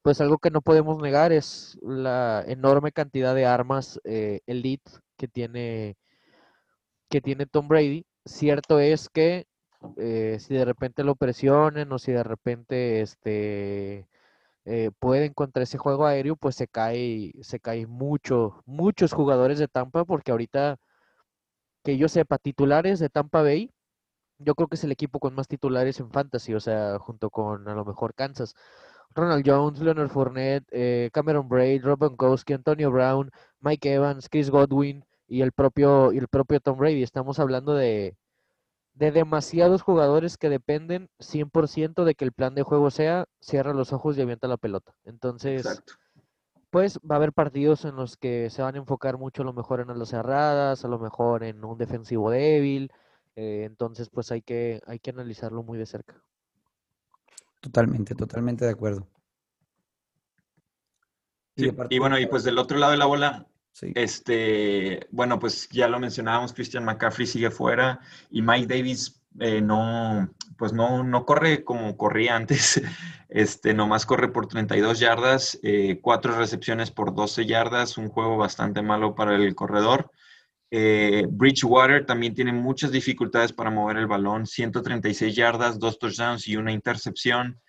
pues 0.02 0.20
algo 0.20 0.38
que 0.38 0.50
no 0.50 0.62
podemos 0.62 1.00
negar 1.02 1.32
es 1.32 1.78
la 1.82 2.44
enorme 2.46 2.92
cantidad 2.92 3.34
de 3.34 3.46
armas 3.46 4.00
eh, 4.04 4.40
elite 4.46 4.90
que 5.16 5.28
tiene, 5.28 5.96
que 7.08 7.20
tiene 7.20 7.46
Tom 7.46 7.68
Brady. 7.68 8.06
Cierto 8.24 8.80
es 8.80 9.08
que 9.08 9.46
eh, 9.96 10.38
si 10.40 10.54
de 10.54 10.64
repente 10.64 11.04
lo 11.04 11.14
presionen 11.16 11.92
o 11.92 11.98
si 11.98 12.12
de 12.12 12.22
repente 12.24 13.00
este, 13.00 14.08
eh, 14.64 14.90
pueden 14.98 15.32
contra 15.34 15.62
ese 15.62 15.78
juego 15.78 16.06
aéreo, 16.06 16.37
pues 16.37 16.56
se 16.56 16.68
cae, 16.68 17.32
se 17.42 17.61
caen 17.61 17.88
mucho, 17.90 18.62
muchos 18.66 19.12
jugadores 19.12 19.58
de 19.58 19.68
Tampa, 19.68 20.04
porque 20.04 20.30
ahorita 20.32 20.78
que 21.84 21.96
yo 21.96 22.08
sepa, 22.08 22.38
titulares 22.38 22.98
de 22.98 23.08
Tampa 23.08 23.42
Bay, 23.42 23.72
yo 24.38 24.54
creo 24.54 24.68
que 24.68 24.76
es 24.76 24.84
el 24.84 24.92
equipo 24.92 25.20
con 25.20 25.34
más 25.34 25.48
titulares 25.48 26.00
en 26.00 26.11
fantasy, 26.11 26.54
o 26.54 26.61
sea, 26.61 26.98
junto 26.98 27.30
con 27.30 27.68
a 27.68 27.74
lo 27.74 27.84
mejor 27.84 28.14
Kansas. 28.14 28.54
Ronald 29.14 29.44
Jones, 29.46 29.80
Leonard 29.80 30.10
Fournette, 30.10 30.66
eh, 30.70 31.10
Cameron 31.12 31.48
Braid, 31.48 31.84
Rob 31.84 31.98
Gronkowski, 32.00 32.52
Antonio 32.54 32.90
Brown, 32.90 33.30
Mike 33.60 33.92
Evans, 33.94 34.28
Chris 34.28 34.50
Godwin 34.50 35.04
y 35.26 35.42
el 35.42 35.52
propio, 35.52 36.12
y 36.12 36.18
el 36.18 36.28
propio 36.28 36.60
Tom 36.60 36.78
Brady. 36.78 37.02
Estamos 37.02 37.38
hablando 37.38 37.74
de, 37.74 38.16
de 38.94 39.12
demasiados 39.12 39.82
jugadores 39.82 40.36
que 40.38 40.50
dependen 40.50 41.10
100% 41.20 42.04
de 42.04 42.14
que 42.14 42.24
el 42.26 42.32
plan 42.32 42.54
de 42.54 42.62
juego 42.64 42.90
sea 42.90 43.26
cierra 43.40 43.74
los 43.74 43.92
ojos 43.92 44.18
y 44.18 44.22
avienta 44.22 44.48
la 44.48 44.56
pelota. 44.58 44.94
Entonces, 45.04 45.82
pues 46.70 46.98
va 47.00 47.16
a 47.16 47.18
haber 47.18 47.32
partidos 47.32 47.84
en 47.84 47.96
los 47.96 48.16
que 48.16 48.50
se 48.50 48.62
van 48.62 48.74
a 48.76 48.78
enfocar 48.78 49.18
mucho 49.18 49.42
a 49.42 49.44
lo 49.46 49.52
mejor 49.52 49.80
en 49.80 49.98
las 49.98 50.08
cerradas, 50.10 50.84
a 50.84 50.88
lo 50.88 50.98
mejor 50.98 51.44
en 51.44 51.64
un 51.64 51.78
defensivo 51.78 52.30
débil, 52.30 52.90
Eh, 53.36 53.64
entonces, 53.66 54.10
pues 54.10 54.32
hay 54.32 54.42
que, 54.42 54.80
hay 54.86 54.98
que 54.98 55.10
analizarlo 55.10 55.62
muy 55.62 55.78
de 55.78 55.86
cerca. 55.86 56.24
Totalmente, 57.68 58.14
totalmente 58.14 58.64
de 58.64 58.70
acuerdo. 58.70 59.07
Y, 61.54 61.98
bueno, 61.98 62.18
y 62.18 62.26
pues 62.26 62.44
del 62.44 62.57
otro 62.57 62.78
lado 62.78 62.92
de 62.92 62.98
la 62.98 63.04
bola, 63.04 63.46
este, 63.94 65.07
bueno, 65.11 65.38
pues 65.38 65.68
ya 65.68 65.88
lo 65.88 65.98
mencionábamos, 65.98 66.52
Christian 66.52 66.85
McCaffrey 66.85 67.26
sigue 67.26 67.50
fuera 67.50 68.00
y 68.31 68.42
Mike 68.42 68.68
Davis 68.72 69.20
eh, 69.40 69.61
no, 69.61 70.31
pues 70.57 70.72
no, 70.72 71.02
no 71.02 71.26
corre 71.26 71.64
como 71.64 71.96
corría 71.96 72.37
antes, 72.37 72.81
este, 73.28 73.74
nomás 73.74 74.07
corre 74.07 74.28
por 74.28 74.46
32 74.46 75.00
yardas, 75.00 75.59
eh, 75.62 75.98
cuatro 76.00 76.38
recepciones 76.38 76.90
por 76.90 77.14
12 77.14 77.44
yardas, 77.44 77.98
un 77.98 78.09
juego 78.09 78.37
bastante 78.37 78.81
malo 78.83 79.14
para 79.14 79.35
el 79.35 79.54
corredor. 79.54 80.11
Eh, 80.70 81.26
Bridgewater 81.28 82.04
también 82.04 82.35
tiene 82.35 82.52
muchas 82.52 82.90
dificultades 82.90 83.52
para 83.52 83.70
mover 83.70 83.96
el 83.96 84.07
balón, 84.07 84.46
136 84.46 85.35
yardas, 85.35 85.78
dos 85.78 85.98
touchdowns 85.98 86.46
y 86.46 86.57
una 86.57 86.72
intercepción. 86.72 87.61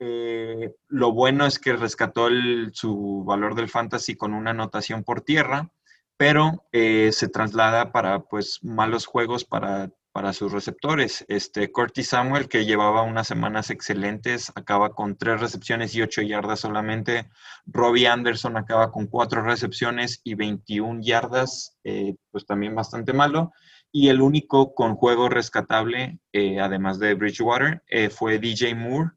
Eh, 0.00 0.72
lo 0.88 1.12
bueno 1.12 1.44
es 1.44 1.58
que 1.58 1.74
rescató 1.74 2.28
su 2.72 3.24
valor 3.24 3.54
del 3.54 3.68
fantasy 3.68 4.16
con 4.16 4.32
una 4.32 4.52
anotación 4.52 5.04
por 5.04 5.20
tierra, 5.20 5.70
pero 6.16 6.64
eh, 6.72 7.10
se 7.12 7.28
traslada 7.28 7.92
para 7.92 8.20
pues 8.20 8.60
malos 8.62 9.06
juegos 9.06 9.44
para, 9.44 9.90
para 10.18 10.32
sus 10.32 10.50
receptores. 10.50 11.24
Este 11.28 11.70
Curtis 11.70 12.08
Samuel, 12.08 12.48
que 12.48 12.64
llevaba 12.64 13.02
unas 13.02 13.28
semanas 13.28 13.70
excelentes, 13.70 14.50
acaba 14.56 14.92
con 14.92 15.16
tres 15.16 15.40
recepciones 15.40 15.94
y 15.94 16.02
ocho 16.02 16.22
yardas 16.22 16.58
solamente. 16.58 17.30
Robbie 17.66 18.08
Anderson 18.08 18.56
acaba 18.56 18.90
con 18.90 19.06
cuatro 19.06 19.42
recepciones 19.42 20.20
y 20.24 20.34
21 20.34 21.02
yardas, 21.02 21.78
eh, 21.84 22.16
pues 22.32 22.44
también 22.46 22.74
bastante 22.74 23.12
malo. 23.12 23.52
Y 23.92 24.08
el 24.08 24.20
único 24.20 24.74
con 24.74 24.96
juego 24.96 25.28
rescatable, 25.28 26.18
además 26.60 26.98
de 26.98 27.14
Bridgewater, 27.14 27.84
fue 28.10 28.40
DJ 28.40 28.74
Moore, 28.74 29.12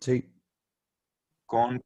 Sí. 0.00 0.24
Con 1.46 1.82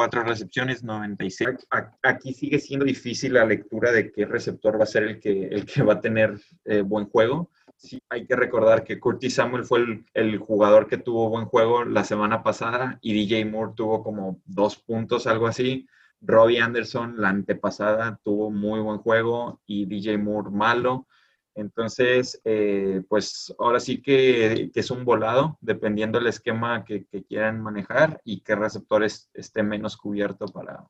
cuatro 0.00 0.24
recepciones, 0.24 0.82
96. 0.82 1.68
Aquí 2.02 2.32
sigue 2.32 2.58
siendo 2.58 2.86
difícil 2.86 3.34
la 3.34 3.44
lectura 3.44 3.92
de 3.92 4.10
qué 4.10 4.24
receptor 4.24 4.80
va 4.80 4.84
a 4.84 4.86
ser 4.86 5.02
el 5.02 5.20
que, 5.20 5.48
el 5.48 5.66
que 5.66 5.82
va 5.82 5.92
a 5.92 6.00
tener 6.00 6.40
eh, 6.64 6.80
buen 6.80 7.04
juego. 7.04 7.50
Sí, 7.76 8.00
hay 8.08 8.24
que 8.24 8.34
recordar 8.34 8.82
que 8.82 8.98
Curtis 8.98 9.34
Samuel 9.34 9.66
fue 9.66 9.80
el, 9.80 10.06
el, 10.14 10.38
jugador 10.38 10.88
que 10.88 10.96
tuvo 10.96 11.28
buen 11.28 11.44
juego 11.44 11.84
la 11.84 12.02
semana 12.04 12.42
pasada 12.42 12.98
y 13.02 13.12
DJ 13.12 13.44
Moore 13.44 13.74
tuvo 13.76 14.02
como 14.02 14.40
dos 14.46 14.76
puntos, 14.76 15.26
algo 15.26 15.46
así. 15.46 15.86
Robbie 16.22 16.62
Anderson 16.62 17.16
la 17.18 17.28
antepasada 17.28 18.18
tuvo 18.24 18.50
muy 18.50 18.80
buen 18.80 19.00
juego 19.00 19.60
y 19.66 19.84
DJ 19.84 20.16
Moore 20.16 20.48
malo. 20.50 21.08
Entonces, 21.54 22.40
eh, 22.44 23.02
pues 23.08 23.54
ahora 23.58 23.80
sí 23.80 24.00
que, 24.00 24.70
es 24.74 24.90
un 24.90 25.04
volado, 25.04 25.58
dependiendo 25.60 26.18
del 26.18 26.28
esquema 26.28 26.84
que, 26.84 27.06
quieran 27.28 27.60
manejar 27.60 28.20
y 28.24 28.40
qué 28.40 28.54
receptores 28.54 29.30
esté 29.34 29.62
menos 29.62 29.96
cubierto 29.96 30.46
para, 30.46 30.86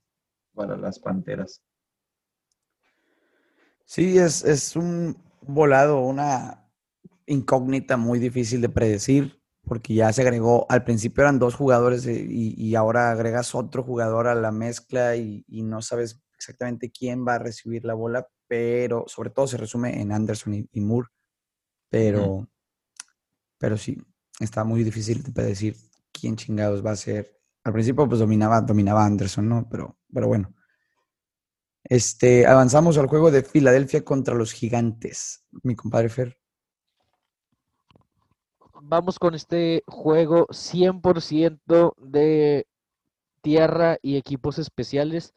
para 0.54 0.76
las 0.76 0.98
panteras. 0.98 1.62
Sí, 3.84 4.18
es, 4.18 4.44
es 4.44 4.76
un 4.76 5.16
volado, 5.40 6.00
una 6.00 6.68
incógnita 7.26 7.96
muy 7.96 8.18
difícil 8.18 8.60
de 8.60 8.68
predecir, 8.68 9.40
porque 9.64 9.94
ya 9.94 10.12
se 10.12 10.22
agregó, 10.22 10.66
al 10.68 10.84
principio 10.84 11.22
eran 11.22 11.38
dos 11.38 11.54
jugadores 11.54 12.06
eh, 12.06 12.26
y, 12.28 12.74
ahora 12.74 13.10
agregas 13.10 13.54
otro 13.54 13.82
jugador 13.82 14.26
a 14.26 14.34
la 14.34 14.52
mezcla 14.52 15.16
y, 15.16 15.44
y 15.48 15.62
no 15.62 15.82
sabes 15.82 16.22
exactamente 16.34 16.90
quién 16.90 17.26
va 17.26 17.34
a 17.34 17.38
recibir 17.38 17.84
la 17.84 17.94
bola, 17.94 18.28
pero 18.50 19.04
sobre 19.06 19.30
todo 19.30 19.46
se 19.46 19.56
resume 19.56 20.00
en 20.00 20.10
Anderson 20.10 20.68
y, 20.72 20.80
Moore. 20.80 21.06
Pero, 21.88 22.48
pero 23.58 23.78
sí, 23.78 23.96
está 24.40 24.64
muy 24.64 24.82
difícil 24.82 25.22
de 25.22 25.44
decir 25.44 25.76
quién 26.10 26.34
chingados 26.34 26.84
va 26.84 26.90
a 26.90 26.96
ser. 26.96 27.38
Al 27.62 27.72
principio, 27.72 28.08
pues 28.08 28.18
dominaba, 28.18 28.60
dominaba 28.60 29.04
Anderson, 29.06 29.48
¿no? 29.48 29.68
Pero, 29.70 29.96
pero 30.12 30.26
bueno. 30.26 30.52
Este, 31.84 32.44
avanzamos 32.44 32.98
al 32.98 33.06
juego 33.06 33.30
de 33.30 33.44
Filadelfia 33.44 34.04
contra 34.04 34.34
los 34.34 34.50
gigantes. 34.50 35.46
Mi 35.62 35.76
compadre 35.76 36.08
Fer. 36.08 36.36
Vamos 38.82 39.20
con 39.20 39.36
este 39.36 39.84
juego 39.86 40.48
100% 40.48 41.94
de 41.98 42.66
tierra 43.42 43.98
y 44.02 44.16
equipos 44.16 44.58
especiales. 44.58 45.34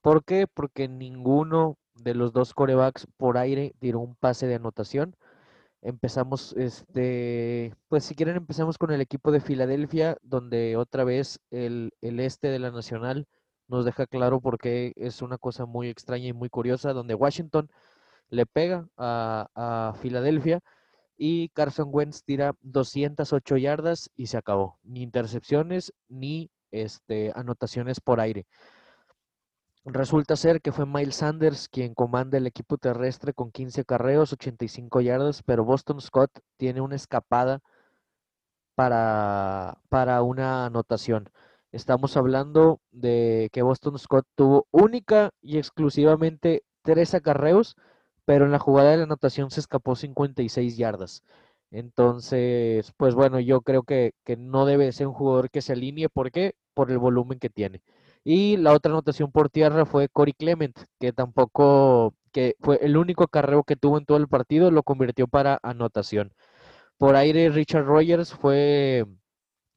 ¿Por 0.00 0.24
qué? 0.24 0.46
Porque 0.46 0.88
ninguno 0.88 1.76
de 1.98 2.14
los 2.14 2.32
dos 2.32 2.54
corebacks 2.54 3.06
por 3.16 3.38
aire 3.38 3.74
tiró 3.78 4.00
un 4.00 4.14
pase 4.16 4.46
de 4.46 4.56
anotación. 4.56 5.16
Empezamos, 5.82 6.54
este, 6.56 7.74
pues 7.88 8.04
si 8.04 8.14
quieren 8.14 8.36
empezamos 8.36 8.78
con 8.78 8.90
el 8.90 9.00
equipo 9.00 9.30
de 9.30 9.40
Filadelfia, 9.40 10.16
donde 10.22 10.76
otra 10.76 11.04
vez 11.04 11.40
el, 11.50 11.92
este 12.00 12.48
de 12.48 12.58
la 12.58 12.70
Nacional 12.70 13.26
nos 13.68 13.84
deja 13.84 14.06
claro 14.06 14.40
por 14.40 14.58
qué 14.58 14.92
es 14.96 15.22
una 15.22 15.38
cosa 15.38 15.66
muy 15.66 15.88
extraña 15.88 16.26
y 16.28 16.32
muy 16.32 16.48
curiosa, 16.48 16.92
donde 16.92 17.14
Washington 17.14 17.68
le 18.30 18.46
pega 18.46 18.88
a, 18.96 19.48
a 19.54 19.94
Filadelfia 20.00 20.60
y 21.16 21.48
Carson 21.50 21.88
Wentz 21.92 22.22
tira 22.24 22.54
208 22.62 23.56
yardas 23.56 24.10
y 24.16 24.26
se 24.26 24.36
acabó. 24.36 24.78
Ni 24.82 25.02
intercepciones 25.02 25.92
ni 26.08 26.50
este, 26.70 27.32
anotaciones 27.34 28.00
por 28.00 28.20
aire. 28.20 28.46
Resulta 29.88 30.34
ser 30.34 30.60
que 30.60 30.72
fue 30.72 30.84
Miles 30.84 31.14
Sanders 31.16 31.68
quien 31.68 31.94
comanda 31.94 32.38
el 32.38 32.46
equipo 32.48 32.76
terrestre 32.76 33.32
con 33.32 33.52
15 33.52 33.84
carreos, 33.84 34.32
85 34.32 35.00
yardas, 35.00 35.44
pero 35.44 35.64
Boston 35.64 36.00
Scott 36.00 36.30
tiene 36.56 36.80
una 36.80 36.96
escapada 36.96 37.60
para, 38.74 39.78
para 39.88 40.22
una 40.22 40.66
anotación. 40.66 41.30
Estamos 41.70 42.16
hablando 42.16 42.80
de 42.90 43.48
que 43.52 43.62
Boston 43.62 43.96
Scott 43.98 44.26
tuvo 44.34 44.66
única 44.72 45.30
y 45.40 45.58
exclusivamente 45.58 46.64
tres 46.82 47.14
acarreos, 47.14 47.76
pero 48.24 48.44
en 48.44 48.52
la 48.52 48.58
jugada 48.58 48.90
de 48.90 48.96
la 48.98 49.04
anotación 49.04 49.52
se 49.52 49.60
escapó 49.60 49.94
56 49.94 50.76
yardas. 50.76 51.22
Entonces, 51.70 52.92
pues 52.96 53.14
bueno, 53.14 53.38
yo 53.38 53.60
creo 53.62 53.84
que, 53.84 54.14
que 54.24 54.36
no 54.36 54.66
debe 54.66 54.90
ser 54.92 55.06
un 55.06 55.14
jugador 55.14 55.50
que 55.50 55.62
se 55.62 55.74
alinee. 55.74 56.08
¿Por 56.08 56.32
qué? 56.32 56.56
Por 56.74 56.90
el 56.90 56.98
volumen 56.98 57.38
que 57.38 57.50
tiene. 57.50 57.82
Y 58.28 58.56
la 58.56 58.72
otra 58.72 58.90
anotación 58.90 59.30
por 59.30 59.50
tierra 59.50 59.86
fue 59.86 60.08
Cory 60.08 60.32
Clement, 60.32 60.76
que 60.98 61.12
tampoco, 61.12 62.12
que 62.32 62.56
fue 62.60 62.76
el 62.82 62.96
único 62.96 63.28
carreo 63.28 63.62
que 63.62 63.76
tuvo 63.76 63.98
en 63.98 64.04
todo 64.04 64.18
el 64.18 64.26
partido, 64.26 64.72
lo 64.72 64.82
convirtió 64.82 65.28
para 65.28 65.60
anotación. 65.62 66.32
Por 66.98 67.14
aire, 67.14 67.50
Richard 67.50 67.84
Rogers 67.84 68.34
fue 68.34 69.06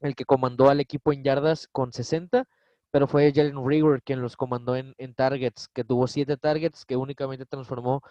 el 0.01 0.15
que 0.15 0.25
comandó 0.25 0.69
al 0.69 0.79
equipo 0.79 1.13
en 1.13 1.23
yardas 1.23 1.67
con 1.71 1.93
60, 1.93 2.45
pero 2.89 3.07
fue 3.07 3.31
Jalen 3.35 3.67
Rigor 3.67 4.01
quien 4.01 4.19
los 4.21 4.35
comandó 4.35 4.75
en, 4.75 4.95
en 4.97 5.13
targets, 5.13 5.67
que 5.67 5.83
tuvo 5.83 6.07
7 6.07 6.35
targets 6.38 6.85
que 6.85 6.97
únicamente 6.97 7.45
transformó 7.45 8.01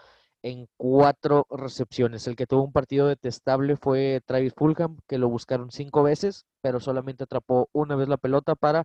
en 0.42 0.68
cuatro 0.77 1.48
recepciones. 1.51 2.29
El 2.29 2.37
que 2.37 2.46
tuvo 2.46 2.62
un 2.62 2.72
partido 2.72 3.09
detestable 3.09 3.77
fue 3.77 4.22
Travis 4.24 4.55
Fulham, 4.57 4.98
que 5.09 5.18
lo 5.18 5.29
buscaron 5.29 5.72
cinco 5.72 6.05
veces, 6.05 6.46
pero 6.61 6.79
solamente 6.79 7.24
atrapó 7.24 7.68
una 7.72 7.96
vez 7.96 8.09
la 8.09 8.18
pelota 8.18 8.55
para 8.55 8.85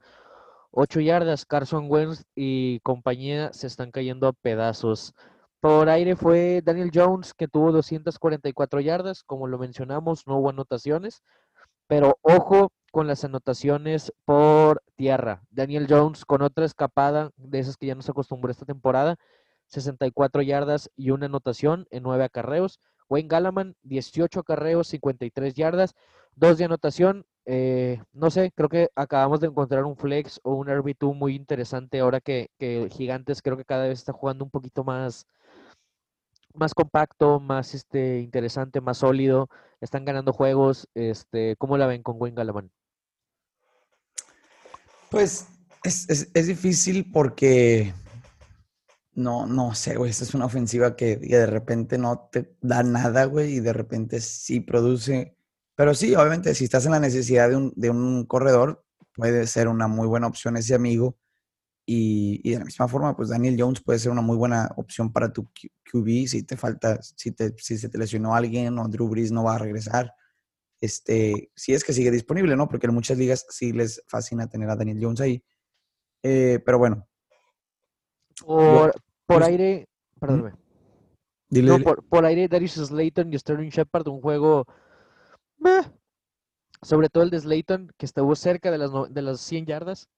8 0.76 1.02
yardas, 1.02 1.46
Carson 1.46 1.86
Wentz 1.88 2.26
y 2.36 2.80
compañía 2.80 3.54
se 3.54 3.68
están 3.68 3.92
cayendo 3.92 4.28
a 4.28 4.34
pedazos. 4.34 5.14
Por 5.60 5.88
aire 5.88 6.16
fue 6.16 6.62
Daniel 6.64 6.90
Jones, 6.92 7.34
que 7.36 7.48
tuvo 7.48 7.72
244 7.72 8.82
yardas, 8.82 9.24
como 9.24 9.48
lo 9.48 9.60
mencionamos, 9.60 10.26
no 10.26 10.38
hubo 10.40 10.50
anotaciones, 10.50 11.22
pero 11.88 12.18
ojo 12.24 12.72
con 12.92 13.06
las 13.06 13.24
anotaciones 13.24 14.12
por 14.26 14.82
tierra. 14.96 15.44
Daniel 15.52 15.86
Jones 15.88 16.26
con 16.26 16.42
otra 16.42 16.66
escapada 16.66 17.30
de 17.38 17.60
esas 17.60 17.78
que 17.78 17.86
ya 17.88 17.96
nos 17.96 18.10
acostumbró 18.10 18.52
esta 18.52 18.66
temporada, 18.66 19.18
64 19.68 20.42
yardas 20.42 20.90
y 20.96 21.12
una 21.12 21.28
anotación 21.28 21.86
en 21.92 22.02
9 22.02 22.24
acarreos. 22.24 22.80
Wayne 23.10 23.30
Gallaman, 23.30 23.76
18 23.84 24.40
acarreos, 24.40 24.88
53 24.88 25.54
yardas, 25.54 25.94
dos 26.36 26.58
de 26.58 26.66
anotación, 26.66 27.28
eh, 27.46 28.02
no 28.14 28.32
sé, 28.32 28.52
creo 28.56 28.70
que 28.70 28.90
acabamos 28.96 29.42
de 29.42 29.48
encontrar 29.48 29.84
un 29.84 29.98
flex 29.98 30.40
o 30.44 30.54
un 30.56 30.68
RB2 30.68 31.14
muy 31.14 31.36
interesante 31.36 32.00
ahora 32.00 32.22
que, 32.22 32.50
Gigantes 32.92 33.42
creo 33.42 33.58
que 33.58 33.66
cada 33.66 33.88
vez 33.88 34.00
está 34.00 34.14
jugando 34.14 34.46
un 34.46 34.52
poquito 34.52 34.84
más, 34.84 35.28
más 36.54 36.74
compacto, 36.74 37.40
más 37.40 37.74
este, 37.74 38.20
interesante, 38.22 38.80
más 38.80 39.00
sólido. 39.00 39.50
Están 39.82 40.06
ganando 40.06 40.32
juegos. 40.32 40.88
Este, 40.94 41.56
¿Cómo 41.58 41.78
la 41.78 41.88
ven 41.88 42.04
con 42.04 42.16
Wayne 42.18 42.38
Galamán? 42.38 42.72
Pues 45.10 45.48
es, 45.84 46.30
es, 46.34 46.48
difícil 46.48 47.12
porque 47.12 47.94
no, 49.14 49.46
no 49.46 49.76
sé, 49.76 49.98
güey. 49.98 50.12
Esta 50.12 50.24
es 50.24 50.34
una 50.34 50.46
ofensiva 50.46 50.96
que 50.96 51.18
de 51.18 51.46
repente 51.46 51.98
no 51.98 52.30
te 52.32 52.56
da 52.62 52.84
nada, 52.84 53.26
güey, 53.26 53.56
y 53.56 53.60
de 53.60 53.74
repente 53.74 54.22
sí 54.22 54.62
produce 54.62 55.36
pero 55.76 55.94
sí, 55.96 56.16
obviamente, 56.16 56.54
si 56.54 56.66
estás 56.66 56.86
en 56.86 56.92
la 56.92 57.00
necesidad 57.00 57.50
de 57.50 57.90
un, 57.90 58.26
corredor, 58.26 58.84
puede 59.16 59.48
ser 59.48 59.68
una 59.68 59.88
muy 59.88 60.08
buena 60.08 60.28
opción 60.28 60.58
ese 60.58 60.76
amigo. 60.76 61.18
Y, 61.86 62.50
de 62.50 62.60
la 62.60 62.66
misma 62.66 62.88
forma, 62.88 63.16
pues 63.16 63.30
Daniel 63.30 63.58
Jones 63.60 63.82
puede 63.82 64.00
ser 64.00 64.12
una 64.12 64.22
muy 64.22 64.38
buena 64.38 64.72
opción 64.78 65.12
para 65.12 65.34
tu 65.34 65.50
QB 65.92 66.28
si 66.28 66.44
te 66.44 66.56
falta, 66.56 67.02
si, 67.02 67.32
te, 67.32 67.54
si 67.58 67.78
se 67.78 67.90
te 67.90 67.98
lesionó 67.98 68.36
alguien 68.36 68.78
o 68.80 68.88
Drew 68.88 69.10
Brees 69.10 69.32
no 69.32 69.44
va 69.44 69.56
a 69.56 69.60
regresar. 69.60 70.14
Este, 70.80 71.52
si 71.56 71.74
es 71.74 71.84
que 71.84 71.94
sigue 71.94 72.12
disponible, 72.12 72.56
¿no? 72.56 72.68
Porque 72.68 72.88
en 72.88 72.94
muchas 72.94 73.18
ligas 73.18 73.46
sí 73.50 73.74
les 73.74 74.04
fascina 74.08 74.48
tener 74.48 74.70
a 74.70 74.76
Daniel 74.76 75.00
Jones 75.02 75.22
ahí. 75.22 75.44
Eh, 76.22 76.62
pero 76.66 76.78
bueno. 76.78 77.08
Por, 78.46 78.94
por 79.26 79.44
aire, 79.44 79.88
perdóname. 80.20 80.54
no, 81.50 81.80
Por, 81.80 82.04
por, 82.04 82.26
aire, 82.26 82.48
Darius 82.48 82.74
Slayton 82.74 83.34
y 83.34 83.40
Sterling 83.40 83.70
Shepard, 83.70 84.08
un 84.08 84.22
juego. 84.22 84.66
Sobre 86.82 87.10
todo 87.10 87.24
el 87.24 87.30
de 87.30 87.40
Slayton, 87.40 87.92
que 87.98 88.06
estuvo 88.06 88.36
cerca 88.36 88.72
de 88.72 88.78
las, 88.78 88.92
de 89.10 89.22
las 89.22 89.42
100 89.42 89.66
yardas. 89.66 90.10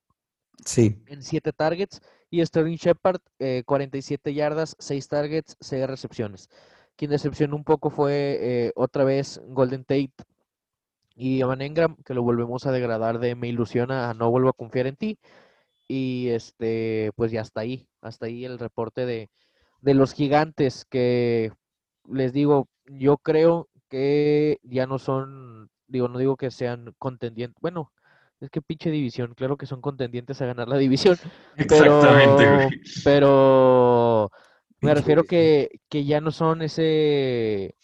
Sí. 0.66 1.02
En 1.08 1.22
7 1.22 1.52
targets. 1.54 2.02
Y 2.30 2.44
Sterling 2.46 2.78
Shepard, 2.78 3.22
47 3.66 4.30
eh, 4.30 4.34
yardas, 4.34 4.76
6 4.80 5.08
targets, 5.08 5.58
6 5.60 5.88
recepciones. 5.88 6.50
Quien 6.96 7.12
decepcionó 7.12 7.56
un 7.56 7.64
poco 7.64 7.90
fue 7.90 8.40
eh, 8.42 8.72
otra 8.76 9.04
vez 9.04 9.42
Golden 9.48 9.84
Tate 9.84 10.14
y 11.16 11.42
Evan 11.42 11.62
Engram, 11.62 11.98
que 12.04 12.14
lo 12.14 12.24
volvemos 12.24 12.66
a 12.66 12.72
degradar 12.72 13.20
de 13.20 13.36
me 13.36 13.48
ilusiona 13.48 14.10
a 14.10 14.14
no 14.14 14.30
vuelvo 14.32 14.50
a 14.50 14.54
confiar 14.54 14.88
en 14.88 14.96
ti. 14.96 15.20
Y 15.88 16.30
este, 16.30 17.12
pues 17.16 17.32
ya 17.32 17.42
hasta 17.42 17.62
ahí, 17.62 17.88
hasta 18.02 18.26
ahí 18.26 18.44
el 18.44 18.60
reporte 18.60 19.06
de, 19.06 19.30
de 19.82 19.94
los 19.94 20.14
gigantes, 20.14 20.86
que 20.86 21.52
les 22.10 22.34
digo, 22.34 22.68
yo 22.86 23.18
creo 23.18 23.70
que 23.90 24.60
ya 24.64 24.88
no 24.88 25.00
son, 25.00 25.70
digo, 25.88 26.08
no 26.08 26.20
digo 26.20 26.38
que 26.38 26.52
sean 26.52 26.94
contendientes, 26.98 27.60
bueno, 27.62 27.92
es 28.40 28.50
que 28.50 28.62
pinche 28.62 28.92
división, 28.92 29.34
claro 29.34 29.58
que 29.58 29.66
son 29.66 29.82
contendientes 29.82 30.42
a 30.42 30.46
ganar 30.46 30.68
la 30.68 30.78
división. 30.78 31.18
Exactamente, 31.58 32.82
pero, 33.04 34.30
pero 34.32 34.32
me 34.82 34.94
refiero 34.94 35.24
que, 35.24 35.80
que 35.90 36.06
ya 36.06 36.22
no 36.22 36.32
son 36.32 36.62
ese, 36.62 37.76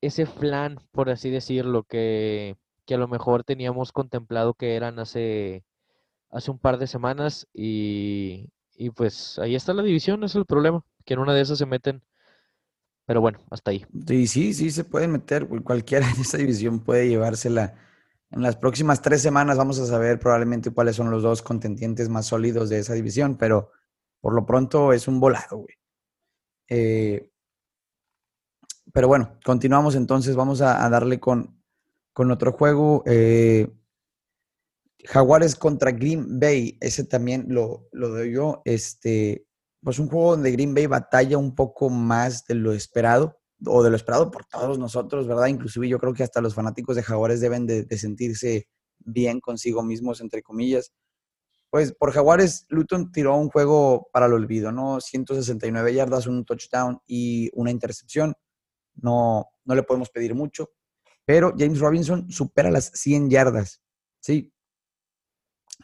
ese 0.00 0.26
flan, 0.26 0.78
por 0.90 1.10
así 1.10 1.30
decirlo, 1.30 1.84
que, 1.84 2.56
que 2.84 2.94
a 2.94 2.98
lo 2.98 3.08
mejor 3.08 3.44
teníamos 3.44 3.92
contemplado 3.92 4.54
que 4.54 4.74
eran 4.74 4.98
hace, 4.98 5.64
hace 6.30 6.50
un 6.50 6.58
par 6.58 6.78
de 6.78 6.86
semanas 6.86 7.46
y, 7.54 8.48
y 8.74 8.90
pues 8.90 9.38
ahí 9.38 9.54
está 9.54 9.72
la 9.74 9.82
división, 9.82 10.24
es 10.24 10.34
el 10.34 10.46
problema, 10.46 10.84
que 11.04 11.14
en 11.14 11.20
una 11.20 11.34
de 11.34 11.42
esas 11.42 11.58
se 11.58 11.66
meten. 11.66 12.02
Pero 13.06 13.20
bueno, 13.20 13.40
hasta 13.50 13.70
ahí. 13.72 13.84
Sí, 14.06 14.26
sí, 14.26 14.54
sí 14.54 14.70
se 14.70 14.84
pueden 14.84 15.12
meter. 15.12 15.48
Cualquiera 15.62 16.06
de 16.14 16.22
esa 16.22 16.38
división 16.38 16.80
puede 16.80 17.08
llevársela 17.08 17.74
en 18.32 18.42
las 18.42 18.56
próximas 18.56 19.02
tres 19.02 19.20
semanas 19.20 19.58
vamos 19.58 19.78
a 19.78 19.86
saber 19.86 20.18
probablemente 20.18 20.70
cuáles 20.70 20.96
son 20.96 21.10
los 21.10 21.22
dos 21.22 21.42
contendientes 21.42 22.08
más 22.08 22.26
sólidos 22.26 22.70
de 22.70 22.78
esa 22.78 22.94
división, 22.94 23.36
pero 23.36 23.70
por 24.20 24.34
lo 24.34 24.46
pronto 24.46 24.94
es 24.94 25.06
un 25.06 25.20
volado, 25.20 25.58
güey. 25.58 25.74
Eh, 26.68 27.28
pero 28.92 29.06
bueno, 29.06 29.38
continuamos 29.44 29.94
entonces, 29.96 30.34
vamos 30.34 30.62
a, 30.62 30.88
darle 30.88 31.20
con, 31.20 31.62
con, 32.14 32.30
otro 32.30 32.52
juego. 32.52 33.02
Eh, 33.06 33.70
Jaguares 35.04 35.54
contra 35.54 35.90
Green 35.90 36.40
Bay, 36.40 36.78
ese 36.80 37.04
también 37.04 37.46
lo, 37.48 37.88
lo 37.92 38.08
doy 38.08 38.32
yo. 38.32 38.62
Este, 38.64 39.44
pues 39.82 39.98
un 39.98 40.08
juego 40.08 40.32
donde 40.32 40.52
Green 40.52 40.74
Bay 40.74 40.86
batalla 40.86 41.38
un 41.38 41.54
poco 41.54 41.90
más 41.90 42.46
de 42.46 42.54
lo 42.54 42.72
esperado 42.72 43.40
o 43.66 43.82
de 43.82 43.90
lo 43.90 43.96
esperado 43.96 44.30
por 44.30 44.44
todos 44.44 44.78
nosotros, 44.78 45.26
¿verdad? 45.26 45.46
Inclusive 45.46 45.88
yo 45.88 45.98
creo 45.98 46.14
que 46.14 46.22
hasta 46.22 46.40
los 46.40 46.54
fanáticos 46.54 46.96
de 46.96 47.02
Jaguares 47.02 47.40
deben 47.40 47.66
de, 47.66 47.86
sentirse 47.98 48.68
bien 48.98 49.40
consigo 49.40 49.82
mismos, 49.82 50.20
entre 50.20 50.42
comillas. 50.42 50.92
Pues 51.70 51.92
por 51.92 52.12
Jaguares, 52.12 52.66
Luton 52.68 53.10
tiró 53.12 53.36
un 53.36 53.48
juego 53.48 54.08
para 54.12 54.26
el 54.26 54.34
olvido, 54.34 54.72
¿no? 54.72 55.00
169 55.00 55.94
yardas, 55.94 56.26
un 56.26 56.44
touchdown 56.44 57.00
y 57.06 57.50
una 57.54 57.70
intercepción. 57.70 58.34
No, 58.94 59.46
no 59.64 59.74
le 59.74 59.82
podemos 59.82 60.10
pedir 60.10 60.34
mucho. 60.34 60.70
Pero 61.24 61.54
James 61.56 61.78
Robinson 61.78 62.30
supera 62.30 62.70
las 62.70 62.90
100 62.94 63.30
yardas, 63.30 63.80
¿sí? 64.20 64.51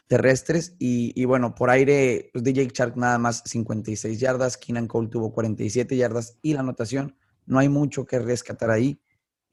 Terrestres. 0.09 0.75
Y, 0.79 1.23
bueno, 1.25 1.53
por 1.53 1.69
aire, 1.69 2.31
pues 2.33 2.43
DJ 2.43 2.67
Shark 2.73 2.97
nada 2.97 3.19
más 3.19 3.43
56 3.45 4.19
yardas. 4.19 4.57
Keenan 4.57 4.87
Cole 4.87 5.07
tuvo 5.07 5.31
47 5.31 5.95
yardas 5.95 6.39
y 6.41 6.53
la 6.53 6.61
anotación 6.61 7.15
no 7.45 7.59
hay 7.59 7.69
mucho 7.69 8.05
que 8.05 8.17
rescatar 8.17 8.71
ahí. 8.71 9.01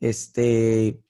Este, 0.01 1.05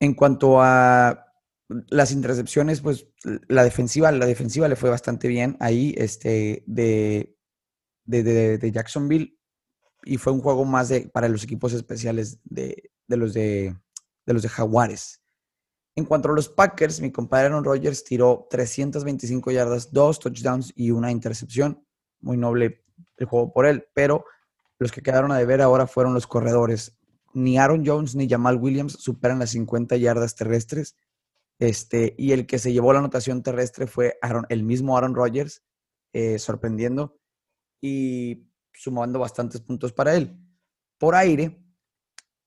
en 0.00 0.14
cuanto 0.14 0.60
a 0.60 1.32
las 1.68 2.10
intercepciones, 2.10 2.80
pues 2.80 3.06
la 3.48 3.62
defensiva, 3.62 4.10
la 4.10 4.26
defensiva 4.26 4.68
le 4.68 4.76
fue 4.76 4.90
bastante 4.90 5.28
bien 5.28 5.56
ahí, 5.60 5.94
este, 5.96 6.64
de, 6.66 7.36
de, 8.04 8.72
Jacksonville. 8.72 9.38
Y 10.02 10.16
fue 10.18 10.32
un 10.32 10.40
juego 10.40 10.64
más 10.64 10.88
de, 10.88 11.02
para 11.02 11.28
los 11.28 11.44
equipos 11.44 11.72
especiales 11.72 12.40
de, 12.42 12.90
los 13.06 13.32
de, 13.32 13.76
los 14.24 14.42
de 14.42 14.48
Jaguares. 14.48 15.22
En 15.96 16.04
cuanto 16.04 16.28
a 16.28 16.34
los 16.34 16.50
Packers, 16.50 17.00
mi 17.00 17.10
compadre 17.10 17.46
Aaron 17.46 17.64
Rodgers 17.64 18.04
tiró 18.04 18.46
325 18.50 19.50
yardas, 19.50 19.90
dos 19.90 20.20
touchdowns 20.20 20.74
y 20.76 20.90
una 20.90 21.10
intercepción. 21.10 21.82
Muy 22.20 22.36
noble 22.36 22.84
el 23.16 23.26
juego 23.26 23.50
por 23.50 23.64
él, 23.64 23.88
pero 23.94 24.26
los 24.78 24.92
que 24.92 25.02
quedaron 25.02 25.32
a 25.32 25.38
deber 25.38 25.62
ahora 25.62 25.86
fueron 25.86 26.12
los 26.12 26.26
corredores. 26.26 26.98
Ni 27.32 27.56
Aaron 27.56 27.82
Jones 27.84 28.14
ni 28.14 28.28
Jamal 28.28 28.56
Williams 28.56 28.92
superan 28.92 29.38
las 29.38 29.50
50 29.50 29.96
yardas 29.96 30.34
terrestres. 30.34 30.96
Este, 31.58 32.14
y 32.18 32.32
el 32.32 32.46
que 32.46 32.58
se 32.58 32.74
llevó 32.74 32.92
la 32.92 32.98
anotación 32.98 33.42
terrestre 33.42 33.86
fue 33.86 34.18
Aaron, 34.20 34.44
el 34.50 34.64
mismo 34.64 34.98
Aaron 34.98 35.14
Rodgers, 35.14 35.62
eh, 36.12 36.38
sorprendiendo 36.38 37.18
y 37.80 38.50
sumando 38.74 39.18
bastantes 39.18 39.62
puntos 39.62 39.94
para 39.94 40.14
él. 40.14 40.38
Por 40.98 41.14
aire, 41.14 41.58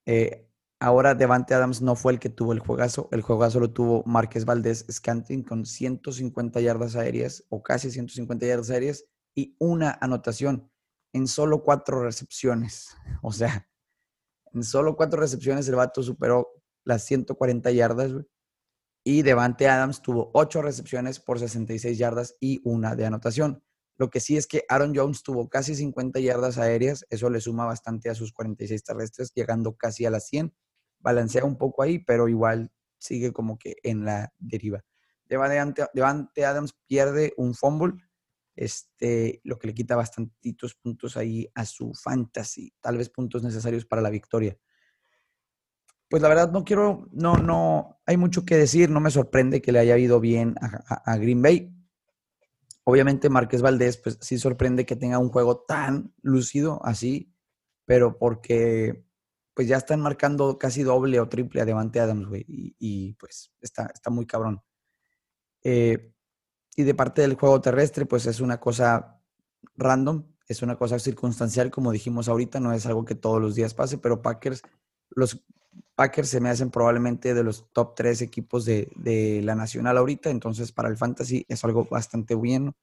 eh, 0.05 0.48
ahora 0.79 1.15
Devante 1.15 1.53
Adams 1.53 1.81
no 1.81 1.95
fue 1.95 2.13
el 2.13 2.19
que 2.19 2.29
tuvo 2.29 2.53
el 2.53 2.59
juegazo. 2.59 3.09
El 3.11 3.21
juegazo 3.21 3.59
lo 3.59 3.71
tuvo 3.71 4.03
Márquez 4.05 4.45
Valdés 4.45 4.85
Scanting 4.89 5.43
con 5.43 5.65
150 5.65 6.61
yardas 6.61 6.95
aéreas 6.95 7.43
o 7.49 7.61
casi 7.61 7.91
150 7.91 8.45
yardas 8.45 8.69
aéreas 8.69 9.05
y 9.35 9.55
una 9.59 9.97
anotación 10.01 10.71
en 11.13 11.27
solo 11.27 11.63
cuatro 11.63 12.03
recepciones. 12.03 12.95
O 13.21 13.33
sea, 13.33 13.67
en 14.53 14.63
solo 14.63 14.95
cuatro 14.95 15.19
recepciones 15.19 15.67
el 15.67 15.75
vato 15.75 16.01
superó 16.03 16.47
las 16.85 17.05
140 17.05 17.71
yardas, 17.71 18.11
Y 19.03 19.21
Devante 19.23 19.67
Adams 19.67 20.01
tuvo 20.01 20.31
ocho 20.33 20.61
recepciones 20.61 21.19
por 21.19 21.39
66 21.39 21.97
yardas 21.97 22.35
y 22.39 22.61
una 22.63 22.95
de 22.95 23.05
anotación. 23.05 23.63
Lo 23.97 24.09
que 24.09 24.21
sí 24.21 24.37
es 24.37 24.47
que 24.47 24.63
Aaron 24.69 24.93
Jones 24.95 25.23
tuvo 25.23 25.49
casi 25.49 25.75
50 25.75 26.19
yardas 26.21 26.57
aéreas, 26.57 27.05
eso 27.09 27.29
le 27.29 27.41
suma 27.41 27.65
bastante 27.65 28.09
a 28.09 28.15
sus 28.15 28.31
46 28.31 28.83
terrestres, 28.83 29.33
llegando 29.35 29.75
casi 29.75 30.05
a 30.05 30.09
las 30.09 30.27
100. 30.27 30.53
Balancea 30.99 31.45
un 31.45 31.57
poco 31.57 31.83
ahí, 31.83 31.99
pero 31.99 32.27
igual 32.27 32.71
sigue 32.97 33.31
como 33.31 33.57
que 33.57 33.77
en 33.83 34.05
la 34.05 34.33
deriva. 34.38 34.83
Devante 35.27 36.45
Adams 36.45 36.73
pierde 36.88 37.33
un 37.38 37.53
fumble 37.53 37.93
este, 38.59 39.39
lo 39.45 39.57
que 39.57 39.67
le 39.67 39.73
quita 39.73 39.95
bastantitos 39.95 40.75
puntos 40.75 41.15
ahí 41.15 41.49
a 41.55 41.63
su 41.63 41.93
fantasy, 41.93 42.73
tal 42.81 42.97
vez 42.97 43.09
puntos 43.09 43.41
necesarios 43.41 43.85
para 43.85 44.01
la 44.01 44.09
victoria. 44.09 44.57
Pues 46.09 46.21
la 46.21 46.27
verdad 46.27 46.51
no 46.51 46.65
quiero, 46.65 47.07
no, 47.13 47.38
no, 47.38 48.01
hay 48.05 48.17
mucho 48.17 48.43
que 48.43 48.57
decir, 48.57 48.89
no 48.89 48.99
me 48.99 49.12
sorprende 49.12 49.62
que 49.62 49.71
le 49.71 49.79
haya 49.79 49.97
ido 49.97 50.19
bien 50.19 50.55
a, 50.59 51.15
Green 51.15 51.41
Bay. 51.41 51.73
Obviamente 52.83 53.29
Márquez 53.29 53.62
Valdés, 53.62 53.95
pues 53.95 54.17
sí 54.19 54.38
sorprende 54.38 54.85
que 54.85 54.97
tenga 54.97 55.19
un 55.19 55.29
juego 55.29 55.62
tan 55.62 56.13
lúcido 56.21 56.81
así, 56.83 57.33
pero 57.85 58.17
porque 58.17 59.05
pues 59.60 59.67
ya 59.67 59.76
están 59.76 60.00
marcando 60.00 60.58
casi 60.58 60.84
doble 60.84 61.19
o 61.19 61.28
triple 61.28 61.60
a 61.60 61.65
Devante 61.65 62.00
Adams, 62.00 62.30
güey, 62.30 62.45
y, 62.48 63.12
pues 63.15 63.52
está, 63.60 63.91
está 63.93 64.10
muy 64.10 64.26
cabrón. 64.26 64.62
Eh, 65.62 66.13
y 66.78 66.84
de 66.84 66.95
parte 66.95 67.24
del 67.24 67.34
juego 67.34 67.60
terrestre, 67.60 68.06
pues 68.06 68.26
es 68.26 68.39
una 68.39 68.58
cosa 68.58 69.22
random, 69.76 70.24
es 70.48 70.62
una 70.62 70.78
cosa 70.78 70.98
circunstancial, 70.98 71.72
como 71.72 71.91
dijimos 71.91 72.30
ahorita, 72.30 72.62
no 72.62 72.72
es 72.72 72.86
algo 72.86 73.04
que 73.04 73.15
todos 73.15 73.41
los 73.41 73.54
días 73.54 73.74
pase, 73.74 73.98
pero 73.98 74.22
Packers, 74.22 74.62
los 75.10 75.43
Packers 75.93 76.30
se 76.30 76.39
me 76.39 76.48
hacen 76.48 76.72
probablemente 76.72 77.34
de 77.34 77.43
los 77.43 77.69
top 77.74 77.95
tres 77.95 78.22
equipos 78.22 78.63
de, 78.63 78.89
de 78.95 79.41
la 79.43 79.56
nacional 79.56 79.98
ahorita, 79.98 80.30
entonces 80.30 80.72
para 80.72 80.88
el 80.88 80.95
fantasy 80.95 81.45
es 81.50 81.65
algo 81.65 81.84
bastante 81.84 82.34
bueno. 82.34 82.78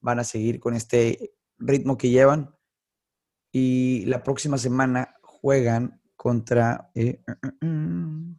Van 0.00 0.18
a 0.18 0.24
seguir 0.24 0.60
con 0.60 0.74
este 0.74 1.32
ritmo 1.56 1.96
que 1.96 2.10
llevan. 2.10 2.54
Y 3.52 4.04
la 4.04 4.22
próxima 4.22 4.58
semana 4.58 5.16
juegan 5.22 5.99
contra... 6.20 6.90
Eh, 6.94 7.18
uh, 7.26 7.66
uh, 7.66 8.36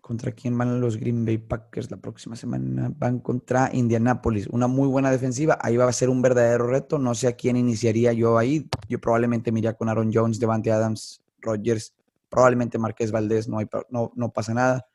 ¿Contra 0.00 0.32
quién 0.32 0.56
van 0.56 0.80
los 0.80 0.96
Green 0.96 1.26
Bay 1.26 1.36
Packers 1.36 1.90
la 1.90 1.98
próxima 1.98 2.34
semana? 2.34 2.90
Van 2.96 3.18
contra 3.18 3.68
Indianapolis. 3.74 4.46
Una 4.46 4.66
muy 4.66 4.88
buena 4.88 5.10
defensiva. 5.10 5.58
Ahí 5.60 5.76
va 5.76 5.86
a 5.86 5.92
ser 5.92 6.08
un 6.08 6.22
verdadero 6.22 6.66
reto. 6.66 6.98
No 6.98 7.14
sé 7.14 7.28
a 7.28 7.36
quién 7.36 7.58
iniciaría 7.58 8.14
yo 8.14 8.38
ahí. 8.38 8.66
Yo 8.88 8.98
probablemente 8.98 9.52
me 9.52 9.58
iría 9.58 9.74
con 9.74 9.90
Aaron 9.90 10.10
Jones, 10.10 10.40
Devante 10.40 10.72
Adams, 10.72 11.22
Rogers, 11.42 11.94
probablemente 12.30 12.78
Marqués 12.78 13.12
Valdés. 13.12 13.48
No, 13.48 13.58
hay, 13.58 13.66
no, 13.90 14.12
no 14.16 14.32
pasa 14.32 14.54
nada. 14.54 14.88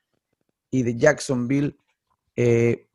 Y 0.71 0.81
de 0.81 0.95
Jacksonville, 0.95 1.77
Eh, 2.35 2.89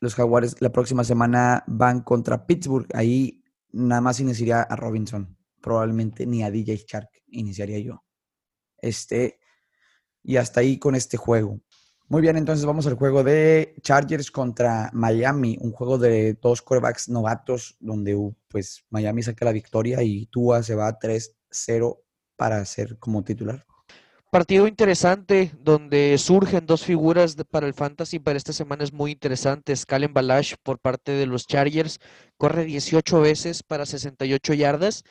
los 0.00 0.14
Jaguares 0.14 0.60
la 0.60 0.70
próxima 0.70 1.02
semana 1.02 1.64
van 1.66 2.02
contra 2.02 2.46
Pittsburgh. 2.46 2.86
Ahí 2.94 3.42
nada 3.76 4.00
más 4.00 4.20
iniciaría 4.20 4.62
a 4.62 4.76
Robinson. 4.76 5.36
Probablemente 5.60 6.26
ni 6.26 6.42
a 6.42 6.50
DJ 6.50 6.84
Shark 6.86 7.10
iniciaría 7.28 7.78
yo. 7.78 8.04
Este, 8.78 9.38
y 10.22 10.36
hasta 10.36 10.60
ahí 10.60 10.78
con 10.78 10.94
este 10.94 11.16
juego. 11.16 11.60
Muy 12.08 12.22
bien, 12.22 12.36
entonces 12.36 12.64
vamos 12.64 12.86
al 12.86 12.94
juego 12.94 13.24
de 13.24 13.74
Chargers 13.82 14.30
contra 14.30 14.90
Miami, 14.92 15.58
un 15.60 15.72
juego 15.72 15.98
de 15.98 16.34
dos 16.34 16.62
quarterbacks 16.62 17.08
novatos 17.08 17.76
donde 17.80 18.16
pues 18.48 18.84
Miami 18.90 19.24
saca 19.24 19.44
la 19.44 19.52
victoria 19.52 20.02
y 20.02 20.26
Tua 20.26 20.62
se 20.62 20.76
va 20.76 20.98
3-0 20.98 21.98
para 22.36 22.64
ser 22.64 22.98
como 22.98 23.24
titular. 23.24 23.66
Partido 24.36 24.68
interesante 24.68 25.50
donde 25.60 26.18
surgen 26.18 26.66
dos 26.66 26.84
figuras 26.84 27.36
para 27.50 27.66
el 27.66 27.72
fantasy 27.72 28.18
para 28.18 28.36
esta 28.36 28.52
semana 28.52 28.84
es 28.84 28.92
muy 28.92 29.12
interesante. 29.12 29.74
Scalen 29.74 30.12
Balash 30.12 30.56
por 30.62 30.78
parte 30.78 31.12
de 31.12 31.24
los 31.24 31.46
Chargers 31.46 32.00
corre 32.36 32.66
18 32.66 33.18
veces 33.22 33.62
para 33.62 33.86
68 33.86 34.52
yardas 34.52 35.04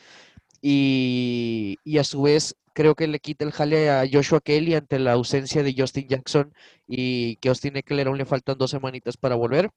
y, 0.62 1.78
y, 1.84 1.98
a 1.98 2.04
su 2.04 2.22
vez 2.22 2.56
creo 2.74 2.94
que 2.94 3.08
le 3.08 3.20
quita 3.20 3.46
el 3.46 3.52
jale 3.52 3.90
a 3.90 4.04
Joshua 4.08 4.42
Kelly 4.42 4.76
ante 4.76 5.00
la 5.00 5.14
ausencia 5.14 5.64
de 5.64 5.74
Justin 5.76 6.08
Jackson 6.08 6.54
y 6.86 7.38
que 7.38 7.50
Austin 7.50 7.78
Eckler 7.78 8.06
aún 8.06 8.20
le 8.20 8.26
faltan 8.26 8.60
dos 8.60 8.70
semanitas 8.70 9.18
para 9.18 9.34
volver. 9.34 9.72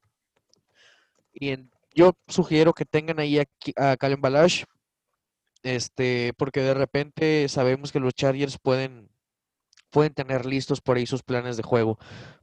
Y 1.32 1.56
yo 1.94 2.12
sugiero 2.26 2.74
que 2.74 2.84
tengan 2.84 3.18
ahí 3.18 3.38
a, 3.38 3.44
a 3.76 3.96
Calen 3.96 4.20
Balash, 4.20 4.64
este, 5.62 6.34
porque 6.36 6.60
de 6.60 6.74
repente 6.74 7.48
sabemos 7.48 7.92
que 7.92 8.00
los 8.00 8.12
Chargers 8.12 8.58
pueden 8.58 9.08
pueden 9.90 10.14
tener 10.14 10.46
listos 10.46 10.80
por 10.80 10.96
ahí 10.96 11.06
sus 11.06 11.22
planes 11.22 11.56
de 11.56 11.62
juego. 11.62 11.98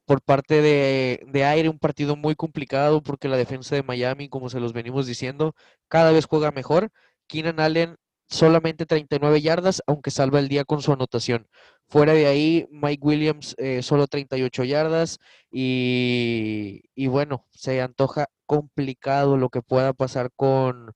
Por 0.06 0.22
parte 0.22 0.62
de, 0.62 1.44
aire, 1.44 1.70
un 1.70 1.80
partido 1.80 2.16
muy 2.16 2.36
complicado 2.36 3.02
porque 3.02 3.28
la 3.28 3.38
defensa 3.38 3.76
de 3.76 3.84
Miami, 3.84 4.30
como 4.30 4.50
se 4.50 4.60
los 4.60 4.74
venimos 4.74 5.08
diciendo, 5.08 5.56
cada 5.88 6.12
vez 6.12 6.26
juega 6.26 6.52
mejor. 6.52 6.92
Keenan 7.28 7.60
Allen 7.60 7.98
solamente 8.28 8.86
39 8.86 9.42
yardas, 9.42 9.82
aunque 9.88 10.12
salva 10.12 10.40
el 10.40 10.48
día 10.48 10.66
con 10.66 10.82
su 10.82 10.94
anotación. 10.94 11.48
Fuera 11.88 12.14
de 12.14 12.28
ahí, 12.28 12.68
Mike 12.72 13.06
Williams 13.06 13.56
eh, 13.58 13.82
solo 13.84 14.08
38 14.08 14.64
yardas 14.64 15.20
y, 15.52 16.82
y, 16.96 17.08
bueno, 17.08 17.46
se 17.52 17.82
antoja 17.82 18.28
complicado 18.46 19.38
lo 19.38 19.50
que 19.50 19.62
pueda 19.62 19.94
pasar 19.94 20.32
con, 20.36 20.94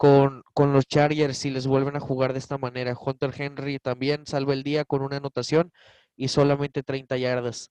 con, 0.00 0.44
con, 0.54 0.72
los 0.72 0.86
Chargers 0.86 1.36
si 1.36 1.50
les 1.50 1.66
vuelven 1.66 1.94
a 1.94 2.00
jugar 2.00 2.32
de 2.32 2.38
esta 2.38 2.56
manera. 2.56 2.96
Hunter 2.98 3.34
Henry 3.36 3.78
también 3.78 4.24
salva 4.26 4.54
el 4.54 4.62
día 4.62 4.86
con 4.86 5.02
una 5.02 5.18
anotación 5.18 5.72
y 6.16 6.28
solamente 6.28 6.82
30 6.82 7.18
yardas. 7.18 7.70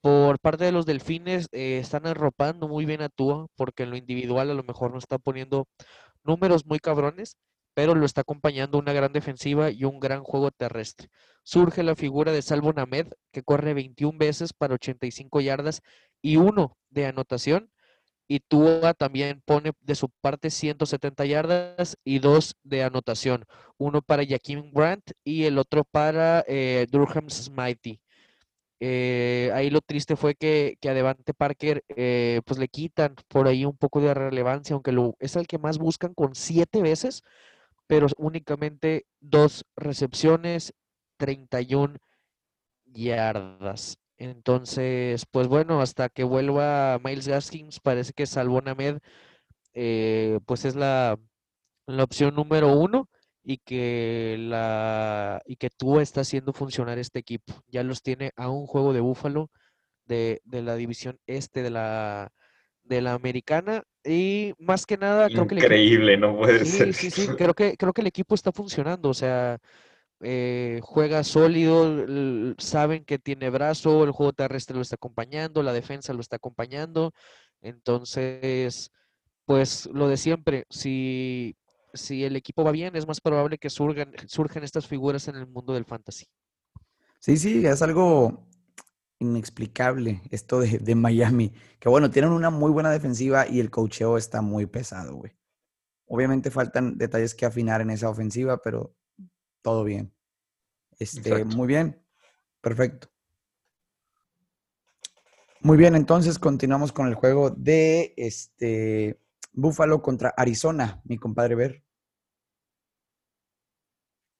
Por 0.00 0.40
parte 0.40 0.64
de 0.64 0.72
los 0.72 0.86
Delfines, 0.86 1.46
eh, 1.52 1.78
están 1.78 2.08
arropando 2.08 2.66
muy 2.66 2.84
bien 2.84 3.00
a 3.00 3.08
Tua, 3.10 3.46
porque 3.54 3.84
en 3.84 3.90
lo 3.90 3.96
individual 3.96 4.50
a 4.50 4.54
lo 4.54 4.64
mejor 4.64 4.90
no 4.90 4.98
está 4.98 5.18
poniendo 5.18 5.68
números 6.24 6.66
muy 6.66 6.80
cabrones, 6.80 7.36
pero 7.74 7.94
lo 7.94 8.06
está 8.06 8.22
acompañando 8.22 8.76
una 8.78 8.92
gran 8.92 9.12
defensiva 9.12 9.70
y 9.70 9.84
un 9.84 10.00
gran 10.00 10.24
juego 10.24 10.50
terrestre. 10.50 11.10
Surge 11.44 11.84
la 11.84 11.94
figura 11.94 12.32
de 12.32 12.42
Salvo 12.42 12.72
Named, 12.72 13.06
que 13.30 13.44
corre 13.44 13.72
21 13.72 14.18
veces 14.18 14.52
para 14.52 14.74
85 14.74 15.40
yardas 15.40 15.80
y 16.20 16.38
uno 16.38 16.76
de 16.90 17.06
anotación 17.06 17.70
y 18.28 18.40
Tua 18.40 18.94
también 18.94 19.42
pone 19.44 19.72
de 19.80 19.94
su 19.94 20.08
parte 20.20 20.50
170 20.50 21.24
yardas 21.26 21.96
y 22.04 22.18
dos 22.18 22.56
de 22.62 22.82
anotación, 22.82 23.44
uno 23.78 24.02
para 24.02 24.26
Jaquim 24.26 24.72
Grant 24.72 25.10
y 25.24 25.44
el 25.44 25.58
otro 25.58 25.84
para 25.84 26.44
eh, 26.46 26.86
Durham 26.90 27.28
Smitey. 27.28 28.00
Eh, 28.84 29.50
ahí 29.54 29.70
lo 29.70 29.80
triste 29.80 30.16
fue 30.16 30.34
que, 30.34 30.76
que 30.80 30.88
a 30.88 30.94
Devante 30.94 31.34
Parker 31.34 31.84
eh, 31.88 32.40
pues 32.44 32.58
le 32.58 32.66
quitan 32.66 33.14
por 33.28 33.46
ahí 33.46 33.64
un 33.64 33.76
poco 33.76 34.00
de 34.00 34.12
relevancia, 34.12 34.74
aunque 34.74 34.90
lo, 34.90 35.14
es 35.20 35.36
el 35.36 35.46
que 35.46 35.58
más 35.58 35.78
buscan 35.78 36.14
con 36.14 36.34
siete 36.34 36.82
veces, 36.82 37.22
pero 37.86 38.08
únicamente 38.16 39.06
dos 39.20 39.64
recepciones, 39.76 40.74
31 41.16 41.96
yardas. 42.86 44.01
Entonces, 44.22 45.26
pues 45.28 45.48
bueno, 45.48 45.80
hasta 45.80 46.08
que 46.08 46.22
vuelva 46.22 47.00
Miles 47.02 47.26
Gaskins, 47.26 47.80
parece 47.80 48.12
que 48.12 48.26
Salvonamed 48.26 48.98
eh, 49.74 50.38
pues 50.46 50.64
es 50.64 50.76
la, 50.76 51.18
opción 51.86 52.36
número 52.36 52.68
uno 52.68 53.08
y 53.42 53.58
que 53.58 54.36
la 54.38 55.42
y 55.44 55.56
que 55.56 55.70
tú 55.70 55.98
está 55.98 56.20
haciendo 56.20 56.52
funcionar 56.52 57.00
este 57.00 57.18
equipo. 57.18 57.52
Ya 57.66 57.82
los 57.82 58.00
tiene 58.00 58.30
a 58.36 58.48
un 58.48 58.66
juego 58.66 58.92
de 58.92 59.00
Búfalo 59.00 59.50
de, 60.06 60.40
la 60.44 60.76
división 60.76 61.18
este 61.26 61.64
de 61.64 61.70
la 61.70 62.30
de 62.84 63.00
la 63.02 63.14
americana 63.14 63.82
y 64.04 64.54
más 64.58 64.86
que 64.86 64.98
nada 64.98 65.28
creo 65.30 65.48
que 65.48 65.56
increíble 65.56 66.16
no 66.16 66.36
puede 66.36 66.64
ser 66.64 66.94
sí 66.94 67.10
sí 67.10 67.28
creo 67.28 67.54
que 67.54 67.76
creo 67.76 67.92
que 67.92 68.00
el 68.00 68.08
equipo 68.08 68.34
está 68.34 68.50
funcionando 68.50 69.08
o 69.08 69.14
sea 69.14 69.58
eh, 70.22 70.80
juega 70.82 71.24
sólido, 71.24 72.54
saben 72.58 73.04
que 73.04 73.18
tiene 73.18 73.50
brazo, 73.50 74.04
el 74.04 74.12
juego 74.12 74.32
terrestre 74.32 74.76
lo 74.76 74.82
está 74.82 74.94
acompañando, 74.94 75.62
la 75.62 75.72
defensa 75.72 76.12
lo 76.12 76.20
está 76.20 76.36
acompañando. 76.36 77.12
Entonces, 77.60 78.90
pues 79.44 79.86
lo 79.92 80.08
de 80.08 80.16
siempre, 80.16 80.66
si, 80.70 81.56
si 81.92 82.24
el 82.24 82.36
equipo 82.36 82.64
va 82.64 82.70
bien, 82.70 82.94
es 82.96 83.06
más 83.06 83.20
probable 83.20 83.58
que 83.58 83.70
surgan, 83.70 84.12
surgen 84.26 84.62
estas 84.64 84.86
figuras 84.86 85.26
en 85.28 85.36
el 85.36 85.46
mundo 85.46 85.74
del 85.74 85.84
fantasy. 85.84 86.26
Sí, 87.18 87.36
sí, 87.36 87.66
es 87.66 87.82
algo 87.82 88.48
inexplicable 89.18 90.22
esto 90.30 90.60
de, 90.60 90.78
de 90.78 90.94
Miami. 90.94 91.52
Que 91.78 91.88
bueno, 91.88 92.10
tienen 92.10 92.32
una 92.32 92.50
muy 92.50 92.70
buena 92.70 92.90
defensiva 92.90 93.48
y 93.48 93.60
el 93.60 93.70
cocheo 93.70 94.16
está 94.16 94.40
muy 94.40 94.66
pesado, 94.66 95.16
güey. 95.16 95.32
Obviamente 96.06 96.50
faltan 96.50 96.98
detalles 96.98 97.34
que 97.34 97.46
afinar 97.46 97.80
en 97.80 97.90
esa 97.90 98.08
ofensiva, 98.08 98.58
pero 98.58 98.94
todo 99.62 99.84
bien. 99.84 100.12
Este, 100.98 101.44
muy 101.44 101.66
bien, 101.66 102.00
perfecto. 102.60 103.08
Muy 105.60 105.76
bien, 105.76 105.94
entonces 105.94 106.38
continuamos 106.38 106.92
con 106.92 107.06
el 107.06 107.14
juego 107.14 107.50
de 107.50 108.14
este 108.16 109.18
Búfalo 109.52 110.02
contra 110.02 110.34
Arizona, 110.36 111.00
mi 111.04 111.18
compadre 111.18 111.54
Ver. 111.54 111.82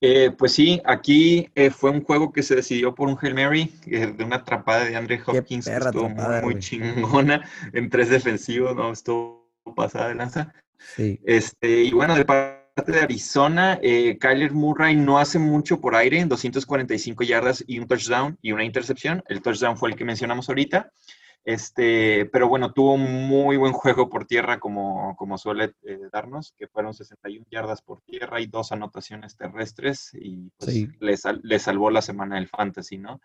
Eh, 0.05 0.33
pues 0.37 0.53
sí, 0.53 0.83
aquí 0.85 1.49
eh, 1.55 1.71
fue 1.71 1.91
un 1.91 2.03
juego 2.03 2.33
que 2.33 2.43
se 2.43 2.57
decidió 2.57 2.93
por 2.93 3.09
un 3.09 3.17
Hail 3.23 3.35
Mary, 3.35 3.73
eh, 3.87 4.09
de 4.09 4.25
una 4.25 4.37
atrapado 4.37 4.85
de 4.85 4.97
Andre 4.97 5.23
Hopkins, 5.25 5.65
que 5.65 5.77
estuvo 5.77 6.09
muy, 6.09 6.59
chingona 6.59 7.49
en 7.73 7.89
tres 7.89 8.09
defensivos, 8.09 8.75
¿no? 8.75 8.91
Estuvo 8.91 9.49
pasada 9.77 10.09
de 10.09 10.17
lanza. 10.17 10.53
Sí. 10.97 11.21
Este, 11.25 11.85
y 11.85 11.93
bueno, 11.93 12.17
de 12.17 12.25
parte 12.75 12.93
de 12.93 13.01
Arizona, 13.01 13.79
eh, 13.83 14.19
Kyler 14.19 14.53
Murray 14.53 14.97
no 14.97 15.19
hace 15.19 15.39
mucho 15.39 15.81
por 15.81 15.95
aire, 15.95 16.25
245 16.25 17.25
yardas 17.25 17.65
y 17.67 17.79
un 17.79 17.87
touchdown 17.87 18.39
y 18.41 18.53
una 18.53 18.65
intercepción. 18.65 19.23
El 19.29 19.43
touchdown 19.43 19.77
fue 19.77 19.91
el 19.91 19.97
que 19.97 20.05
mencionamos 20.05 20.49
ahorita. 20.49 20.91
Este, 21.45 22.27
pero 22.27 22.49
bueno, 22.49 22.73
tuvo 22.73 22.95
un 22.95 23.27
muy 23.27 23.57
buen 23.57 23.73
juego 23.73 24.09
por 24.09 24.27
tierra, 24.27 24.61
como, 24.61 25.17
como 25.17 25.39
suele 25.39 25.75
eh, 25.83 25.99
darnos, 26.13 26.55
que 26.57 26.69
fueron 26.69 26.95
61 26.95 27.47
yardas 27.51 27.83
por 27.83 28.01
tierra 28.03 28.41
y 28.41 28.47
dos 28.47 28.71
anotaciones 28.71 29.37
terrestres, 29.37 30.13
y 30.15 30.51
pues 30.57 30.89
le, 31.01 31.59
salvó 31.59 31.91
la 31.91 32.01
semana 32.01 32.37
del 32.37 32.49
fantasy, 32.49 32.99
¿no? 32.99 33.21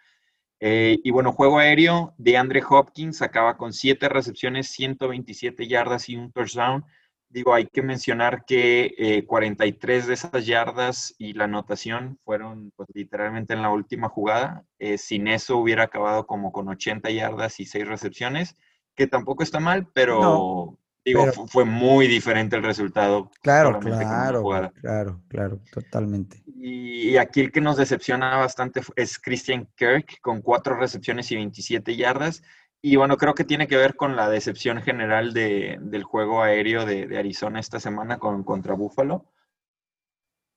Eh, 0.59 0.97
y 1.03 1.11
bueno, 1.11 1.31
juego 1.31 1.59
aéreo 1.59 2.15
de 2.17 2.37
Andre 2.37 2.63
Hopkins 2.67 3.21
acaba 3.21 3.55
con 3.57 3.71
7 3.71 4.09
recepciones, 4.09 4.69
127 4.69 5.67
yardas 5.67 6.09
y 6.09 6.15
un 6.15 6.31
touchdown. 6.31 6.83
Digo, 7.29 7.53
hay 7.53 7.67
que 7.67 7.81
mencionar 7.81 8.45
que 8.45 9.25
43 9.27 10.03
eh, 10.03 10.07
de 10.07 10.13
esas 10.13 10.45
yardas 10.45 11.13
y 11.17 11.33
la 11.33 11.43
anotación 11.43 12.17
fueron 12.23 12.71
pues, 12.75 12.87
literalmente 12.93 13.53
en 13.53 13.61
la 13.61 13.69
última 13.69 14.07
jugada. 14.07 14.63
Eh, 14.79 14.97
sin 14.97 15.27
eso 15.27 15.57
hubiera 15.57 15.83
acabado 15.83 16.25
como 16.25 16.51
con 16.51 16.69
80 16.69 17.09
yardas 17.11 17.59
y 17.59 17.65
6 17.65 17.87
recepciones, 17.87 18.55
que 18.95 19.07
tampoco 19.07 19.43
está 19.43 19.59
mal, 19.59 19.87
pero 19.93 20.77
digo, 21.03 21.31
fue 21.47 21.65
muy 21.65 22.07
diferente 22.07 22.55
el 22.55 22.63
resultado. 22.63 23.29
Claro, 23.41 23.79
claro, 23.79 24.71
claro, 24.81 25.21
claro, 25.27 25.59
totalmente. 25.71 26.43
Y, 26.55 27.17
aquí 27.17 27.41
el 27.41 27.51
que 27.51 27.61
nos 27.61 27.77
decepciona 27.77 28.37
bastante 28.37 28.81
es 28.95 29.19
Christian 29.19 29.67
Kirk 29.75 30.19
con 30.21 30.41
4 30.41 30.75
recepciones 30.75 31.31
y 31.31 31.35
27 31.35 31.95
yardas. 31.95 32.41
Y 32.89 32.95
bueno, 32.95 33.17
creo 33.17 33.35
que 33.35 33.43
tiene 33.43 33.67
que 33.67 33.75
ver 33.75 33.97
con 33.97 34.15
la 34.15 34.29
decepción 34.29 34.81
general 34.81 35.33
del 35.33 36.03
juego 36.03 36.41
aéreo 36.41 36.85
de, 36.85 37.17
Arizona 37.17 37.59
esta 37.59 37.81
semana 37.81 38.17
con, 38.17 38.45
contra 38.45 38.75
Buffalo, 38.75 39.25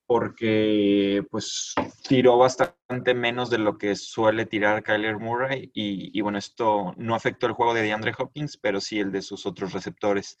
porque 0.07 1.25
pues 1.29 1.75
tiró 2.07 2.37
bastante 2.37 3.13
menos 3.15 3.49
de 3.49 3.57
lo 3.57 3.77
que 3.77 3.97
suele 3.97 4.45
tirar 4.45 4.81
Kyler 4.81 5.17
Murray 5.17 5.71
y, 5.73 6.21
bueno, 6.21 6.37
esto 6.37 6.93
no 6.95 7.15
afectó 7.15 7.47
el 7.47 7.53
juego 7.53 7.73
de 7.73 7.81
DeAndre 7.81 8.13
Hopkins, 8.17 8.55
pero 8.55 8.79
sí 8.79 9.01
el 9.01 9.11
de 9.11 9.23
sus 9.23 9.45
otros 9.45 9.73
receptores. 9.73 10.37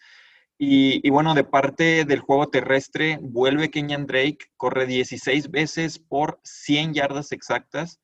Y, 0.57 1.05
y, 1.05 1.09
bueno, 1.09 1.33
de 1.33 1.43
parte 1.43 2.05
del 2.05 2.21
juego 2.21 2.47
terrestre, 2.47 3.19
vuelve 3.21 3.69
Kenyan 3.69 4.07
Drake, 4.07 4.45
corre 4.55 4.85
16 4.85 5.51
veces 5.51 5.99
por 5.99 6.39
100 6.45 6.93
yardas 6.93 7.33
exactas 7.33 7.99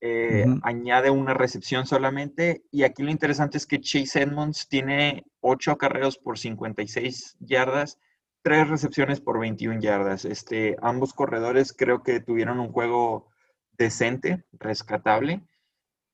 eh, 0.00 0.46
añade 0.62 1.10
una 1.10 1.34
recepción 1.34 1.86
solamente. 1.86 2.62
Y 2.70 2.84
aquí 2.84 3.02
lo 3.02 3.10
interesante 3.10 3.58
es 3.58 3.66
que 3.66 3.80
Chase 3.80 4.22
Edmonds 4.22 4.68
tiene 4.68 5.24
8 5.40 5.72
acarreos 5.72 6.16
por 6.16 6.38
56 6.38 7.36
yardas, 7.40 7.98
3 8.42 8.68
recepciones 8.68 9.20
por 9.20 9.38
21 9.38 9.80
yardas. 9.80 10.24
Este, 10.24 10.76
ambos 10.80 11.12
corredores 11.12 11.74
creo 11.76 12.02
que 12.02 12.20
tuvieron 12.20 12.60
un 12.60 12.72
juego 12.72 13.28
decente, 13.76 14.44
rescatable. 14.52 15.42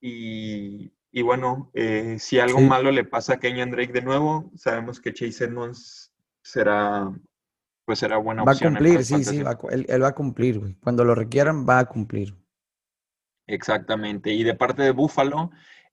Y, 0.00 0.92
bueno, 1.22 1.70
eh, 1.72 2.16
si 2.18 2.38
algo 2.38 2.60
malo 2.60 2.90
le 2.90 3.04
pasa 3.04 3.34
a 3.34 3.38
Kenyan 3.38 3.70
Drake 3.70 3.92
de 3.92 4.02
nuevo, 4.02 4.52
sabemos 4.54 5.00
que 5.00 5.12
Chase 5.12 5.44
Edmonds 5.44 6.12
será, 6.42 7.12
pues 7.84 8.00
será 8.00 8.18
buena 8.18 8.42
opción. 8.42 8.74
Va 8.74 8.76
a 8.76 8.78
cumplir, 8.78 9.04
sí, 9.04 9.24
sí, 9.24 9.38
él, 9.38 10.02
va 10.02 10.08
a 10.08 10.14
cumplir, 10.14 10.58
güey. 10.60 10.74
Cuando 10.74 11.04
lo 11.04 11.14
requieran, 11.14 11.66
va 11.66 11.78
a 11.80 11.86
cumplir. 11.86 12.34
Exactamente. 13.46 14.32
Y 14.32 14.42
de 14.42 14.54
parte 14.54 14.82
de 14.82 14.90
Buffalo, 14.90 15.50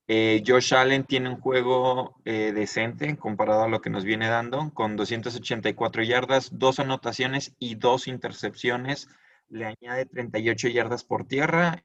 eh, 0.07 0.43
Josh 0.45 0.73
Allen 0.73 1.05
tiene 1.05 1.29
un 1.29 1.39
juego 1.39 2.19
eh, 2.25 2.51
decente 2.53 3.15
comparado 3.17 3.63
a 3.63 3.69
lo 3.69 3.79
que 3.81 3.89
nos 3.89 4.03
viene 4.03 4.27
dando, 4.27 4.71
con 4.73 4.95
284 4.97 6.03
yardas, 6.03 6.49
dos 6.53 6.79
anotaciones 6.79 7.55
y 7.59 7.75
dos 7.75 8.07
intercepciones. 8.07 9.07
Le 9.49 9.65
añade 9.65 10.05
38 10.05 10.67
yardas 10.69 11.03
por 11.03 11.25
tierra. 11.25 11.83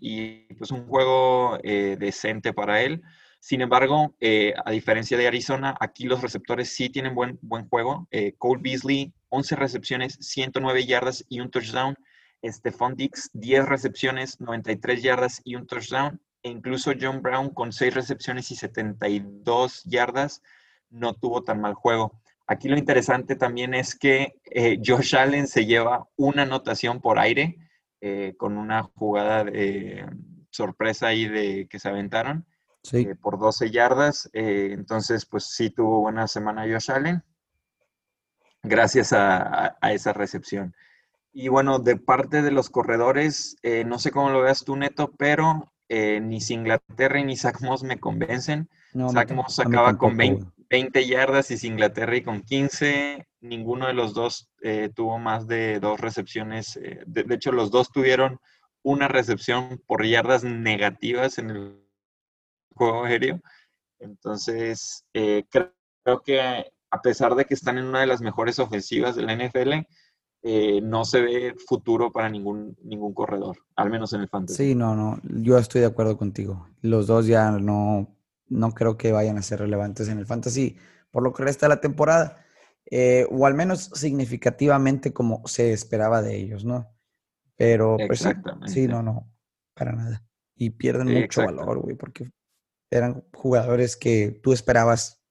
Y 0.00 0.52
pues 0.54 0.70
un 0.70 0.86
juego 0.86 1.58
eh, 1.62 1.96
decente 1.98 2.52
para 2.52 2.82
él. 2.82 3.02
Sin 3.40 3.60
embargo, 3.60 4.16
a 4.64 4.70
diferencia 4.72 5.16
de 5.16 5.28
Arizona, 5.28 5.76
aquí 5.78 6.04
los 6.06 6.22
receptores 6.22 6.74
sí 6.74 6.90
tienen 6.90 7.14
buen, 7.14 7.38
buen 7.40 7.68
juego. 7.68 8.08
Cole 8.36 8.60
Beasley, 8.60 9.12
11 9.28 9.54
recepciones, 9.54 10.18
109 10.20 10.84
yardas 10.84 11.24
y 11.28 11.38
un 11.38 11.48
touchdown. 11.48 11.96
Stephon 12.44 12.94
Dix, 12.94 13.30
10 13.32 13.66
recepciones, 13.66 14.40
93 14.40 15.02
yardas 15.02 15.40
y 15.44 15.56
un 15.56 15.66
touchdown. 15.66 16.20
E 16.42 16.50
incluso 16.50 16.92
John 16.98 17.20
Brown 17.20 17.50
con 17.50 17.72
6 17.72 17.94
recepciones 17.94 18.50
y 18.50 18.56
72 18.56 19.82
yardas 19.84 20.42
no 20.90 21.14
tuvo 21.14 21.42
tan 21.42 21.60
mal 21.60 21.74
juego. 21.74 22.20
Aquí 22.46 22.68
lo 22.68 22.78
interesante 22.78 23.36
también 23.36 23.74
es 23.74 23.94
que 23.94 24.40
eh, 24.44 24.80
Josh 24.84 25.16
Allen 25.16 25.46
se 25.46 25.66
lleva 25.66 26.08
una 26.16 26.42
anotación 26.42 27.00
por 27.00 27.18
aire 27.18 27.58
eh, 28.00 28.34
con 28.38 28.56
una 28.56 28.84
jugada 28.84 29.44
de 29.44 30.06
sorpresa 30.50 31.08
ahí 31.08 31.28
de 31.28 31.66
que 31.68 31.78
se 31.78 31.88
aventaron 31.88 32.46
eh, 32.92 33.14
por 33.16 33.38
12 33.38 33.70
yardas. 33.70 34.30
entonces, 34.32 35.26
pues 35.26 35.44
sí 35.44 35.70
tuvo 35.70 36.00
buena 36.00 36.26
semana 36.26 36.62
Josh 36.62 36.90
Allen 36.90 37.22
gracias 38.62 39.12
a 39.12 39.76
esa 39.90 40.12
recepción. 40.12 40.74
Y 41.40 41.46
bueno, 41.46 41.78
de 41.78 41.96
parte 41.96 42.42
de 42.42 42.50
los 42.50 42.68
corredores, 42.68 43.58
eh, 43.62 43.84
no 43.84 44.00
sé 44.00 44.10
cómo 44.10 44.30
lo 44.30 44.42
veas 44.42 44.64
tú, 44.64 44.74
Neto, 44.74 45.12
pero 45.16 45.72
eh, 45.88 46.18
ni 46.20 46.40
Inglaterra 46.48 47.22
ni 47.22 47.36
Zach 47.36 47.60
Moss 47.60 47.84
me 47.84 48.00
convencen. 48.00 48.68
No, 48.92 49.08
Zach 49.10 49.30
Moss 49.30 49.60
acaba 49.60 49.96
con 49.96 50.16
20, 50.16 51.06
yardas 51.06 51.52
y 51.52 51.64
Inglaterra 51.64 52.20
con 52.24 52.42
15. 52.42 53.28
Ninguno 53.40 53.86
de 53.86 53.92
los 53.92 54.14
dos 54.14 54.50
eh, 54.62 54.90
tuvo 54.92 55.20
más 55.20 55.46
de 55.46 55.78
dos 55.78 56.00
recepciones. 56.00 56.74
De, 57.06 57.22
de, 57.22 57.34
hecho, 57.36 57.52
los 57.52 57.70
dos 57.70 57.92
tuvieron 57.92 58.40
una 58.82 59.06
recepción 59.06 59.80
por 59.86 60.04
yardas 60.04 60.42
negativas 60.42 61.38
en 61.38 61.50
el 61.50 61.88
juego 62.74 63.04
aéreo. 63.04 63.40
Entonces, 64.00 65.04
creo 65.12 66.22
que 66.24 66.64
a 66.90 67.00
pesar 67.00 67.36
de 67.36 67.44
que 67.44 67.54
están 67.54 67.78
en 67.78 67.84
una 67.84 68.00
de 68.00 68.08
las 68.08 68.22
mejores 68.22 68.58
ofensivas 68.58 69.14
de 69.14 69.22
la 69.22 69.36
NFL, 69.36 69.86
eh, 70.50 70.80
no 70.80 71.04
se 71.04 71.20
ve 71.20 71.54
futuro 71.66 72.10
para 72.10 72.30
ningún, 72.30 72.74
ningún 72.82 73.12
corredor, 73.12 73.58
al 73.76 73.90
menos 73.90 74.14
en 74.14 74.22
el 74.22 74.28
fantasy. 74.30 74.68
Sí, 74.68 74.74
no, 74.74 74.96
no, 74.96 75.20
yo 75.22 75.58
estoy 75.58 75.82
de 75.82 75.88
acuerdo 75.88 76.16
contigo. 76.16 76.66
Los 76.80 77.06
dos 77.06 77.26
ya 77.26 77.50
no, 77.50 78.16
no 78.48 78.70
creo 78.72 78.96
que 78.96 79.12
vayan 79.12 79.36
a 79.36 79.42
ser 79.42 79.58
relevantes 79.58 80.08
en 80.08 80.16
el 80.16 80.24
fantasy 80.24 80.78
por 81.10 81.22
lo 81.22 81.34
que 81.34 81.42
resta 81.42 81.66
de 81.66 81.74
la 81.74 81.82
temporada, 81.82 82.46
eh, 82.90 83.26
o 83.30 83.44
al 83.44 83.52
menos 83.52 83.90
significativamente 83.92 85.12
como 85.12 85.46
se 85.46 85.74
esperaba 85.74 86.22
de 86.22 86.36
ellos, 86.36 86.64
¿no? 86.64 86.96
Pero 87.54 87.98
pues, 88.06 88.26
sí, 88.66 88.86
no, 88.86 89.02
no, 89.02 89.30
para 89.74 89.92
nada. 89.92 90.24
Y 90.54 90.70
pierden 90.70 91.12
mucho 91.12 91.44
valor, 91.44 91.78
güey, 91.80 91.94
porque 91.94 92.30
eran 92.90 93.22
jugadores 93.34 93.98
que 93.98 94.40
tú 94.42 94.54
esperabas. 94.54 95.22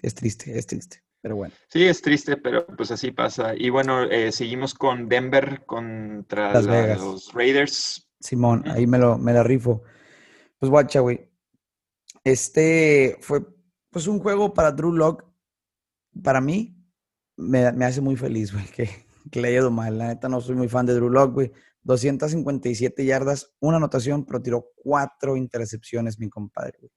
Es 0.00 0.14
triste, 0.14 0.56
es 0.56 0.68
triste. 0.68 1.03
Pero 1.24 1.36
bueno. 1.36 1.54
Sí, 1.68 1.82
es 1.82 2.02
triste, 2.02 2.36
pero 2.36 2.66
pues 2.66 2.90
así 2.90 3.10
pasa. 3.10 3.54
Y 3.56 3.70
bueno, 3.70 4.02
eh, 4.02 4.30
seguimos 4.30 4.74
con 4.74 5.08
Denver 5.08 5.64
contra 5.64 6.60
los 6.60 7.32
Raiders. 7.32 8.10
Simón, 8.20 8.62
ahí 8.66 8.86
me, 8.86 8.98
lo, 8.98 9.16
me 9.16 9.32
la 9.32 9.42
rifo. 9.42 9.84
Pues 10.58 10.68
guacha, 10.68 11.00
güey. 11.00 11.26
Este 12.24 13.16
fue 13.22 13.40
pues 13.88 14.06
un 14.06 14.18
juego 14.18 14.52
para 14.52 14.72
Drew 14.72 14.92
Lock. 14.92 15.24
Para 16.22 16.42
mí, 16.42 16.76
me, 17.38 17.68
hace 17.86 18.02
muy 18.02 18.16
feliz, 18.16 18.52
güey, 18.52 18.66
que, 18.66 18.90
que, 19.30 19.40
le 19.40 19.48
haya 19.48 19.60
ido 19.60 19.70
mal. 19.70 19.96
La 19.96 20.08
neta 20.08 20.28
no 20.28 20.42
soy 20.42 20.56
muy 20.56 20.68
fan 20.68 20.84
de 20.84 20.92
Drew 20.92 21.08
Lock, 21.08 21.32
güey. 21.32 21.52
257 21.84 23.02
yardas, 23.02 23.54
una 23.60 23.78
anotación, 23.78 24.26
pero 24.26 24.42
tiró 24.42 24.72
cuatro 24.76 25.38
intercepciones, 25.38 26.18
mi 26.18 26.28
compadre, 26.28 26.76
güey. 26.80 26.92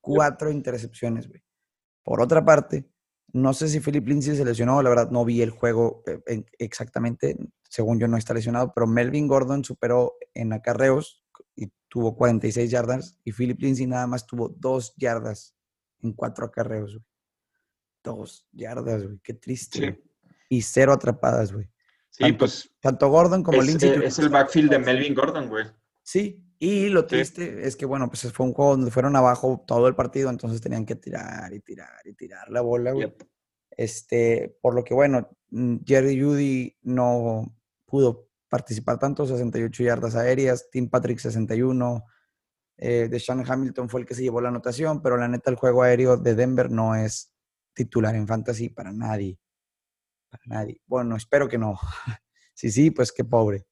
Cuatro 0.00 0.50
intercepciones, 0.50 1.28
güey. 1.28 1.44
Por 2.02 2.20
otra 2.20 2.44
parte, 2.44 2.91
no 3.32 3.54
sé 3.54 3.68
si 3.68 3.80
Philip 3.80 4.06
Lindsay 4.06 4.36
se 4.36 4.44
lesionó, 4.44 4.82
la 4.82 4.90
verdad 4.90 5.10
no 5.10 5.24
vi 5.24 5.42
el 5.42 5.50
juego 5.50 6.02
eh, 6.26 6.44
exactamente, 6.58 7.36
según 7.68 7.98
yo 7.98 8.08
no 8.08 8.16
está 8.16 8.34
lesionado, 8.34 8.72
pero 8.74 8.86
Melvin 8.86 9.26
Gordon 9.26 9.64
superó 9.64 10.14
en 10.34 10.52
acarreos 10.52 11.24
y 11.56 11.72
tuvo 11.88 12.16
46 12.16 12.70
yardas 12.70 13.18
y 13.24 13.32
Philip 13.32 13.60
Lindsay 13.60 13.86
nada 13.86 14.06
más 14.06 14.26
tuvo 14.26 14.48
dos 14.48 14.94
yardas 14.96 15.54
en 16.02 16.12
cuatro 16.12 16.46
acarreos, 16.46 16.94
güey. 16.94 17.06
Dos 18.04 18.48
yardas, 18.52 19.04
güey, 19.04 19.18
qué 19.22 19.34
triste. 19.34 20.02
Y 20.48 20.62
cero 20.62 20.92
atrapadas, 20.92 21.52
güey. 21.52 21.70
Sí, 22.10 22.32
pues. 22.32 22.70
Tanto 22.80 23.08
Gordon 23.08 23.42
como 23.42 23.62
Lindsay. 23.62 23.90
Eh, 23.90 24.00
es 24.04 24.18
el 24.18 24.28
backfield 24.28 24.70
de 24.70 24.78
Melvin 24.80 25.14
Gordon, 25.14 25.48
güey. 25.48 25.66
Sí, 26.02 26.44
y 26.64 26.90
lo 26.90 27.06
triste 27.06 27.66
es 27.66 27.74
que, 27.74 27.86
bueno, 27.86 28.08
pues 28.08 28.32
fue 28.32 28.46
un 28.46 28.52
juego 28.52 28.76
donde 28.76 28.92
fueron 28.92 29.16
abajo 29.16 29.64
todo 29.66 29.88
el 29.88 29.96
partido, 29.96 30.30
entonces 30.30 30.60
tenían 30.60 30.86
que 30.86 30.94
tirar 30.94 31.52
y 31.52 31.58
tirar 31.58 32.00
y 32.04 32.12
tirar 32.12 32.48
la 32.50 32.60
bola, 32.60 32.92
güey. 32.92 33.12
Este, 33.68 34.56
por 34.62 34.72
lo 34.72 34.84
que, 34.84 34.94
bueno, 34.94 35.28
mm, 35.50 35.78
Jerry 35.84 36.22
Judy 36.22 36.78
no 36.82 37.52
pudo 37.84 38.28
participar 38.48 39.00
tanto, 39.00 39.26
68 39.26 39.82
yardas 39.82 40.14
aéreas, 40.14 40.70
Tim 40.70 40.88
Patrick 40.88 41.18
61, 41.18 42.04
eh, 42.76 43.08
de 43.10 43.18
Sean 43.18 43.42
Hamilton 43.44 43.88
fue 43.88 44.02
el 44.02 44.06
que 44.06 44.14
se 44.14 44.22
llevó 44.22 44.40
la 44.40 44.50
anotación, 44.50 45.02
pero 45.02 45.16
la 45.16 45.26
neta 45.26 45.50
el 45.50 45.56
juego 45.56 45.82
aéreo 45.82 46.16
de 46.16 46.36
Denver 46.36 46.70
no 46.70 46.94
es 46.94 47.34
titular 47.74 48.14
en 48.14 48.28
fantasy 48.28 48.68
para 48.68 48.92
nadie. 48.92 49.36
Para 50.30 50.44
nadie. 50.46 50.80
Bueno, 50.86 51.16
espero 51.16 51.48
que 51.48 51.58
no. 51.58 51.76
sí, 52.54 52.70
sí, 52.70 52.92
pues 52.92 53.10
qué 53.10 53.24
pobre. 53.24 53.66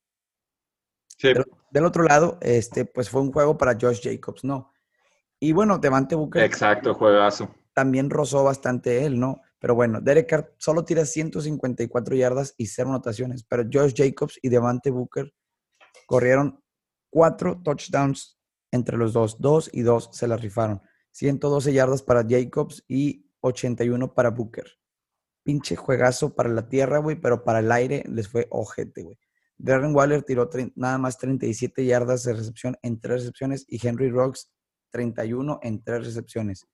Del, 1.71 1.85
otro 1.85 2.03
lado, 2.05 2.39
este, 2.41 2.85
pues 2.85 3.09
fue 3.11 3.21
un 3.21 3.33
juego 3.33 3.57
para 3.57 3.77
Josh 3.81 4.01
Jacobs, 4.03 4.45
¿no? 4.45 4.73
Y 5.39 5.53
bueno, 5.53 5.79
Devante 5.79 6.15
Booker. 6.15 6.43
Exacto, 6.43 6.95
juegazo. 6.95 7.55
También 7.73 8.11
rozó 8.11 8.45
bastante 8.45 9.07
él, 9.07 9.19
¿no? 9.19 9.41
Pero 9.59 9.75
bueno, 9.75 10.01
Derek 10.01 10.29
Carr 10.29 10.55
solo 10.59 10.85
tira 10.85 11.05
154 11.05 12.17
yardas 12.17 12.55
y 12.57 12.67
cero 12.67 12.91
anotaciones. 12.91 13.45
Pero 13.45 13.65
Josh 13.73 13.95
Jacobs 13.95 14.39
y 14.43 14.49
Devante 14.49 14.91
Booker 14.91 15.33
corrieron 16.07 16.63
cuatro 17.11 17.61
touchdowns 17.63 18.39
entre 18.71 18.97
los 18.97 19.13
dos. 19.13 19.41
Dos 19.41 19.71
y 19.73 19.83
dos 19.83 20.11
se 20.13 20.29
las 20.29 20.41
rifaron. 20.41 20.83
112 21.13 21.73
yardas 21.73 22.03
para 22.03 22.25
Jacobs 22.29 22.85
y 22.89 23.31
81 23.41 24.15
para 24.15 24.31
Booker. 24.31 24.67
Pinche 25.43 25.77
juegazo 25.77 26.35
para 26.35 26.49
la 26.51 26.69
tierra, 26.69 26.99
güey, 26.99 27.17
pero 27.17 27.45
para 27.45 27.61
el 27.61 27.73
aire 27.73 28.05
les 28.09 28.29
fue 28.29 28.47
ojete, 28.51 29.03
güey. 29.03 29.19
Darren 29.63 29.95
Waller 29.95 30.23
tiró 30.23 30.49
nada 30.75 30.97
más 30.97 31.19
37 31.19 31.85
yardas 31.85 32.25
de 32.25 32.33
recepción 32.33 32.79
en 32.83 32.99
tres 32.99 33.21
recepciones 33.21 33.67
y 33.69 33.87
Henry 33.87 34.11
Rocks 34.11 34.51
31 34.91 35.61
en 35.63 35.83
tres 35.83 36.07
recepciones. 36.07 36.67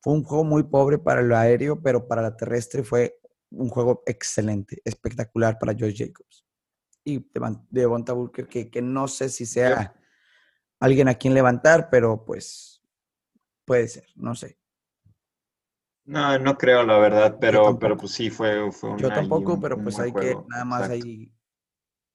Fue 0.00 0.12
un 0.14 0.24
juego 0.24 0.42
muy 0.42 0.64
pobre 0.64 0.98
para 0.98 1.20
el 1.20 1.32
aéreo, 1.32 1.80
pero 1.80 2.08
para 2.08 2.20
la 2.20 2.36
terrestre 2.36 2.82
fue 2.82 3.16
un 3.50 3.68
juego 3.68 4.02
excelente, 4.06 4.82
espectacular 4.84 5.58
para 5.58 5.72
Josh 5.72 5.96
Jacobs. 5.96 6.44
Y 7.04 7.24
de 7.70 7.86
Bonta 7.86 8.12
Booker, 8.12 8.48
que, 8.48 8.70
que, 8.70 8.82
no 8.82 9.06
sé 9.06 9.28
si 9.28 9.46
sea 9.46 9.94
alguien 10.80 11.08
a 11.08 11.14
quien 11.14 11.34
levantar, 11.34 11.90
pero 11.90 12.24
pues 12.24 12.82
puede 13.64 13.86
ser, 13.86 14.06
no 14.16 14.34
sé. 14.34 14.58
No, 16.04 16.36
no 16.40 16.58
creo 16.58 16.82
la 16.82 16.98
verdad, 16.98 17.38
pero, 17.40 17.78
pero 17.78 17.96
pues 17.96 18.12
sí 18.12 18.30
fue, 18.30 18.72
fue 18.72 18.98
Yo 18.98 19.08
tampoco, 19.08 19.60
pero 19.60 19.80
pues 19.80 20.00
hay 20.00 20.12
que 20.12 20.36
nada 20.48 20.64
más 20.64 20.90
ahí 20.90 21.32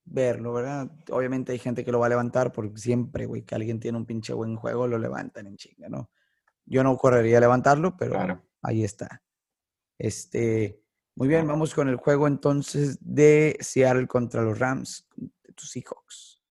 verlo, 0.10 0.54
¿verdad? 0.54 0.90
Obviamente 1.12 1.52
hay 1.52 1.60
gente 1.60 1.84
que 1.84 1.92
lo 1.92 2.00
va 2.00 2.08
a 2.08 2.10
levantar 2.10 2.52
porque 2.52 2.78
siempre, 2.78 3.26
güey, 3.26 3.44
que 3.44 3.56
alguien 3.56 3.80
tiene 3.80 3.98
un 3.98 4.06
pinche 4.06 4.34
buen 4.34 4.56
juego, 4.56 4.88
lo 4.88 4.98
levantan 4.98 5.48
en 5.48 5.58
chinga, 5.58 5.90
¿no? 5.90 6.10
Yo 6.66 6.84
no 6.84 6.98
correría 6.98 7.38
a 7.38 7.42
levantarlo, 7.42 7.96
pero 7.98 8.42
ahí 8.62 8.84
está. 8.84 9.22
Este, 9.98 10.82
muy 11.16 11.28
bien, 11.28 11.48
vamos 11.48 11.74
con 11.74 11.88
el 11.90 11.96
juego 11.96 12.28
entonces 12.28 12.98
de 13.02 13.58
Seattle 13.60 14.08
contra 14.08 14.42
los 14.42 14.60
Rams, 14.60 15.08
de 15.16 15.54
tus 15.54 15.72
Seahawks. 15.72 16.42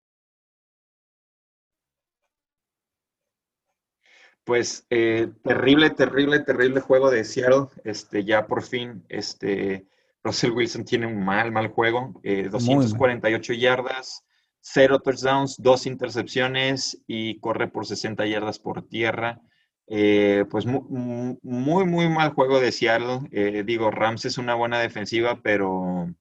Pues 4.44 4.86
eh, 4.90 5.32
terrible, 5.42 5.90
terrible, 5.90 6.38
terrible 6.40 6.80
juego 6.80 7.10
de 7.10 7.24
Seattle. 7.24 7.66
Este, 7.84 8.24
ya 8.24 8.46
por 8.46 8.62
fin, 8.62 9.04
este, 9.08 9.88
Russell 10.26 10.50
Wilson 10.50 10.84
tiene 10.84 11.06
un 11.06 11.24
mal, 11.24 11.52
mal 11.52 11.68
juego. 11.68 12.20
248 12.22 13.52
eh, 13.52 13.58
yardas, 13.58 14.24
cero 14.60 14.98
touchdowns, 14.98 15.56
dos 15.58 15.86
intercepciones 15.86 17.02
y 17.06 17.38
corre 17.40 17.68
por 17.68 17.86
60 17.86 18.26
yardas 18.26 18.58
por 18.58 18.88
tierra. 18.88 19.40
Eh, 19.88 20.44
pues 20.50 20.66
muy, 20.66 21.38
muy, 21.42 21.84
muy, 21.84 22.08
mal 22.08 22.30
juego 22.30 22.60
de 22.60 22.72
Seattle. 22.72 23.62
digo, 23.64 23.90
Rams 23.90 24.24
es 24.24 24.36
una 24.36 24.54
buena 24.54 24.80
defensiva, 24.80 25.40
pero, 25.42 26.12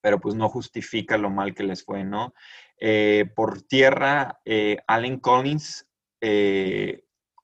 pero 0.00 0.20
pues 0.20 0.34
no 0.34 0.48
justifica 0.48 1.16
lo 1.16 1.30
mal 1.30 1.54
que 1.54 1.62
les 1.62 1.84
fue, 1.84 2.04
¿no? 2.04 2.34
por 3.36 3.62
tierra, 3.62 4.40
Allen 4.86 5.20
Collins 5.20 5.86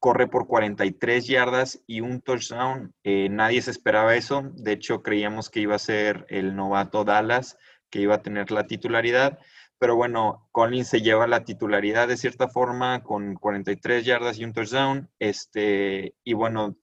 corre 0.00 0.28
por 0.28 0.46
43 0.46 1.26
yardas 1.26 1.82
y 1.86 2.00
un 2.00 2.20
touchdown. 2.20 2.94
Eh, 3.04 3.28
nadie 3.30 3.62
se 3.62 3.70
esperaba 3.70 4.14
eso. 4.14 4.50
De 4.54 4.72
hecho, 4.72 5.02
creíamos 5.02 5.50
que 5.50 5.60
iba 5.60 5.74
a 5.74 5.80
ser 5.80 6.26
el 6.28 6.56
novato 6.56 7.04
Dallas, 7.04 7.58
que 7.90 8.00
iba 8.00 8.16
a 8.16 8.22
tener 8.22 8.50
la 8.50 8.66
titularidad. 8.66 9.38
Pero 9.78 9.96
bueno, 9.96 10.48
Collins 10.52 10.88
se 10.88 11.02
lleva 11.02 11.26
la 11.26 11.44
titularidad 11.44 12.08
de 12.08 12.16
cierta 12.16 12.48
forma 12.48 13.02
con 13.02 13.34
43 13.34 14.04
yardas 14.04 14.38
y 14.38 14.44
un 14.44 14.52
touchdown. 14.52 15.10
Este, 15.18 16.14
y 16.24 16.32
bueno, 16.32 16.76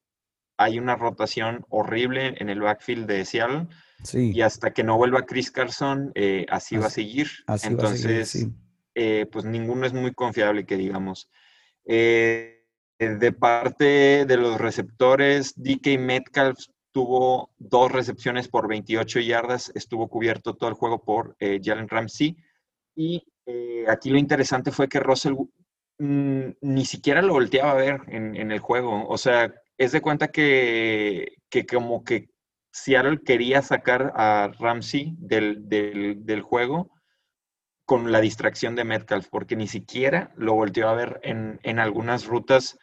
hay 0.58 0.80
una 0.80 0.96
rotación 0.96 1.66
horrible 1.70 2.36
en 2.38 2.50
el 2.50 2.62
backfield 2.62 3.08
de 3.08 3.26
Seattle. 3.26 3.68
Sí. 4.04 4.32
Y 4.34 4.42
hasta 4.42 4.72
que 4.72 4.84
no 4.84 4.98
vuelva 4.98 5.26
Chris 5.26 5.50
Carson, 5.50 6.12
eh, 6.16 6.46
así, 6.50 6.78
va 6.78 6.88
a 6.88 6.92
seguir. 6.92 7.30
Entonces, 7.64 8.48
eh, 8.96 9.26
pues 9.32 9.46
ninguno 9.46 9.86
es 9.86 9.94
muy 9.94 10.14
confiable, 10.14 10.66
que 10.66 10.78
digamos. 10.78 11.30
Eh, 11.86 12.53
de 13.10 13.32
parte 13.32 14.26
de 14.26 14.38
los 14.38 14.60
receptores, 14.60 15.54
DK 15.56 16.00
Metcalf 16.00 16.58
tuvo 16.94 17.50
dos 17.58 17.92
recepciones 17.92 18.48
por 18.48 18.68
28 18.68 19.20
yardas, 19.20 19.72
estuvo 19.76 20.08
cubierto 20.08 20.56
todo 20.56 20.70
el 20.70 20.76
juego 20.76 21.04
por 21.04 21.36
eh, 21.40 21.60
Jalen 21.62 21.90
Ramsey. 21.90 22.38
Y 22.96 23.26
eh, 23.46 23.86
aquí 23.90 24.10
lo 24.10 24.18
interesante 24.18 24.72
fue 24.72 24.88
que 24.88 25.00
Russell 25.00 25.34
mm, 25.98 26.50
ni 26.62 26.86
siquiera 26.86 27.22
lo 27.22 27.34
volteaba 27.34 27.72
a 27.72 27.76
ver 27.76 28.02
en, 28.08 28.52
el 28.52 28.60
juego. 28.60 29.08
O 29.08 29.18
sea, 29.18 29.52
es 29.78 29.92
de 29.92 30.02
cuenta 30.02 30.30
que, 30.30 31.34
como 31.70 32.04
que 32.04 32.30
Seattle 32.72 33.22
quería 33.26 33.62
sacar 33.62 34.14
a 34.16 34.52
Ramsey 34.60 35.16
del, 35.18 35.68
del 35.68 36.42
juego 36.42 36.92
con 37.86 38.12
la 38.12 38.22
distracción 38.22 38.76
de 38.76 38.86
Metcalf, 38.86 39.28
porque 39.30 39.56
ni 39.56 39.68
siquiera 39.68 40.32
lo 40.38 40.54
volteó 40.54 40.90
a 40.90 40.96
ver 40.96 41.20
en, 41.24 41.60
en 41.64 41.80
algunas 41.80 42.26
rutas 42.26 42.78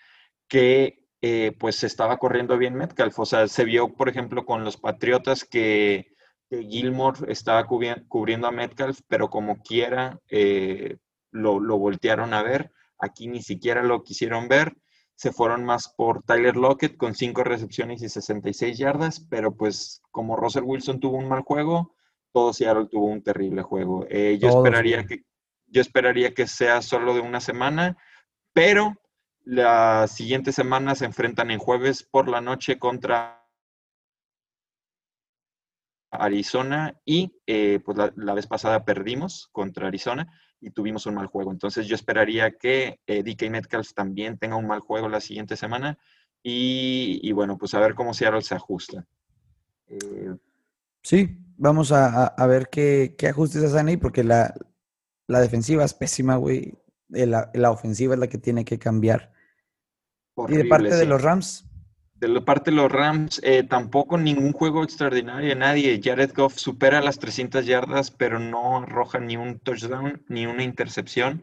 que 0.50 1.06
eh, 1.22 1.56
pues 1.58 1.84
estaba 1.84 2.18
corriendo 2.18 2.58
bien 2.58 2.74
Metcalf. 2.74 3.18
O 3.18 3.24
sea, 3.24 3.48
se 3.48 3.64
vio, 3.64 3.94
por 3.94 4.10
ejemplo, 4.10 4.44
con 4.44 4.64
los 4.64 4.76
Patriotas 4.76 5.44
que, 5.44 6.10
Gilmore 6.50 7.30
estaba 7.30 7.64
cubriendo 7.68 8.48
a 8.48 8.50
Metcalf, 8.50 9.02
pero 9.06 9.30
como 9.30 9.62
quiera 9.62 10.18
eh, 10.28 10.96
lo, 11.30 11.60
lo, 11.60 11.78
voltearon 11.78 12.34
a 12.34 12.42
ver. 12.42 12.72
Aquí 12.98 13.28
ni 13.28 13.40
siquiera 13.40 13.84
lo 13.84 14.02
quisieron 14.02 14.48
ver. 14.48 14.76
Se 15.14 15.30
fueron 15.30 15.64
más 15.64 15.94
por 15.96 16.24
Tyler 16.24 16.56
Lockett 16.56 16.96
con 16.96 17.14
cinco 17.14 17.44
recepciones 17.44 18.02
y 18.02 18.08
66 18.08 18.76
yardas, 18.78 19.20
pero 19.30 19.56
pues 19.56 20.02
como 20.10 20.34
Russell 20.34 20.64
Wilson 20.64 20.98
tuvo 20.98 21.18
un 21.18 21.28
mal 21.28 21.42
juego, 21.42 21.94
todo 22.32 22.52
Seattle 22.52 22.88
tuvo 22.90 23.06
un 23.06 23.22
terrible 23.22 23.62
juego. 23.62 24.04
Eh, 24.10 24.36
yo, 24.40 24.48
esperaría 24.48 25.06
que, 25.06 25.22
yo 25.68 25.80
esperaría 25.80 26.34
que 26.34 26.48
sea 26.48 26.82
solo 26.82 27.14
de 27.14 27.20
una 27.20 27.40
semana, 27.40 27.96
pero 28.52 28.99
la 29.50 30.06
siguiente 30.06 30.52
semana 30.52 30.94
se 30.94 31.06
enfrentan 31.06 31.50
en 31.50 31.58
jueves 31.58 32.04
por 32.04 32.28
la 32.28 32.40
noche 32.40 32.78
contra 32.78 33.44
Arizona 36.12 37.00
y 37.04 37.36
eh, 37.48 37.80
pues 37.84 37.98
la, 38.14 38.34
vez 38.34 38.46
pasada 38.46 38.84
perdimos 38.84 39.48
contra 39.50 39.88
Arizona 39.88 40.32
y 40.60 40.70
tuvimos 40.70 41.06
un 41.06 41.16
mal 41.16 41.26
juego. 41.26 41.50
Entonces 41.50 41.88
yo 41.88 41.96
esperaría 41.96 42.52
que 42.52 43.00
eh, 43.08 43.24
DK 43.24 43.50
Metcalf 43.50 43.92
también 43.92 44.38
tenga 44.38 44.54
un 44.54 44.68
mal 44.68 44.78
juego 44.78 45.08
la 45.08 45.20
siguiente 45.20 45.56
semana 45.56 45.98
y, 46.44 47.32
bueno, 47.32 47.58
pues 47.58 47.74
a 47.74 47.80
ver 47.80 47.96
cómo 47.96 48.14
Seattle 48.14 48.42
se 48.42 48.54
ajusta. 48.54 49.04
Eh, 49.88 50.36
sí, 51.02 51.36
vamos 51.56 51.90
a, 51.90 52.46
ver 52.46 52.68
qué, 52.70 53.16
ajustes 53.28 53.64
hacen 53.64 53.88
ahí 53.88 53.96
porque 53.96 54.22
la, 54.22 54.54
defensiva 55.26 55.84
es 55.84 55.92
pésima, 55.92 56.36
güey. 56.36 56.72
La, 57.08 57.50
la 57.52 57.72
ofensiva 57.72 58.14
es 58.14 58.20
la 58.20 58.28
que 58.28 58.38
tiene 58.38 58.64
que 58.64 58.78
cambiar. 58.78 59.32
¿Y 60.48 60.56
de 60.56 60.64
parte 60.64 60.94
de 60.94 61.06
los 61.06 61.22
Rams? 61.22 61.64
De 62.14 62.28
la 62.28 62.44
parte 62.44 62.70
de 62.70 62.76
los 62.76 62.92
Rams, 62.92 63.40
eh, 63.42 63.62
tampoco 63.62 64.18
ningún 64.18 64.52
juego 64.52 64.84
extraordinario, 64.84 65.56
nadie. 65.56 66.00
Jared 66.02 66.32
Goff 66.34 66.58
supera 66.58 67.00
las 67.00 67.18
300 67.18 67.64
yardas, 67.64 68.10
pero 68.10 68.38
no 68.38 68.78
arroja 68.82 69.18
ni 69.18 69.36
un 69.36 69.58
touchdown 69.58 70.22
ni 70.28 70.46
una 70.46 70.62
intercepción. 70.62 71.42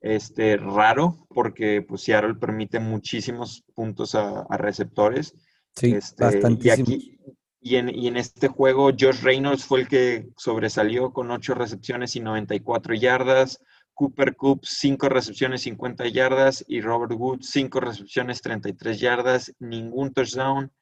Este, 0.00 0.56
raro, 0.56 1.26
porque 1.28 1.82
pues 1.82 2.02
Seattle 2.02 2.36
permite 2.36 2.78
muchísimos 2.78 3.64
puntos 3.74 4.14
a, 4.14 4.46
receptores. 4.56 5.34
Sí, 5.74 5.92
este, 5.92 6.40
y, 6.60 6.70
aquí, 6.70 7.18
y, 7.60 7.76
en, 7.76 7.94
y 7.94 8.06
en 8.06 8.16
este 8.16 8.48
juego, 8.48 8.90
Josh 8.98 9.20
Reynolds 9.22 9.64
fue 9.64 9.80
el 9.80 9.88
que 9.88 10.28
sobresalió 10.36 11.12
con 11.12 11.30
8 11.30 11.54
recepciones 11.54 12.16
y 12.16 12.20
94 12.20 12.94
yardas. 12.94 13.60
Cooper 13.98 14.36
Cup, 14.36 14.60
5 14.64 15.08
recepciones, 15.08 15.62
50 15.62 16.06
yardas, 16.06 16.64
y 16.68 16.80
Robert 16.80 17.14
Wood, 17.16 17.40
5 17.42 17.80
recepciones, 17.80 18.40
33 18.40 19.00
yardas, 19.00 19.52
ningún 19.58 20.12
touchdown. 20.12 20.72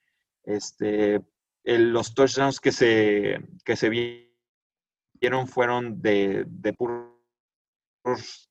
Este, 0.45 1.23
los 1.65 2.13
touchdowns 2.15 2.61
que 2.61 2.73
se, 2.73 3.39
que 3.65 3.75
se 3.75 3.89
vieron 3.89 5.49
fueron 5.49 6.03
de, 6.03 6.45
de 6.47 6.75
puros 6.75 8.51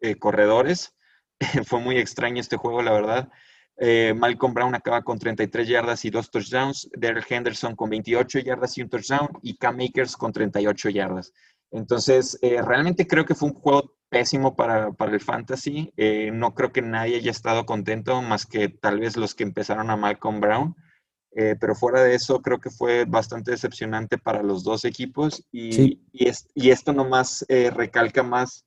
eh, 0.00 0.14
corredores. 0.18 0.94
Fue 1.66 1.80
muy 1.80 1.98
extraño 1.98 2.40
este 2.40 2.56
juego, 2.56 2.80
la 2.80 2.92
verdad. 2.92 3.28
Eh, 3.76 4.14
Malcolm 4.16 4.54
Brown 4.54 4.74
acaba 4.74 5.02
con 5.02 5.18
33 5.18 5.68
yardas 5.68 6.06
y 6.06 6.10
2 6.10 6.30
touchdowns. 6.30 6.88
Daryl 6.96 7.22
Henderson 7.28 7.76
con 7.76 7.90
28 7.90 8.38
yardas 8.38 8.78
y 8.78 8.82
un 8.82 8.88
touchdown. 8.88 9.28
Y 9.42 9.58
Cam 9.58 9.76
Akers 9.78 10.16
con 10.16 10.32
38 10.32 10.88
yardas. 10.88 11.34
Entonces, 11.70 12.38
eh, 12.42 12.62
realmente 12.62 13.06
creo 13.06 13.24
que 13.24 13.34
fue 13.34 13.48
un 13.48 13.54
juego 13.54 13.94
pésimo 14.08 14.54
para, 14.56 14.90
el 14.98 15.20
fantasy. 15.20 15.92
Eh, 15.96 16.30
no 16.32 16.54
creo 16.54 16.72
que 16.72 16.82
nadie 16.82 17.16
haya 17.16 17.30
estado 17.30 17.66
contento 17.66 18.22
más 18.22 18.46
que 18.46 18.68
tal 18.68 19.00
vez 19.00 19.16
los 19.16 19.34
que 19.34 19.44
empezaron 19.44 19.90
a 19.90 19.96
Malcolm 19.96 20.40
Brown. 20.40 20.74
Eh, 21.32 21.54
pero 21.60 21.74
fuera 21.74 22.02
de 22.02 22.14
eso, 22.14 22.40
creo 22.40 22.60
que 22.60 22.70
fue 22.70 23.04
bastante 23.04 23.50
decepcionante 23.50 24.16
para 24.16 24.42
los 24.42 24.64
dos 24.64 24.84
equipos. 24.84 25.44
Y, 25.52 26.00
y, 26.12 26.70
esto 26.70 26.92
nomás 26.92 27.44
recalca 27.48 28.22
más 28.22 28.64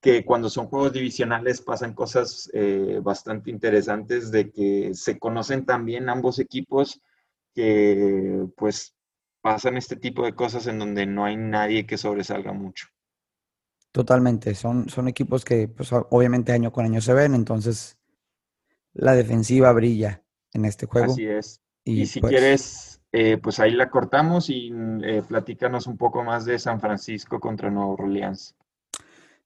que 0.00 0.24
cuando 0.24 0.48
son 0.48 0.68
juegos 0.68 0.92
divisionales 0.92 1.60
pasan 1.60 1.92
cosas 1.92 2.50
bastante 3.02 3.50
interesantes 3.50 4.30
de 4.30 4.50
que 4.50 4.94
se 4.94 5.18
conocen 5.18 5.66
también 5.66 6.08
ambos 6.08 6.38
equipos 6.38 7.02
que 7.52 8.46
pues 8.56 8.94
pasan 9.48 9.78
este 9.78 9.96
tipo 9.96 10.26
de 10.26 10.34
cosas 10.34 10.66
en 10.66 10.78
donde 10.78 11.06
no 11.06 11.24
hay 11.24 11.34
nadie 11.38 11.86
que 11.86 11.96
sobresalga 11.96 12.52
mucho. 12.52 12.88
Totalmente, 13.92 14.54
son, 14.54 14.90
son 14.90 15.08
equipos 15.08 15.42
que 15.42 15.68
pues, 15.68 15.88
obviamente 15.90 16.52
año 16.52 16.70
con 16.70 16.84
año 16.84 17.00
se 17.00 17.14
ven, 17.14 17.34
entonces 17.34 17.96
la 18.92 19.14
defensiva 19.14 19.72
brilla 19.72 20.22
en 20.52 20.66
este 20.66 20.84
juego. 20.84 21.12
Así 21.12 21.26
es. 21.26 21.62
Y, 21.82 22.04
si 22.04 22.20
pues 22.20 22.30
quieres, 22.30 23.00
eh, 23.10 23.38
pues 23.42 23.58
ahí 23.58 23.70
la 23.70 23.88
cortamos 23.88 24.50
y 24.50 24.70
eh, 25.02 25.22
platícanos 25.26 25.86
un 25.86 25.96
poco 25.96 26.22
más 26.22 26.44
de 26.44 26.58
San 26.58 26.78
Francisco 26.78 27.40
contra 27.40 27.70
Nueva 27.70 27.94
Orleans. 27.94 28.54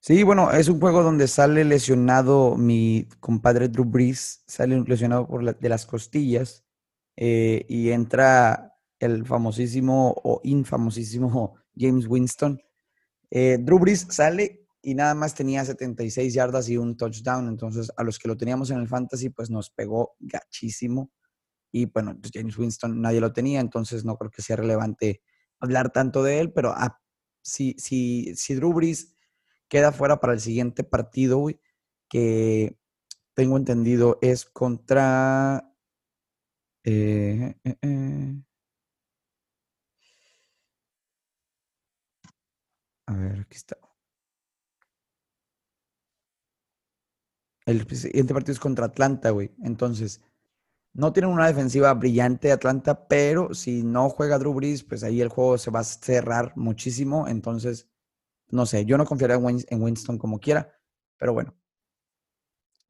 Sí, 0.01 0.21
bueno, 0.23 0.51
es 0.51 0.67
un 0.67 0.81
juego 0.81 1.01
donde 1.01 1.29
sale 1.29 1.63
lesionado 1.63 2.57
mi 2.57 3.07
compadre 3.21 3.69
Drew 3.69 3.85
Brees, 3.85 4.43
sale 4.47 4.83
lesionado 4.85 5.25
por 5.29 5.57
de 5.57 5.69
las 5.69 5.85
costillas 5.85 6.65
eh, 7.15 7.65
y 7.69 7.91
entra 7.91 8.72
el 8.99 9.25
famosísimo 9.25 10.13
o 10.23 10.41
infamosísimo 10.43 11.55
James 11.75 12.07
Winston 12.07 12.59
eh, 13.35 13.57
Drew 13.59 13.79
Brees 13.79 14.05
sale 14.11 14.67
y 14.83 14.93
nada 14.93 15.15
más 15.15 15.33
tenía 15.33 15.65
76 15.65 16.35
yardas 16.35 16.69
y 16.69 16.77
un 16.77 16.95
touchdown. 16.95 17.47
Entonces, 17.47 17.91
a 17.97 18.03
los 18.03 18.19
que 18.19 18.27
lo 18.27 18.37
teníamos 18.37 18.69
en 18.69 18.77
el 18.77 18.87
fantasy, 18.87 19.29
pues 19.29 19.49
nos 19.49 19.71
pegó 19.71 20.15
gachísimo. 20.19 21.11
Y 21.71 21.87
bueno, 21.87 22.15
pues 22.21 22.31
James 22.31 22.55
Winston 22.55 23.01
nadie 23.01 23.19
lo 23.19 23.33
tenía, 23.33 23.59
entonces 23.59 24.05
no 24.05 24.17
creo 24.17 24.29
que 24.29 24.43
sea 24.43 24.57
relevante 24.57 25.23
hablar 25.59 25.91
tanto 25.91 26.21
de 26.21 26.41
él. 26.41 26.53
Pero 26.53 26.73
ah, 26.75 27.01
si, 27.41 27.73
si, 27.79 28.35
si 28.35 28.53
Drew 28.53 28.71
Brees 28.71 29.15
queda 29.67 29.91
fuera 29.91 30.19
para 30.19 30.33
el 30.33 30.39
siguiente 30.39 30.83
partido, 30.83 31.47
que 32.07 32.77
tengo 33.33 33.57
entendido 33.57 34.19
es 34.21 34.45
contra. 34.45 35.73
Eh, 36.83 37.55
eh, 37.63 37.77
eh 37.81 38.43
A 43.05 43.13
ver, 43.13 43.39
aquí 43.41 43.55
está. 43.57 43.77
El 47.65 47.87
siguiente 47.95 48.33
partido 48.33 48.53
es 48.53 48.59
contra 48.59 48.85
Atlanta, 48.85 49.29
güey. 49.29 49.51
Entonces, 49.63 50.21
no 50.93 51.13
tienen 51.13 51.31
una 51.31 51.47
defensiva 51.47 51.93
brillante 51.93 52.51
Atlanta, 52.51 53.07
pero 53.07 53.53
si 53.53 53.83
no 53.83 54.09
juega 54.09 54.37
Drew 54.37 54.53
Brees, 54.53 54.83
pues 54.83 55.03
ahí 55.03 55.21
el 55.21 55.29
juego 55.29 55.57
se 55.57 55.71
va 55.71 55.79
a 55.79 55.83
cerrar 55.83 56.53
muchísimo. 56.55 57.27
Entonces, 57.27 57.87
no 58.49 58.65
sé, 58.65 58.85
yo 58.85 58.97
no 58.97 59.05
confiaría 59.05 59.37
en 59.37 59.81
Winston 59.81 60.17
como 60.17 60.39
quiera, 60.39 60.77
pero 61.17 61.33
bueno. 61.33 61.55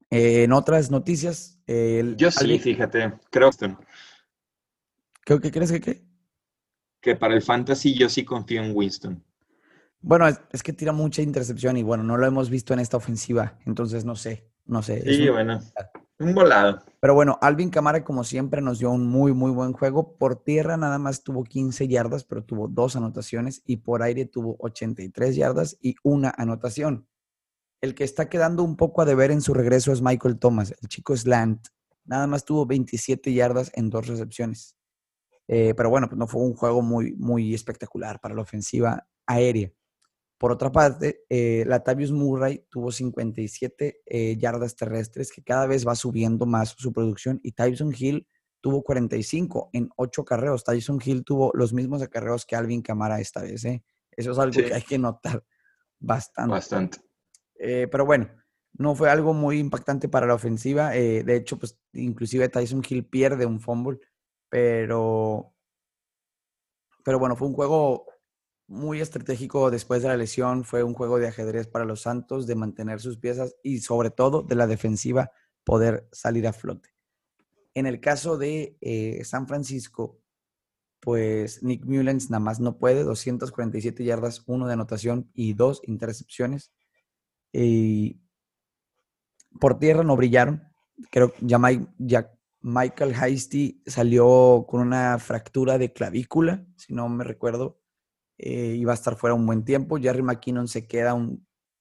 Eh, 0.09 0.43
en 0.43 0.51
otras 0.51 0.91
noticias. 0.91 1.59
yo 1.66 2.30
sí, 2.30 2.59
fíjate, 2.59 3.14
creo 3.32 3.49
que. 3.51 3.76
¿Qué 5.26 5.51
crees 5.51 5.72
que 5.72 5.82
qué? 5.82 6.05
Que 7.01 7.16
para 7.16 7.34
el 7.34 7.41
fantasy 7.41 7.93
yo 7.93 8.09
sí 8.09 8.26
confío 8.26 8.61
en 8.61 8.76
Winston. 8.76 9.24
Bueno, 10.04 10.28
es, 10.28 10.62
que 10.64 10.74
tira 10.74 10.91
mucha 10.91 11.22
intercepción 11.22 11.78
y 11.78 11.84
bueno, 11.84 12.04
no 12.04 12.18
lo 12.18 12.28
hemos 12.28 12.49
visto 12.49 12.74
en 12.74 12.82
esta 12.82 12.97
ofensiva, 12.97 13.58
entonces 13.66 14.04
no 14.04 14.18
sé, 14.18 14.51
no 14.66 14.84
sé. 14.84 15.01
Sí, 15.01 15.30
bueno, 15.30 15.62
un 16.20 16.36
volado. 16.36 16.84
Pero 16.99 17.14
bueno, 17.14 17.39
Alvin 17.41 17.70
Camara 17.70 18.04
como 18.04 18.26
siempre 18.26 18.62
nos 18.62 18.80
dio 18.80 18.91
un 18.91 19.08
muy, 19.08 19.32
muy 19.32 19.51
buen 19.51 19.72
juego. 19.72 20.18
Por 20.18 20.43
tierra 20.43 20.76
nada 20.76 20.99
más 20.99 21.24
tuvo 21.24 21.45
15 21.45 21.88
yardas, 21.88 22.26
pero 22.26 22.43
tuvo 22.43 22.68
dos 22.68 22.97
anotaciones 22.97 23.62
y 23.66 23.78
por 23.78 24.04
aire 24.04 24.26
tuvo 24.26 24.58
83 24.60 25.38
yardas 25.38 25.78
y 25.82 25.95
una 26.04 26.34
anotación. 26.38 27.08
El 27.80 27.95
que 27.95 28.04
está 28.04 28.28
quedando 28.28 28.62
un 28.64 28.76
poco 28.76 29.01
a 29.01 29.06
deber 29.06 29.32
en 29.32 29.41
su 29.41 29.54
regreso 29.54 29.93
es 29.93 30.01
Michael 30.01 30.38
Thomas, 30.38 30.76
el 30.82 30.89
chico 30.89 31.16
Slant. 31.16 31.68
Nada 32.04 32.28
más 32.28 32.43
tuvo 32.43 32.66
27 32.66 33.34
yardas 33.34 33.72
en 33.74 33.89
dos 33.89 34.08
recepciones. 34.08 34.76
Eh, 35.47 35.74
pero 35.76 35.89
bueno, 35.89 36.10
pues 36.10 36.18
no 36.18 36.28
fue 36.28 36.41
un 36.41 36.56
juego 36.56 36.82
muy, 36.82 37.14
muy 37.16 37.54
espectacular 37.54 38.20
para 38.20 38.36
la 38.36 38.41
ofensiva 38.41 39.08
aérea. 39.26 39.72
Por 40.44 40.52
otra 40.52 40.74
parte, 40.74 41.24
eh, 41.30 41.64
Latavius 41.66 42.12
Murray 42.12 42.66
tuvo 42.70 42.91
57 42.91 44.02
eh, 44.06 44.36
yardas 44.36 44.76
terrestres, 44.76 45.32
que 45.32 45.41
cada 45.41 45.68
vez 45.68 45.88
va 45.88 45.96
subiendo 45.96 46.46
más 46.46 46.76
su 46.78 46.91
producción, 46.91 47.39
y 47.44 47.54
Tyson 47.54 47.94
Hill 47.98 48.28
tuvo 48.60 48.84
45 48.84 49.70
en 49.72 49.89
8 49.96 50.26
carreos. 50.26 50.66
Tyson 50.66 51.00
Hill 51.02 51.24
tuvo 51.24 51.52
los 51.54 51.72
mismos 51.72 52.02
acarreos 52.02 52.46
que 52.46 52.58
Alvin 52.58 52.82
Camara 52.82 53.22
esta 53.22 53.41
vez. 53.41 53.64
¿eh? 53.64 53.86
Eso 54.12 54.34
es 54.34 54.38
algo 54.38 54.52
que 54.52 54.74
hay 54.74 54.82
que 54.82 54.98
notar 55.00 55.46
bastante. 56.02 56.52
Bastante. 56.52 56.98
Eh, 57.58 57.88
pero 57.89 58.06
bueno, 58.06 58.28
no 58.74 58.96
fue 58.96 59.10
algo 59.10 59.34
muy 59.34 59.60
impactante 59.60 60.10
para 60.10 60.28
la 60.28 60.34
ofensiva. 60.34 60.89
de 60.89 61.36
hecho, 61.38 61.58
pues 61.58 61.80
inclusive 61.94 62.50
Tyson 62.50 62.84
Hill 62.86 63.06
pierde 63.06 63.46
un 63.46 63.62
fumble, 63.62 63.98
pero, 64.50 65.54
pero 67.02 67.18
bueno, 67.18 67.38
fue 67.38 67.48
un 67.48 67.54
juego 67.54 68.12
muy 68.68 69.01
estratégico 69.01 69.72
después 69.72 70.01
de 70.01 70.09
la 70.09 70.18
lesión. 70.18 70.64
Fue 70.64 70.84
un 70.84 70.93
juego 70.93 71.20
de 71.20 71.28
ajedrez 71.28 71.68
para 71.68 71.86
los 71.86 72.01
Santos, 72.01 72.47
de 72.47 72.55
mantener 72.55 72.99
sus 72.99 73.18
piezas 73.18 73.55
y 73.64 73.80
sobre 73.80 74.09
todo 74.09 74.41
de 74.41 74.55
la 74.55 74.68
defensiva 74.68 75.32
poder 75.64 76.07
salir 76.11 76.47
a 76.47 76.53
flote. 76.53 76.89
En 77.74 77.86
el 77.86 77.99
caso 77.99 78.38
de 78.38 78.78
eh, 78.82 79.24
San 79.24 79.47
Francisco, 79.47 80.20
pues 80.99 81.64
Nick 81.64 81.86
Mullens 81.86 82.30
nada 82.30 82.39
más 82.39 82.59
no 82.59 82.78
puede, 82.78 83.03
247 83.03 84.03
yardas, 84.03 84.43
uno 84.45 84.68
de 84.68 84.74
anotación 84.74 85.30
y 85.34 85.53
dos 85.53 85.82
intercepciones. 85.86 86.72
Y 87.51 88.22
por 89.59 89.80
tierra 89.80 90.03
no 90.03 90.16
brillaron. 90.16 90.64
Creo 91.09 91.34
que 91.34 91.45
Michael 92.61 93.14
Heisty 93.14 93.82
salió 93.86 94.66
con 94.68 94.80
una 94.82 95.20
fractura 95.20 95.78
de 95.78 95.91
clavícula, 95.91 96.66
si 96.78 96.93
no 96.93 97.09
me 97.09 97.26
recuerdo 97.26 97.82
eh, 98.38 98.75
iba 98.77 98.91
a 98.91 98.95
estar 98.95 99.15
fuera 99.15 99.34
un 99.34 99.45
buen 99.45 99.63
tiempo. 99.63 99.97
Jerry 99.97 100.21
McKinnon 100.21 100.67
se 100.67 100.88
queda 100.88 101.15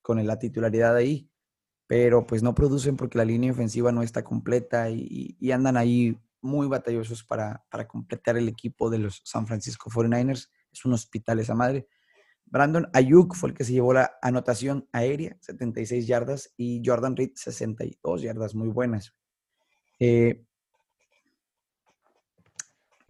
con 0.02 0.26
la 0.26 0.38
titularidad 0.38 0.96
ahí, 0.96 1.30
pero 1.86 2.26
pues 2.26 2.42
no 2.42 2.54
producen 2.54 2.96
porque 2.96 3.18
la 3.18 3.24
línea 3.24 3.52
ofensiva 3.52 3.92
no 3.92 4.02
está 4.02 4.24
completa 4.24 4.90
y, 4.90 5.36
andan 5.52 5.76
ahí 5.76 6.18
muy 6.40 6.66
batallosos 6.66 7.22
para, 7.24 7.64
para, 7.70 7.86
completar 7.86 8.36
el 8.36 8.48
equipo 8.48 8.90
de 8.90 8.98
los 8.98 9.22
San 9.24 9.46
Francisco 9.46 9.90
49ers. 9.90 10.48
Es 10.72 10.84
un 10.84 10.92
hospital 10.92 11.40
esa 11.40 11.54
madre. 11.54 11.86
Brandon 12.46 12.88
Ayuk 12.92 13.34
fue 13.34 13.48
el 13.48 13.54
que 13.54 13.64
se 13.64 13.72
llevó 13.72 13.94
la 13.94 14.18
anotación 14.20 14.86
aérea, 14.92 15.38
76 15.40 16.06
yardas, 16.06 16.52
y 16.56 16.82
Jordan 16.84 17.16
Reed, 17.16 17.30
62 17.34 18.22
yardas, 18.22 18.54
muy 18.54 18.68
buenas. 18.68 19.14
Eh, 19.98 20.44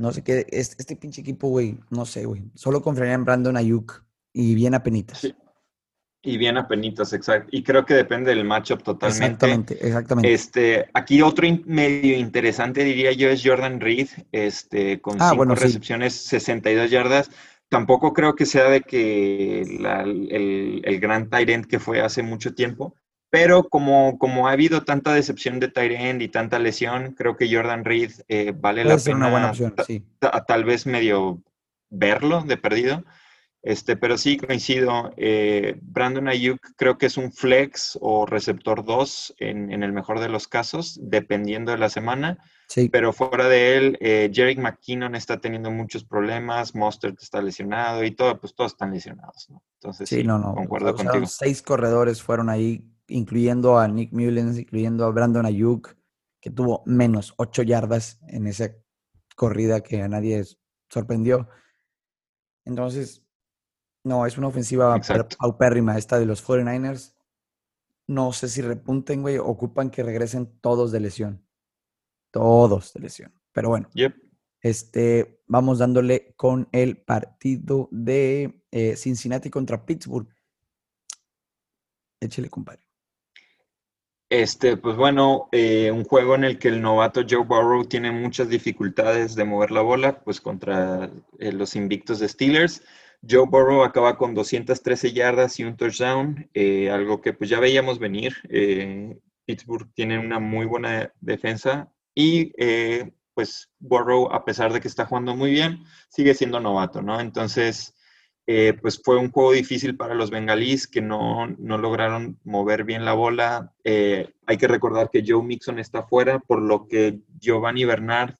no 0.02 0.12
sé 0.12 0.22
qué, 0.22 0.44
este, 0.50 0.76
este 0.78 0.96
pinche 0.96 1.20
equipo, 1.20 1.48
güey, 1.48 1.78
no 1.90 2.04
sé, 2.04 2.26
güey. 2.26 2.42
Solo 2.54 2.82
confiaría 2.82 3.14
en 3.14 3.24
Brandon 3.24 3.56
Ayuk 3.56 4.04
y 4.32 4.54
bien 4.56 4.74
a 4.74 4.82
penitas. 4.82 5.18
Sí. 5.18 5.34
Y 6.24 6.38
bien 6.38 6.56
a 6.56 6.66
penitas, 6.68 7.12
exacto. 7.12 7.48
Y 7.52 7.62
creo 7.62 7.84
que 7.84 7.94
depende 7.94 8.34
del 8.34 8.44
matchup 8.44 8.82
totalmente. 8.82 9.24
Exactamente, 9.26 9.86
exactamente. 9.86 10.32
Este, 10.32 10.88
aquí 10.94 11.22
otro 11.22 11.46
medio 11.66 12.16
interesante, 12.16 12.84
diría 12.84 13.12
yo, 13.12 13.28
es 13.28 13.42
Jordan 13.44 13.80
Reed, 13.80 14.08
este, 14.30 15.00
con 15.00 15.20
ah, 15.20 15.30
cinco 15.30 15.44
recepciones, 15.54 16.14
62 16.14 16.90
yardas. 16.90 17.30
Tampoco 17.68 18.12
creo 18.12 18.34
que 18.34 18.46
sea 18.46 18.68
de 18.68 18.82
que 18.82 19.62
el, 19.62 20.82
el, 20.84 21.00
gran 21.00 21.30
Tyrant 21.30 21.66
que 21.66 21.80
fue 21.80 22.00
hace 22.00 22.22
mucho 22.22 22.54
tiempo, 22.54 22.94
pero 23.32 23.70
como, 23.70 24.18
como 24.18 24.46
ha 24.46 24.52
habido 24.52 24.84
tanta 24.84 25.14
decepción 25.14 25.58
de 25.58 25.68
Tyrend 25.68 26.20
y 26.20 26.28
tanta 26.28 26.58
lesión, 26.58 27.14
creo 27.14 27.34
que 27.34 27.50
Jordan 27.50 27.82
Reed 27.82 28.12
eh, 28.28 28.52
vale 28.54 28.84
la 28.84 28.98
pena. 28.98 29.16
Una 29.16 29.30
buena 29.30 29.50
opción, 29.52 29.74
sí. 29.86 30.04
tal 30.46 30.64
vez 30.66 30.84
medio 30.84 31.42
verlo 31.88 32.42
de 32.42 32.58
perdido. 32.58 33.02
Este, 33.62 33.96
pero 33.96 34.18
sí 34.18 34.36
coincido. 34.36 35.14
Eh, 35.16 35.78
Brandon 35.80 36.28
Ayuk 36.28 36.60
creo 36.76 36.98
que 36.98 37.06
es 37.06 37.16
un 37.16 37.32
flex 37.32 37.96
o 38.02 38.26
receptor 38.26 38.84
2 38.84 39.36
en, 39.38 39.82
el 39.82 39.92
mejor 39.94 40.20
de 40.20 40.28
los 40.28 40.46
casos, 40.46 41.00
dependiendo 41.00 41.72
de 41.72 41.78
la 41.78 41.88
semana. 41.88 42.36
Sí. 42.68 42.90
Pero 42.90 43.14
fuera 43.14 43.48
de 43.48 43.78
él, 43.78 43.98
eh, 44.02 44.30
Jerick 44.30 44.58
McKinnon 44.58 45.14
está 45.14 45.40
teniendo 45.40 45.70
muchos 45.70 46.04
problemas, 46.04 46.74
Mostert 46.74 47.22
está 47.22 47.40
lesionado 47.40 48.04
y 48.04 48.10
todo, 48.10 48.38
pues 48.38 48.54
todos 48.54 48.72
están 48.72 48.92
lesionados. 48.92 49.48
Entonces, 49.80 50.06
sí, 50.06 50.22
no, 50.22 50.38
no. 50.38 50.54
concuerdo 50.54 50.94
contigo. 50.94 51.24
Seis 51.24 51.62
corredores 51.62 52.20
fueron 52.20 52.50
ahí 52.50 52.91
incluyendo 53.12 53.78
a 53.78 53.88
Nick 53.88 54.12
Mullens, 54.12 54.58
incluyendo 54.58 55.04
a 55.04 55.10
Brandon 55.10 55.46
Ayuk, 55.46 55.96
que 56.40 56.50
tuvo 56.50 56.82
menos 56.86 57.34
8 57.36 57.62
yardas 57.62 58.20
en 58.28 58.46
esa 58.46 58.74
corrida 59.36 59.82
que 59.82 60.02
a 60.02 60.08
nadie 60.08 60.44
sorprendió. 60.88 61.48
Entonces, 62.64 63.24
no, 64.04 64.26
es 64.26 64.36
una 64.36 64.48
ofensiva 64.48 65.00
paupérrima 65.38 65.96
esta 65.96 66.18
de 66.18 66.26
los 66.26 66.44
49ers. 66.44 67.14
No 68.08 68.32
sé 68.32 68.48
si 68.48 68.60
repunten, 68.60 69.22
güey, 69.22 69.38
ocupan 69.38 69.90
que 69.90 70.02
regresen 70.02 70.58
todos 70.60 70.90
de 70.90 71.00
lesión. 71.00 71.46
Todos 72.32 72.92
de 72.92 73.00
lesión. 73.00 73.32
Pero 73.52 73.68
bueno. 73.68 73.88
Este, 74.60 75.42
vamos 75.46 75.78
dándole 75.78 76.34
con 76.36 76.68
el 76.72 77.02
partido 77.02 77.88
de 77.90 78.64
eh, 78.70 78.96
Cincinnati 78.96 79.50
contra 79.50 79.84
Pittsburgh. 79.84 80.28
Échele, 82.20 82.48
compadre. 82.48 82.91
Este, 84.32 84.78
pues 84.78 84.96
bueno, 84.96 85.50
eh, 85.52 85.90
un 85.90 86.04
juego 86.04 86.34
en 86.36 86.44
el 86.44 86.58
que 86.58 86.68
el 86.68 86.80
novato 86.80 87.20
Joe 87.28 87.44
Burrow 87.44 87.84
tiene 87.84 88.10
muchas 88.10 88.48
dificultades 88.48 89.34
de 89.34 89.44
mover 89.44 89.70
la 89.70 89.82
bola, 89.82 90.20
pues 90.24 90.40
contra 90.40 91.10
eh, 91.38 91.52
los 91.52 91.76
invictos 91.76 92.18
de 92.18 92.30
Steelers. 92.30 92.82
Joe 93.28 93.44
Burrow 93.46 93.84
acaba 93.84 94.16
con 94.16 94.32
213 94.32 95.12
yardas 95.12 95.60
y 95.60 95.64
un 95.64 95.76
touchdown, 95.76 96.48
eh, 96.54 96.90
algo 96.90 97.20
que 97.20 97.34
pues 97.34 97.50
ya 97.50 97.60
veíamos 97.60 97.98
venir. 97.98 98.34
Pittsburgh 99.44 99.92
tiene 99.92 100.18
una 100.18 100.38
muy 100.38 100.64
buena 100.64 101.12
defensa 101.20 101.92
y 102.14 102.54
pues 103.34 103.68
Burrow, 103.80 104.32
a 104.32 104.46
pesar 104.46 104.72
de 104.72 104.80
que 104.80 104.88
está 104.88 105.04
jugando 105.04 105.36
muy 105.36 105.50
bien, 105.50 105.84
sigue 106.08 106.32
siendo 106.32 106.58
novato, 106.58 107.02
¿no? 107.02 107.20
Entonces, 107.20 107.94
eh, 108.46 108.76
pues 108.80 109.00
fue 109.02 109.18
un 109.18 109.30
juego 109.30 109.52
difícil 109.52 109.96
para 109.96 110.14
los 110.14 110.30
bengalíes 110.30 110.88
que 110.88 111.00
no, 111.00 111.46
lograron 111.58 112.40
mover 112.42 112.82
bien 112.82 113.04
la 113.04 113.12
bola. 113.12 113.72
Eh, 113.84 114.32
hay 114.46 114.56
que 114.56 114.66
recordar 114.66 115.10
que 115.10 115.22
Joe 115.26 115.44
Mixon 115.44 115.78
está 115.78 116.02
fuera, 116.02 116.40
por 116.40 116.60
lo 116.60 116.88
que 116.88 117.20
Giovanni 117.38 117.84
Bernard 117.84 118.34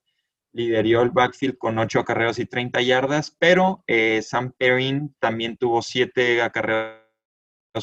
lideró 0.52 1.02
el 1.02 1.10
backfield 1.10 1.56
con 1.56 1.78
8 1.78 2.00
acarreos 2.00 2.40
y 2.40 2.46
30 2.46 2.82
yardas, 2.82 3.30
pero 3.38 3.84
eh, 3.86 4.20
Sam 4.22 4.52
Perrin 4.58 5.14
también 5.20 5.56
tuvo 5.56 5.82
7 5.82 6.42
acarreos 6.42 6.98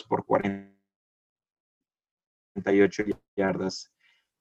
por 0.07 0.25
48 0.25 3.03
yardas. 3.37 3.93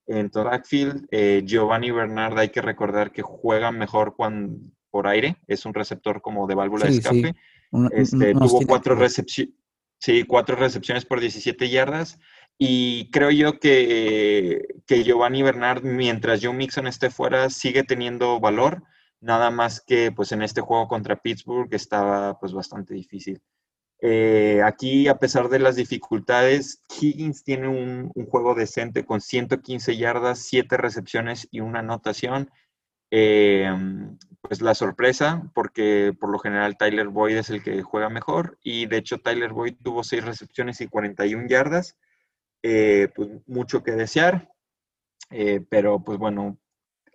En 0.06 0.30
todo 0.30 0.44
backfield, 0.44 1.06
Giovanni 1.44 1.90
Bernard 1.90 2.38
hay 2.38 2.48
que 2.48 2.62
recordar 2.62 3.12
que 3.12 3.22
juega 3.22 3.70
mejor 3.70 4.16
cuando, 4.16 4.58
por 4.90 5.06
aire, 5.06 5.36
es 5.46 5.66
un 5.66 5.74
receptor 5.74 6.22
como 6.22 6.46
de 6.46 6.54
válvula 6.54 6.86
de 6.86 6.92
escape. 6.92 7.34
Este, 7.92 8.32
tuvo 8.32 8.60
cuatro, 8.66 8.94
recepciones 8.94 9.54
sí, 9.98 10.24
cuatro 10.24 10.56
recepciones 10.56 11.04
por 11.04 11.20
17 11.20 11.68
yardas. 11.68 12.18
Y 12.56 13.10
creo 13.10 13.30
yo 13.30 13.60
que, 13.60 14.66
que 14.86 15.04
Giovanni 15.04 15.42
Bernard, 15.42 15.84
mientras 15.84 16.40
Joe 16.42 16.54
Mixon 16.54 16.88
esté 16.88 17.10
fuera, 17.10 17.50
sigue 17.50 17.84
teniendo 17.84 18.40
valor. 18.40 18.82
Nada 19.20 19.50
más 19.50 19.80
que 19.80 20.12
pues 20.12 20.32
en 20.32 20.42
este 20.42 20.60
juego 20.60 20.88
contra 20.88 21.16
Pittsburgh 21.16 21.72
estaba 21.72 22.38
pues 22.38 22.52
bastante 22.52 22.94
difícil. 22.94 23.40
Eh, 24.00 24.62
aquí, 24.64 25.08
a 25.08 25.18
pesar 25.18 25.48
de 25.48 25.58
las 25.58 25.74
dificultades, 25.74 26.84
Higgins 27.00 27.42
tiene 27.42 27.68
un, 27.68 28.12
juego 28.30 28.54
decente 28.54 29.04
con 29.04 29.20
115 29.20 29.96
yardas, 29.96 30.40
7 30.40 30.76
recepciones 30.76 31.48
y 31.50 31.60
una 31.60 31.80
anotación. 31.80 32.50
Eh, 33.10 33.70
pues 34.40 34.60
la 34.60 34.74
sorpresa, 34.74 35.50
porque 35.54 36.14
por 36.18 36.30
lo 36.30 36.38
general 36.38 36.76
Tyler 36.76 37.08
Boyd 37.08 37.36
es 37.36 37.50
el 37.50 37.62
que 37.62 37.82
juega 37.82 38.08
mejor 38.08 38.58
y 38.62 38.86
de 38.86 38.98
hecho 38.98 39.18
Tyler 39.18 39.52
Boyd 39.52 39.74
tuvo 39.82 40.04
6 40.04 40.24
recepciones 40.24 40.80
y 40.80 40.88
41 40.88 41.48
yardas. 41.48 41.96
Eh, 42.62 43.08
pues 43.14 43.28
mucho 43.46 43.82
que 43.82 43.92
desear, 43.92 44.50
pero 45.70 46.02
pues 46.02 46.18
bueno, 46.18 46.58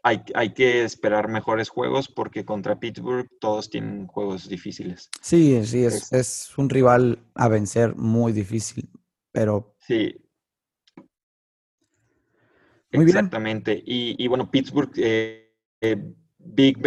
hay, 0.03 0.53
que 0.53 0.83
esperar 0.83 1.29
mejores 1.29 1.69
juegos 1.69 2.09
porque 2.09 2.43
contra 2.43 2.79
Pittsburgh 2.79 3.29
todos 3.39 3.69
tienen 3.69 4.07
juegos 4.07 4.49
difíciles. 4.49 5.09
Sí, 5.21 5.65
sí, 5.65 5.85
es, 5.85 6.53
un 6.57 6.69
rival 6.69 7.19
a 7.35 7.47
vencer 7.47 7.95
muy 7.95 8.33
difícil, 8.33 8.89
pero... 9.31 9.75
Sí. 9.79 10.13
Muy 12.91 13.05
Exactamente. 13.05 13.81
Y, 13.85 14.27
bueno, 14.27 14.51
Pittsburgh, 14.51 14.91
eh, 14.97 15.42
eh, 15.83 15.97
Big, 16.39 16.77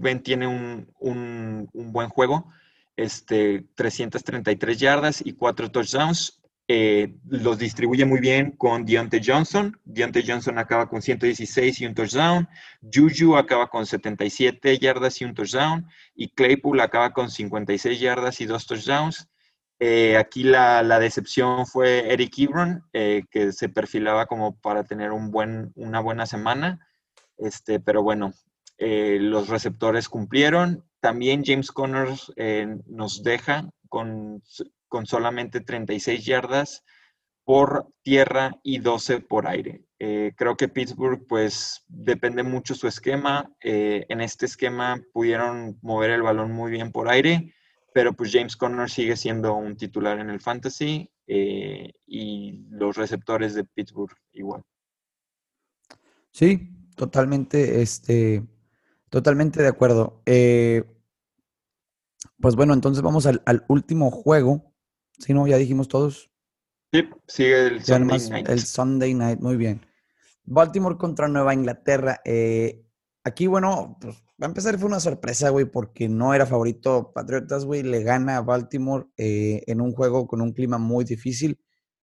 ben, 0.00 0.22
tiene 0.22 0.46
un, 0.46 0.88
un, 1.00 1.92
buen 1.92 2.08
juego, 2.08 2.52
este, 2.96 3.66
333 3.74 4.78
yardas 4.78 5.22
y 5.26 5.32
4 5.32 5.72
touchdowns. 5.72 6.40
Eh, 6.68 7.16
los 7.28 7.58
distribuye 7.58 8.04
muy 8.04 8.20
bien 8.20 8.52
con 8.52 8.84
Deontay 8.86 9.20
Johnson. 9.24 9.76
Deontay 9.84 10.24
Johnson 10.24 10.58
acaba 10.58 10.88
con 10.88 11.02
116 11.02 11.80
y 11.80 11.86
un 11.86 11.94
touchdown. 11.94 12.48
Juju 12.80 13.36
acaba 13.36 13.66
con 13.68 13.86
77 13.86 14.78
yardas 14.78 15.20
y 15.20 15.24
un 15.24 15.34
touchdown. 15.34 15.84
Y 16.14 16.28
Claypool 16.28 16.80
acaba 16.80 17.12
con 17.12 17.28
56 17.28 17.98
yardas 17.98 18.40
y 18.40 18.46
dos 18.46 18.66
touchdowns. 18.68 19.28
Eh, 19.80 20.16
aquí 20.16 20.44
la, 20.44 20.84
decepción 21.00 21.66
fue 21.66 22.12
Eric 22.12 22.38
Ebron, 22.38 22.84
que 22.92 23.50
se 23.50 23.68
perfilaba 23.68 24.26
como 24.26 24.56
para 24.60 24.84
tener 24.84 25.10
un 25.10 25.32
buen, 25.32 25.72
una 25.74 25.98
buena 25.98 26.24
semana. 26.26 26.78
Este, 27.44 27.80
pero 27.80 28.02
bueno, 28.02 28.32
los 28.78 29.48
receptores 29.48 30.08
cumplieron. 30.08 30.84
También 31.00 31.44
James 31.44 31.70
Connors 31.70 32.32
nos 32.86 33.22
deja 33.22 33.70
con 33.88 34.42
con 34.92 35.06
solamente 35.06 35.62
36 35.62 36.22
yardas 36.26 36.84
por 37.44 37.88
tierra 38.02 38.60
y 38.62 38.78
12 38.78 39.20
por 39.20 39.48
aire. 39.48 39.86
Eh, 39.98 40.32
creo 40.36 40.54
que 40.58 40.68
Pittsburgh, 40.68 41.26
pues, 41.26 41.82
depende 41.88 42.42
mucho 42.42 42.74
su 42.74 42.86
esquema. 42.86 43.50
Eh, 43.62 44.04
en 44.10 44.20
este 44.20 44.44
esquema 44.44 45.00
pudieron 45.14 45.78
mover 45.80 46.10
el 46.10 46.20
balón 46.20 46.52
muy 46.52 46.70
bien 46.70 46.92
por 46.92 47.08
aire, 47.08 47.54
pero 47.94 48.12
pues 48.12 48.32
James 48.32 48.54
Conner 48.54 48.90
sigue 48.90 49.16
siendo 49.16 49.54
un 49.54 49.78
titular 49.78 50.18
en 50.18 50.28
el 50.28 50.40
fantasy 50.40 51.10
eh, 51.26 51.92
y 52.06 52.66
los 52.68 52.94
receptores 52.98 53.54
de 53.54 53.64
Pittsburgh 53.64 54.14
igual. 54.32 54.62
Sí, 56.32 56.68
totalmente, 57.02 57.82
este, 57.82 58.46
totalmente 59.10 59.62
de 59.62 59.68
acuerdo. 59.68 60.22
pues 60.24 60.84
bueno, 62.56 62.74
entonces 62.74 63.02
vamos 63.02 63.26
al, 63.26 63.42
al 63.46 63.64
último 63.68 64.10
juego 64.10 64.72
si 65.22 65.34
no, 65.34 65.46
ya 65.46 65.56
dijimos 65.56 65.88
todos. 65.88 66.30
Sí, 66.92 67.08
sigue 67.26 67.66
el 67.66 67.84
Sunday 67.84 68.28
Night. 68.28 68.48
El 68.48 68.60
Sunday 68.60 69.14
Night, 69.14 69.40
muy 69.40 69.56
bien. 69.56 69.86
Baltimore 70.44 70.98
contra 70.98 71.28
Nueva 71.28 71.54
Inglaterra. 71.54 72.20
Eh, 72.24 72.84
aquí, 73.24 73.46
bueno, 73.46 73.96
pues 74.00 74.16
va 74.42 74.46
a 74.46 74.46
empezar, 74.46 74.78
fue 74.78 74.88
una 74.88 75.00
sorpresa, 75.00 75.50
güey, 75.50 75.64
porque 75.64 76.08
no 76.08 76.34
era 76.34 76.44
favorito. 76.44 77.12
Patriotas, 77.14 77.64
güey, 77.64 77.82
le 77.82 78.02
gana 78.02 78.38
a 78.38 78.40
Baltimore 78.40 79.06
eh, 79.16 79.62
en 79.66 79.80
un 79.80 79.92
juego 79.92 80.26
con 80.26 80.40
un 80.40 80.52
clima 80.52 80.78
muy 80.78 81.04
difícil. 81.04 81.60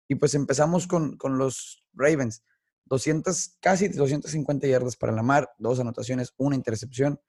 Y 0.09 0.15
pues 0.15 0.35
empezamos 0.35 0.85
con, 0.85 1.17
con 1.17 1.37
los 1.37 1.85
Ravens. 1.93 2.43
200, 2.89 3.57
casi 3.59 3.87
250 3.89 4.67
yardas 4.67 4.95
para 4.95 5.13
la 5.13 5.23
mar, 5.23 5.49
dos 5.57 5.79
anotaciones, 5.79 6.33
una 6.37 6.55
intercepción. 6.55 7.19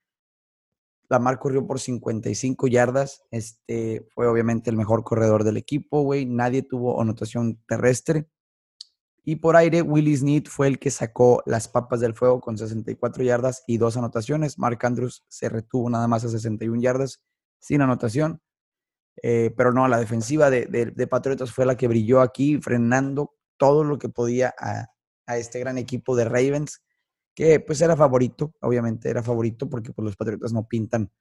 Lamar 1.10 1.38
corrió 1.38 1.66
por 1.66 1.80
55 1.80 2.66
yardas. 2.68 3.22
Este 3.30 4.06
fue 4.14 4.26
obviamente 4.26 4.68
el 4.70 4.76
mejor 4.76 5.04
corredor 5.04 5.42
del 5.42 5.56
equipo, 5.56 6.02
güey. 6.02 6.26
Nadie 6.26 6.62
tuvo 6.62 7.00
anotación 7.00 7.62
terrestre. 7.66 8.28
Y 9.24 9.36
por 9.36 9.56
aire, 9.56 9.82
Willis 9.82 10.20
Snead 10.20 10.44
fue 10.44 10.68
el 10.68 10.78
que 10.78 10.90
sacó 10.90 11.42
las 11.46 11.68
papas 11.68 12.00
del 12.00 12.14
fuego 12.14 12.40
con 12.40 12.56
64 12.56 13.24
yardas 13.24 13.62
y 13.66 13.78
dos 13.78 13.96
anotaciones. 13.96 14.58
Mark 14.58 14.78
Andrews 14.82 15.24
se 15.28 15.48
retuvo 15.48 15.90
nada 15.90 16.08
más 16.08 16.24
a 16.24 16.28
61 16.28 16.80
yardas 16.80 17.22
sin 17.58 17.82
anotación. 17.82 18.40
Eh, 19.22 19.52
pero 19.56 19.72
no, 19.72 19.88
la 19.88 19.98
defensiva 19.98 20.50
de, 20.50 21.06
Patriotas 21.10 21.52
fue 21.52 21.66
la 21.66 21.76
que 21.76 21.88
brilló 21.88 22.20
aquí, 22.20 22.58
frenando 22.58 23.34
todo 23.56 23.84
lo 23.84 23.98
que 23.98 24.08
podía 24.08 24.54
a, 24.58 24.88
a 25.28 25.36
este 25.36 25.60
gran 25.60 25.78
equipo 25.78 26.16
de 26.16 26.24
Ravens 26.24 26.82
que 27.38 27.60
pues 27.60 27.80
era 27.80 27.96
favorito, 27.96 28.52
obviamente 28.60 29.08
era 29.08 29.22
favorito 29.22 29.70
porque 29.70 29.92
pues, 29.92 30.04
los 30.04 30.16
Patriotas 30.16 30.52
no 30.52 30.66
pintan, 30.66 31.12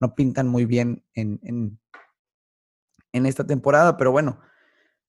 no 0.00 0.14
pintan 0.14 0.48
muy 0.48 0.64
bien 0.64 1.04
en, 1.12 1.38
en, 1.42 3.26
esta 3.26 3.46
temporada, 3.46 3.98
pero 3.98 4.10
bueno, 4.10 4.40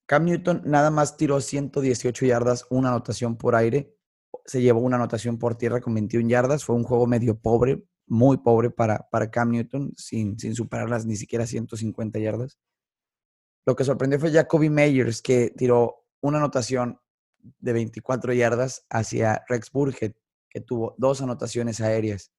Cam 0.05 0.25
Newton 0.25 0.63
nada 0.65 0.91
más 0.91 1.15
tiró 1.15 1.39
118 1.39 2.25
yardas, 2.25 2.65
una 2.69 2.89
anotación 2.89 3.37
por 3.37 3.55
aire, 3.55 3.95
se 4.45 4.61
llevó 4.61 4.81
una 4.81 4.97
anotación 4.97 5.37
por 5.37 5.55
tierra 5.55 5.79
con 5.79 5.93
21 5.93 6.27
yardas, 6.27 6.65
fue 6.65 6.75
un 6.75 6.83
juego 6.83 7.07
medio 7.07 7.39
pobre, 7.39 7.85
muy 8.05 8.35
pobre 8.35 8.69
para, 8.69 9.07
para 9.09 9.31
Cam 9.31 9.51
Newton, 9.51 9.93
sin, 9.95 10.37
sin 10.37 10.53
superar 10.53 10.89
las 10.89 11.05
ni 11.05 11.15
siquiera 11.15 11.47
150 11.47 12.19
yardas. 12.19 12.57
Lo 13.65 13.75
que 13.75 13.85
sorprendió 13.85 14.19
fue 14.19 14.31
Jacoby 14.31 14.69
Meyers, 14.69 15.21
que 15.21 15.53
tiró 15.55 16.05
una 16.21 16.39
anotación 16.39 16.99
de 17.59 17.73
24 17.73 18.33
yardas 18.33 18.85
hacia 18.89 19.43
Rex 19.47 19.71
Burhead, 19.71 20.13
que 20.49 20.61
tuvo 20.61 20.95
dos 20.97 21.21
anotaciones 21.21 21.81
aéreas. 21.81 22.31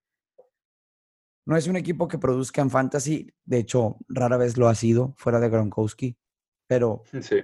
No 1.46 1.56
es 1.56 1.66
un 1.66 1.76
equipo 1.76 2.08
que 2.08 2.18
produzca 2.18 2.60
en 2.60 2.70
fantasy, 2.70 3.32
de 3.44 3.58
hecho, 3.58 3.96
rara 4.08 4.36
vez 4.36 4.56
lo 4.58 4.68
ha 4.68 4.74
sido, 4.74 5.14
fuera 5.16 5.40
de 5.40 5.48
Gronkowski, 5.48 6.18
pero, 6.66 7.04
sí. 7.22 7.42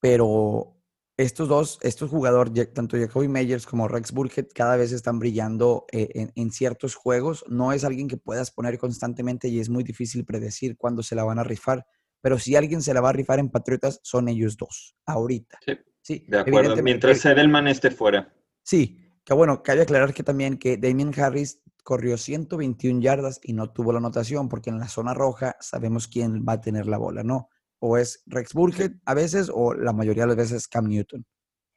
pero 0.00 0.80
estos 1.18 1.48
dos, 1.48 1.78
estos 1.82 2.08
jugadores, 2.08 2.72
tanto 2.72 2.96
Jacoby 2.96 3.28
Meyers 3.28 3.66
como 3.66 3.86
Rex 3.86 4.12
Burkhead, 4.12 4.46
cada 4.54 4.76
vez 4.76 4.92
están 4.92 5.18
brillando 5.18 5.84
eh, 5.92 6.08
en, 6.14 6.32
en, 6.34 6.50
ciertos 6.50 6.94
juegos. 6.94 7.44
No 7.48 7.72
es 7.72 7.84
alguien 7.84 8.08
que 8.08 8.16
puedas 8.16 8.50
poner 8.50 8.78
constantemente 8.78 9.48
y 9.48 9.60
es 9.60 9.68
muy 9.68 9.84
difícil 9.84 10.24
predecir 10.24 10.78
cuándo 10.78 11.02
se 11.02 11.14
la 11.14 11.24
van 11.24 11.38
a 11.38 11.44
rifar. 11.44 11.84
Pero 12.22 12.38
si 12.38 12.56
alguien 12.56 12.80
se 12.80 12.94
la 12.94 13.02
va 13.02 13.10
a 13.10 13.12
rifar 13.12 13.38
en 13.38 13.50
Patriotas, 13.50 14.00
son 14.02 14.28
ellos 14.28 14.56
dos, 14.56 14.96
ahorita. 15.04 15.58
Sí, 15.64 15.72
sí 16.02 16.24
de 16.28 16.38
acuerdo. 16.38 16.82
Mientras 16.82 17.24
Edelman 17.24 17.68
esté 17.68 17.90
fuera. 17.90 18.32
Sí, 18.62 18.98
que 19.24 19.34
bueno, 19.34 19.62
cabe 19.62 19.82
aclarar 19.82 20.14
que 20.14 20.22
también 20.22 20.58
que 20.58 20.76
Damien 20.76 21.12
Harris 21.18 21.62
corrió 21.82 22.16
121 22.16 23.00
yardas 23.00 23.40
y 23.42 23.52
no 23.52 23.72
tuvo 23.72 23.92
la 23.92 23.98
anotación, 23.98 24.48
porque 24.48 24.70
en 24.70 24.78
la 24.78 24.88
zona 24.88 25.14
roja 25.14 25.56
sabemos 25.60 26.08
quién 26.08 26.44
va 26.46 26.54
a 26.54 26.60
tener 26.60 26.86
la 26.86 26.98
bola, 26.98 27.22
¿no? 27.22 27.48
O 27.78 27.96
es 27.96 28.22
Rex 28.26 28.52
Burkhead 28.52 28.92
a 29.04 29.14
veces, 29.14 29.50
o 29.52 29.74
la 29.74 29.92
mayoría 29.92 30.24
de 30.24 30.28
las 30.28 30.36
veces 30.36 30.68
Cam 30.68 30.86
Newton, 30.86 31.24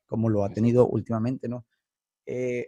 como 0.05 0.30
lo 0.30 0.43
ha 0.43 0.49
tenido 0.49 0.88
últimamente, 0.88 1.47
¿no? 1.47 1.65
Eh, 2.26 2.67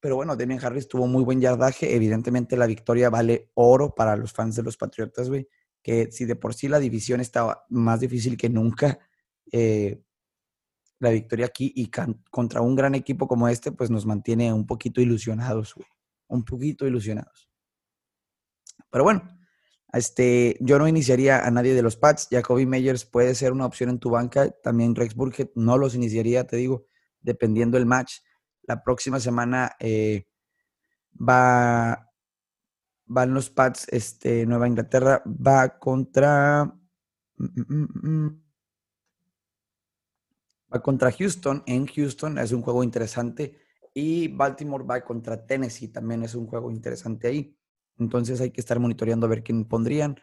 pero 0.00 0.16
bueno, 0.16 0.36
Damien 0.36 0.64
Harris 0.64 0.88
tuvo 0.88 1.06
muy 1.06 1.24
buen 1.24 1.40
yardaje. 1.40 1.94
Evidentemente 1.94 2.56
la 2.56 2.66
victoria 2.66 3.10
vale 3.10 3.50
oro 3.54 3.94
para 3.94 4.16
los 4.16 4.32
fans 4.32 4.54
de 4.54 4.62
los 4.62 4.76
Patriotas, 4.76 5.28
güey. 5.28 5.48
Que 5.82 6.10
si 6.12 6.24
de 6.24 6.36
por 6.36 6.54
sí 6.54 6.68
la 6.68 6.78
división 6.78 7.20
estaba 7.20 7.64
más 7.70 8.00
difícil 8.00 8.36
que 8.36 8.48
nunca, 8.48 8.98
eh, 9.50 10.02
la 10.98 11.10
victoria 11.10 11.46
aquí 11.46 11.72
y 11.74 11.90
contra 12.30 12.60
un 12.60 12.74
gran 12.74 12.94
equipo 12.94 13.28
como 13.28 13.48
este, 13.48 13.72
pues 13.72 13.90
nos 13.90 14.06
mantiene 14.06 14.52
un 14.52 14.66
poquito 14.66 15.00
ilusionados, 15.00 15.74
güey. 15.74 15.88
Un 16.28 16.44
poquito 16.44 16.86
ilusionados. 16.86 17.48
Pero 18.90 19.04
bueno, 19.04 19.36
este, 19.92 20.56
yo 20.60 20.78
no 20.78 20.88
iniciaría 20.88 21.46
a 21.46 21.50
nadie 21.50 21.74
de 21.74 21.82
los 21.82 21.96
Pats. 21.96 22.28
Jacoby 22.30 22.66
Meyers 22.66 23.04
puede 23.04 23.34
ser 23.34 23.52
una 23.52 23.66
opción 23.66 23.90
en 23.90 23.98
tu 23.98 24.10
banca. 24.10 24.50
También 24.62 24.94
Rex 24.94 25.14
Burkhead 25.14 25.50
no 25.54 25.78
los 25.78 25.94
iniciaría, 25.94 26.46
te 26.46 26.56
digo, 26.56 26.86
dependiendo 27.20 27.78
del 27.78 27.86
match. 27.86 28.18
La 28.62 28.82
próxima 28.82 29.20
semana 29.20 29.76
eh, 29.78 30.26
va, 31.16 32.10
van 33.04 33.34
los 33.34 33.50
Pats, 33.50 33.86
este, 33.90 34.46
Nueva 34.46 34.68
Inglaterra 34.68 35.22
va 35.26 35.78
contra... 35.78 36.64
Mm, 37.38 37.60
mm, 37.66 37.88
mm, 38.02 38.45
contra 40.80 41.12
Houston 41.12 41.62
en 41.66 41.86
Houston, 41.86 42.38
es 42.38 42.52
un 42.52 42.62
juego 42.62 42.82
interesante. 42.82 43.58
Y 43.94 44.28
Baltimore 44.28 44.84
va 44.84 45.00
contra 45.02 45.46
Tennessee, 45.46 45.88
también 45.88 46.22
es 46.22 46.34
un 46.34 46.46
juego 46.46 46.70
interesante 46.70 47.28
ahí. 47.28 47.56
Entonces 47.98 48.40
hay 48.40 48.50
que 48.50 48.60
estar 48.60 48.78
monitoreando 48.78 49.26
a 49.26 49.30
ver 49.30 49.42
quién 49.42 49.64
pondrían. 49.64 50.20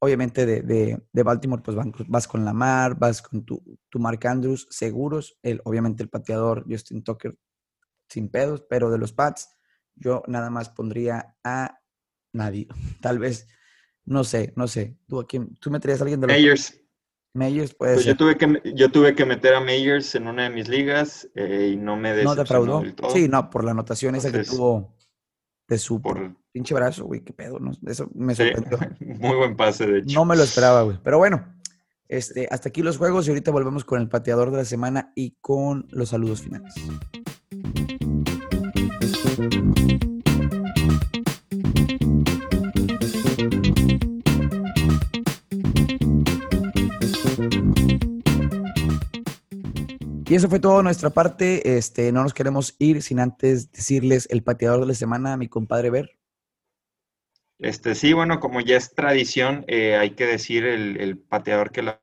Obviamente 0.00 0.46
de, 0.46 1.02
Baltimore, 1.12 1.62
pues 1.62 1.76
vas 2.06 2.28
con 2.28 2.44
Lamar, 2.44 2.98
vas 2.98 3.22
con 3.22 3.44
tu, 3.44 3.62
tu 3.88 3.98
Mark 3.98 4.26
Andrews, 4.26 4.66
seguros. 4.70 5.38
El, 5.42 5.60
obviamente 5.64 6.02
el 6.02 6.08
pateador 6.08 6.64
Justin 6.68 7.02
Tucker 7.02 7.36
sin 8.08 8.28
pedos, 8.28 8.64
pero 8.68 8.90
de 8.90 8.98
los 8.98 9.12
Pats, 9.12 9.48
yo 9.94 10.22
nada 10.26 10.50
más 10.50 10.70
pondría 10.70 11.36
a 11.42 11.80
nadie. 12.32 12.68
Tal 13.00 13.18
vez 13.18 13.48
No 14.04 14.24
sé, 14.24 14.52
no 14.56 14.68
sé. 14.68 14.98
¿Tú, 15.06 15.20
a 15.20 15.26
quién, 15.26 15.54
tú 15.56 15.70
meterías 15.70 16.00
alguien 16.00 16.20
de 16.20 16.26
los. 16.26 16.74
Meyers? 17.34 17.74
Puede 17.74 17.94
Pues 17.94 18.06
yo 18.06 18.16
tuve, 18.16 18.36
que, 18.36 18.60
yo 18.74 18.90
tuve 18.90 19.14
que 19.14 19.24
meter 19.24 19.54
a 19.54 19.60
Meyers 19.60 20.14
en 20.14 20.26
una 20.26 20.44
de 20.44 20.50
mis 20.50 20.68
ligas 20.68 21.28
eh, 21.34 21.70
y 21.72 21.76
no 21.76 21.96
me 21.96 22.22
¿No 22.24 22.34
defraudó? 22.34 22.80
del 22.80 22.94
todo. 22.94 23.10
Sí, 23.10 23.28
no, 23.28 23.50
por 23.50 23.64
la 23.64 23.70
anotación 23.72 24.14
esa 24.14 24.32
que 24.32 24.44
tuvo 24.44 24.94
de 25.68 25.78
su 25.78 26.00
por- 26.00 26.34
pinche 26.52 26.74
brazo, 26.74 27.04
güey, 27.04 27.22
qué 27.22 27.32
pedo. 27.32 27.58
no, 27.60 27.72
eso 27.86 28.08
me 28.14 28.34
sí, 28.34 28.42
sorprendió. 28.52 28.78
muy 29.20 29.36
buen 29.36 29.56
pase, 29.56 29.86
de 29.86 29.98
hecho. 30.00 30.18
No 30.18 30.24
me 30.24 30.34
lo 30.36 30.42
esperaba, 30.42 30.82
güey. 30.82 30.98
Pero 31.04 31.18
bueno, 31.18 31.54
este, 32.08 32.48
hasta 32.50 32.70
aquí 32.70 32.82
los 32.82 32.96
juegos 32.96 33.26
y 33.26 33.30
ahorita 33.30 33.50
volvemos 33.50 33.84
con 33.84 34.00
el 34.00 34.08
pateador 34.08 34.50
de 34.50 34.56
la 34.58 34.64
semana 34.64 35.12
y 35.14 35.36
con 35.40 35.86
los 35.90 36.08
saludos 36.08 36.40
finales. 36.42 36.74
Y 50.30 50.34
eso 50.34 50.48
fue 50.50 50.60
todo 50.60 50.82
nuestra 50.82 51.10
parte. 51.10 51.78
Este, 51.78 52.12
no 52.12 52.22
nos 52.22 52.34
queremos 52.34 52.76
ir 52.78 53.02
sin 53.02 53.18
antes 53.18 53.72
decirles 53.72 54.28
el 54.30 54.42
pateador 54.42 54.80
de 54.80 54.88
la 54.88 54.94
semana, 54.94 55.36
mi 55.38 55.48
compadre 55.48 55.88
Ver. 55.90 56.18
Este, 57.58 57.94
sí, 57.94 58.12
bueno, 58.12 58.38
como 58.38 58.60
ya 58.60 58.76
es 58.76 58.94
tradición, 58.94 59.64
eh, 59.68 59.96
hay 59.96 60.10
que 60.10 60.26
decir 60.26 60.64
el, 60.64 61.00
el 61.00 61.18
pateador 61.18 61.72
que 61.72 61.82
la 61.82 62.00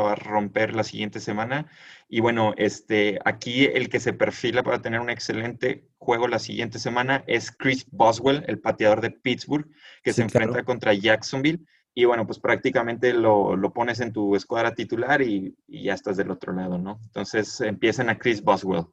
va 0.00 0.12
a 0.12 0.16
romper 0.16 0.74
la 0.74 0.84
siguiente 0.84 1.20
semana. 1.20 1.70
Y 2.08 2.20
bueno, 2.20 2.54
este, 2.56 3.18
aquí 3.24 3.64
el 3.64 3.88
que 3.88 4.00
se 4.00 4.12
perfila 4.12 4.62
para 4.62 4.80
tener 4.80 5.00
un 5.00 5.10
excelente 5.10 5.86
juego 5.98 6.28
la 6.28 6.38
siguiente 6.38 6.78
semana 6.78 7.24
es 7.26 7.50
Chris 7.50 7.84
Boswell, 7.90 8.44
el 8.46 8.60
pateador 8.60 9.00
de 9.00 9.10
Pittsburgh, 9.10 9.68
que 10.02 10.12
Sí, 10.12 10.22
se 10.22 10.26
claro. 10.28 10.46
enfrenta 10.46 10.64
contra 10.64 10.94
Jacksonville. 10.94 11.66
Y 11.94 12.04
bueno, 12.06 12.26
pues 12.26 12.38
prácticamente 12.38 13.12
lo, 13.12 13.56
lo 13.56 13.72
pones 13.72 14.00
en 14.00 14.12
tu 14.12 14.34
escuadra 14.34 14.74
titular 14.74 15.20
y, 15.20 15.54
ya 15.68 15.94
estás 15.94 16.16
del 16.16 16.30
otro 16.30 16.52
lado, 16.52 16.78
¿no? 16.78 16.98
Entonces 17.04 17.60
empiezan 17.60 18.08
a 18.08 18.18
Chris 18.18 18.42
Boswell. 18.42 18.86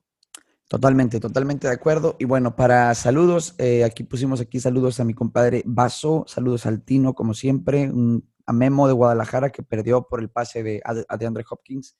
Totalmente, 0.67 1.19
totalmente 1.19 1.67
de 1.67 1.73
acuerdo. 1.73 2.15
Y 2.19 2.25
bueno, 2.25 2.55
para 2.55 2.93
saludos, 2.95 3.55
eh, 3.57 3.83
aquí 3.83 4.03
pusimos 4.03 4.41
aquí 4.41 4.59
saludos 4.59 4.99
a 4.99 5.05
mi 5.05 5.13
compadre 5.13 5.63
Vaso, 5.65 6.25
saludos 6.27 6.65
al 6.65 6.83
Tino, 6.83 7.13
como 7.13 7.33
siempre, 7.33 7.89
un- 7.89 8.29
a 8.45 8.53
Memo 8.53 8.87
de 8.87 8.93
Guadalajara 8.93 9.51
que 9.51 9.63
perdió 9.63 10.07
por 10.07 10.19
el 10.19 10.29
pase 10.29 10.63
de, 10.63 10.81
a 10.83 11.17
DeAndre 11.17 11.45
Hopkins. 11.49 11.97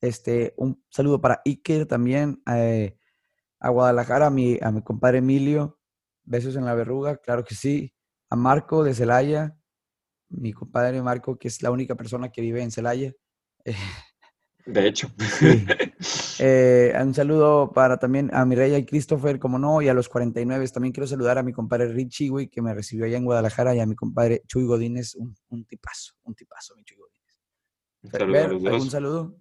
Este, 0.00 0.54
un 0.56 0.82
saludo 0.90 1.20
para 1.20 1.40
Iker 1.44 1.86
también, 1.86 2.42
eh, 2.52 2.98
a 3.60 3.70
Guadalajara, 3.70 4.26
a 4.26 4.30
mi, 4.30 4.58
a 4.60 4.70
mi 4.70 4.82
compadre 4.82 5.18
Emilio, 5.18 5.78
besos 6.24 6.56
en 6.56 6.64
la 6.64 6.74
verruga, 6.74 7.16
claro 7.16 7.44
que 7.44 7.54
sí. 7.54 7.94
A 8.28 8.36
Marco 8.36 8.84
de 8.84 8.94
Celaya, 8.94 9.56
mi 10.28 10.52
compadre 10.52 11.02
Marco, 11.02 11.38
que 11.38 11.48
es 11.48 11.62
la 11.62 11.70
única 11.70 11.94
persona 11.94 12.30
que 12.30 12.40
vive 12.40 12.62
en 12.62 12.70
Celaya. 12.70 13.12
De 14.66 14.86
hecho. 14.86 15.08
Sí. 15.18 15.64
Eh, 16.38 16.92
un 17.00 17.14
saludo 17.14 17.72
para 17.72 17.98
también 17.98 18.30
a 18.34 18.44
mi 18.44 18.54
rey 18.54 18.74
y 18.74 18.84
Christopher, 18.84 19.38
como 19.38 19.58
no, 19.58 19.80
y 19.80 19.88
a 19.88 19.94
los 19.94 20.10
49. 20.10 20.68
También 20.68 20.92
quiero 20.92 21.06
saludar 21.06 21.38
a 21.38 21.42
mi 21.42 21.50
compadre 21.50 21.88
Richie, 21.88 22.28
güey, 22.28 22.48
que 22.48 22.60
me 22.60 22.74
recibió 22.74 23.06
allá 23.06 23.16
en 23.16 23.24
Guadalajara, 23.24 23.74
y 23.74 23.80
a 23.80 23.86
mi 23.86 23.94
compadre 23.94 24.42
Chuy 24.46 24.66
Godínez, 24.66 25.14
un, 25.14 25.34
un 25.48 25.64
tipazo, 25.64 26.12
un 26.24 26.34
tipazo, 26.34 26.76
mi 26.76 26.84
Chuy 26.84 26.98
Godínez. 26.98 27.38
Un 28.02 28.10
Fer, 28.10 28.20
saludo 28.20 28.38
a 28.38 28.42
Ver, 28.42 28.74
¿Algún 28.74 28.90
saludo? 28.90 29.36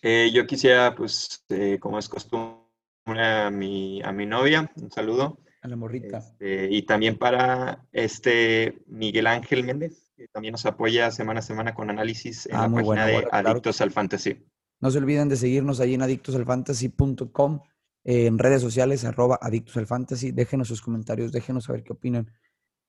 Eh, 0.00 0.30
yo 0.32 0.46
quisiera, 0.46 0.94
pues, 0.94 1.44
eh, 1.48 1.78
como 1.80 1.98
es 1.98 2.08
costumbre, 2.08 2.62
a 3.06 3.50
mi, 3.50 4.00
a 4.02 4.12
mi 4.12 4.26
novia, 4.26 4.70
un 4.76 4.92
saludo. 4.92 5.40
A 5.62 5.68
la 5.68 5.76
morrita. 5.76 6.18
Este, 6.18 6.68
y 6.70 6.82
también 6.82 7.16
para 7.16 7.86
este 7.92 8.82
Miguel 8.86 9.28
Ángel 9.28 9.62
Méndez, 9.64 10.12
que 10.16 10.26
también 10.28 10.52
nos 10.52 10.66
apoya 10.66 11.10
semana 11.12 11.38
a 11.38 11.42
semana 11.42 11.72
con 11.72 11.88
análisis 11.88 12.46
en 12.46 12.56
Ah, 12.56 12.68
la 12.68 12.74
página 12.74 12.84
bueno, 12.84 13.06
de 13.06 13.12
bueno, 13.12 13.28
claro 13.30 13.44
que 13.44 13.50
Adictos 13.50 13.80
al 13.80 13.92
Fantasy. 13.92 14.44
No 14.80 14.90
se 14.90 14.98
olviden 14.98 15.28
de 15.28 15.36
seguirnos 15.36 15.78
ahí 15.78 15.94
en 15.94 16.02
adictosalfantasy.com, 16.02 17.60
eh, 18.04 18.26
en 18.26 18.38
redes 18.38 18.60
sociales, 18.60 19.04
arroba 19.04 19.38
adictosalfantasy. 19.40 20.32
Déjenos 20.32 20.66
sus 20.66 20.82
comentarios, 20.82 21.30
déjenos 21.30 21.64
saber 21.64 21.84
qué 21.84 21.92
opinan. 21.92 22.32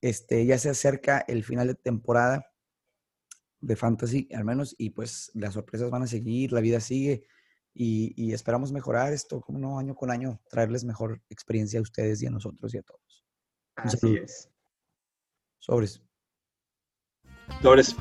Este, 0.01 0.43
ya 0.45 0.57
se 0.57 0.69
acerca 0.69 1.23
el 1.27 1.43
final 1.43 1.67
de 1.67 1.75
temporada 1.75 2.47
de 3.61 3.75
fantasy, 3.75 4.27
al 4.33 4.45
menos, 4.45 4.75
y 4.79 4.89
pues 4.89 5.31
las 5.35 5.53
sorpresas 5.53 5.91
van 5.91 6.01
a 6.01 6.07
seguir, 6.07 6.51
la 6.51 6.59
vida 6.59 6.79
sigue 6.79 7.27
y, 7.73 8.13
y 8.15 8.33
esperamos 8.33 8.71
mejorar 8.71 9.13
esto, 9.13 9.41
como 9.41 9.59
no, 9.59 9.79
año 9.79 9.95
con 9.95 10.11
año, 10.11 10.39
traerles 10.49 10.83
mejor 10.83 11.21
experiencia 11.29 11.79
a 11.79 11.83
ustedes 11.83 12.21
y 12.21 12.27
a 12.27 12.31
nosotros 12.31 12.73
y 12.73 12.77
a 12.77 12.83
todos. 12.83 13.25
Un 13.77 13.87
Así 13.87 13.97
saludo. 13.97 14.23
es. 14.23 14.49
Sobres. 15.59 16.01
Flores. 17.61 17.95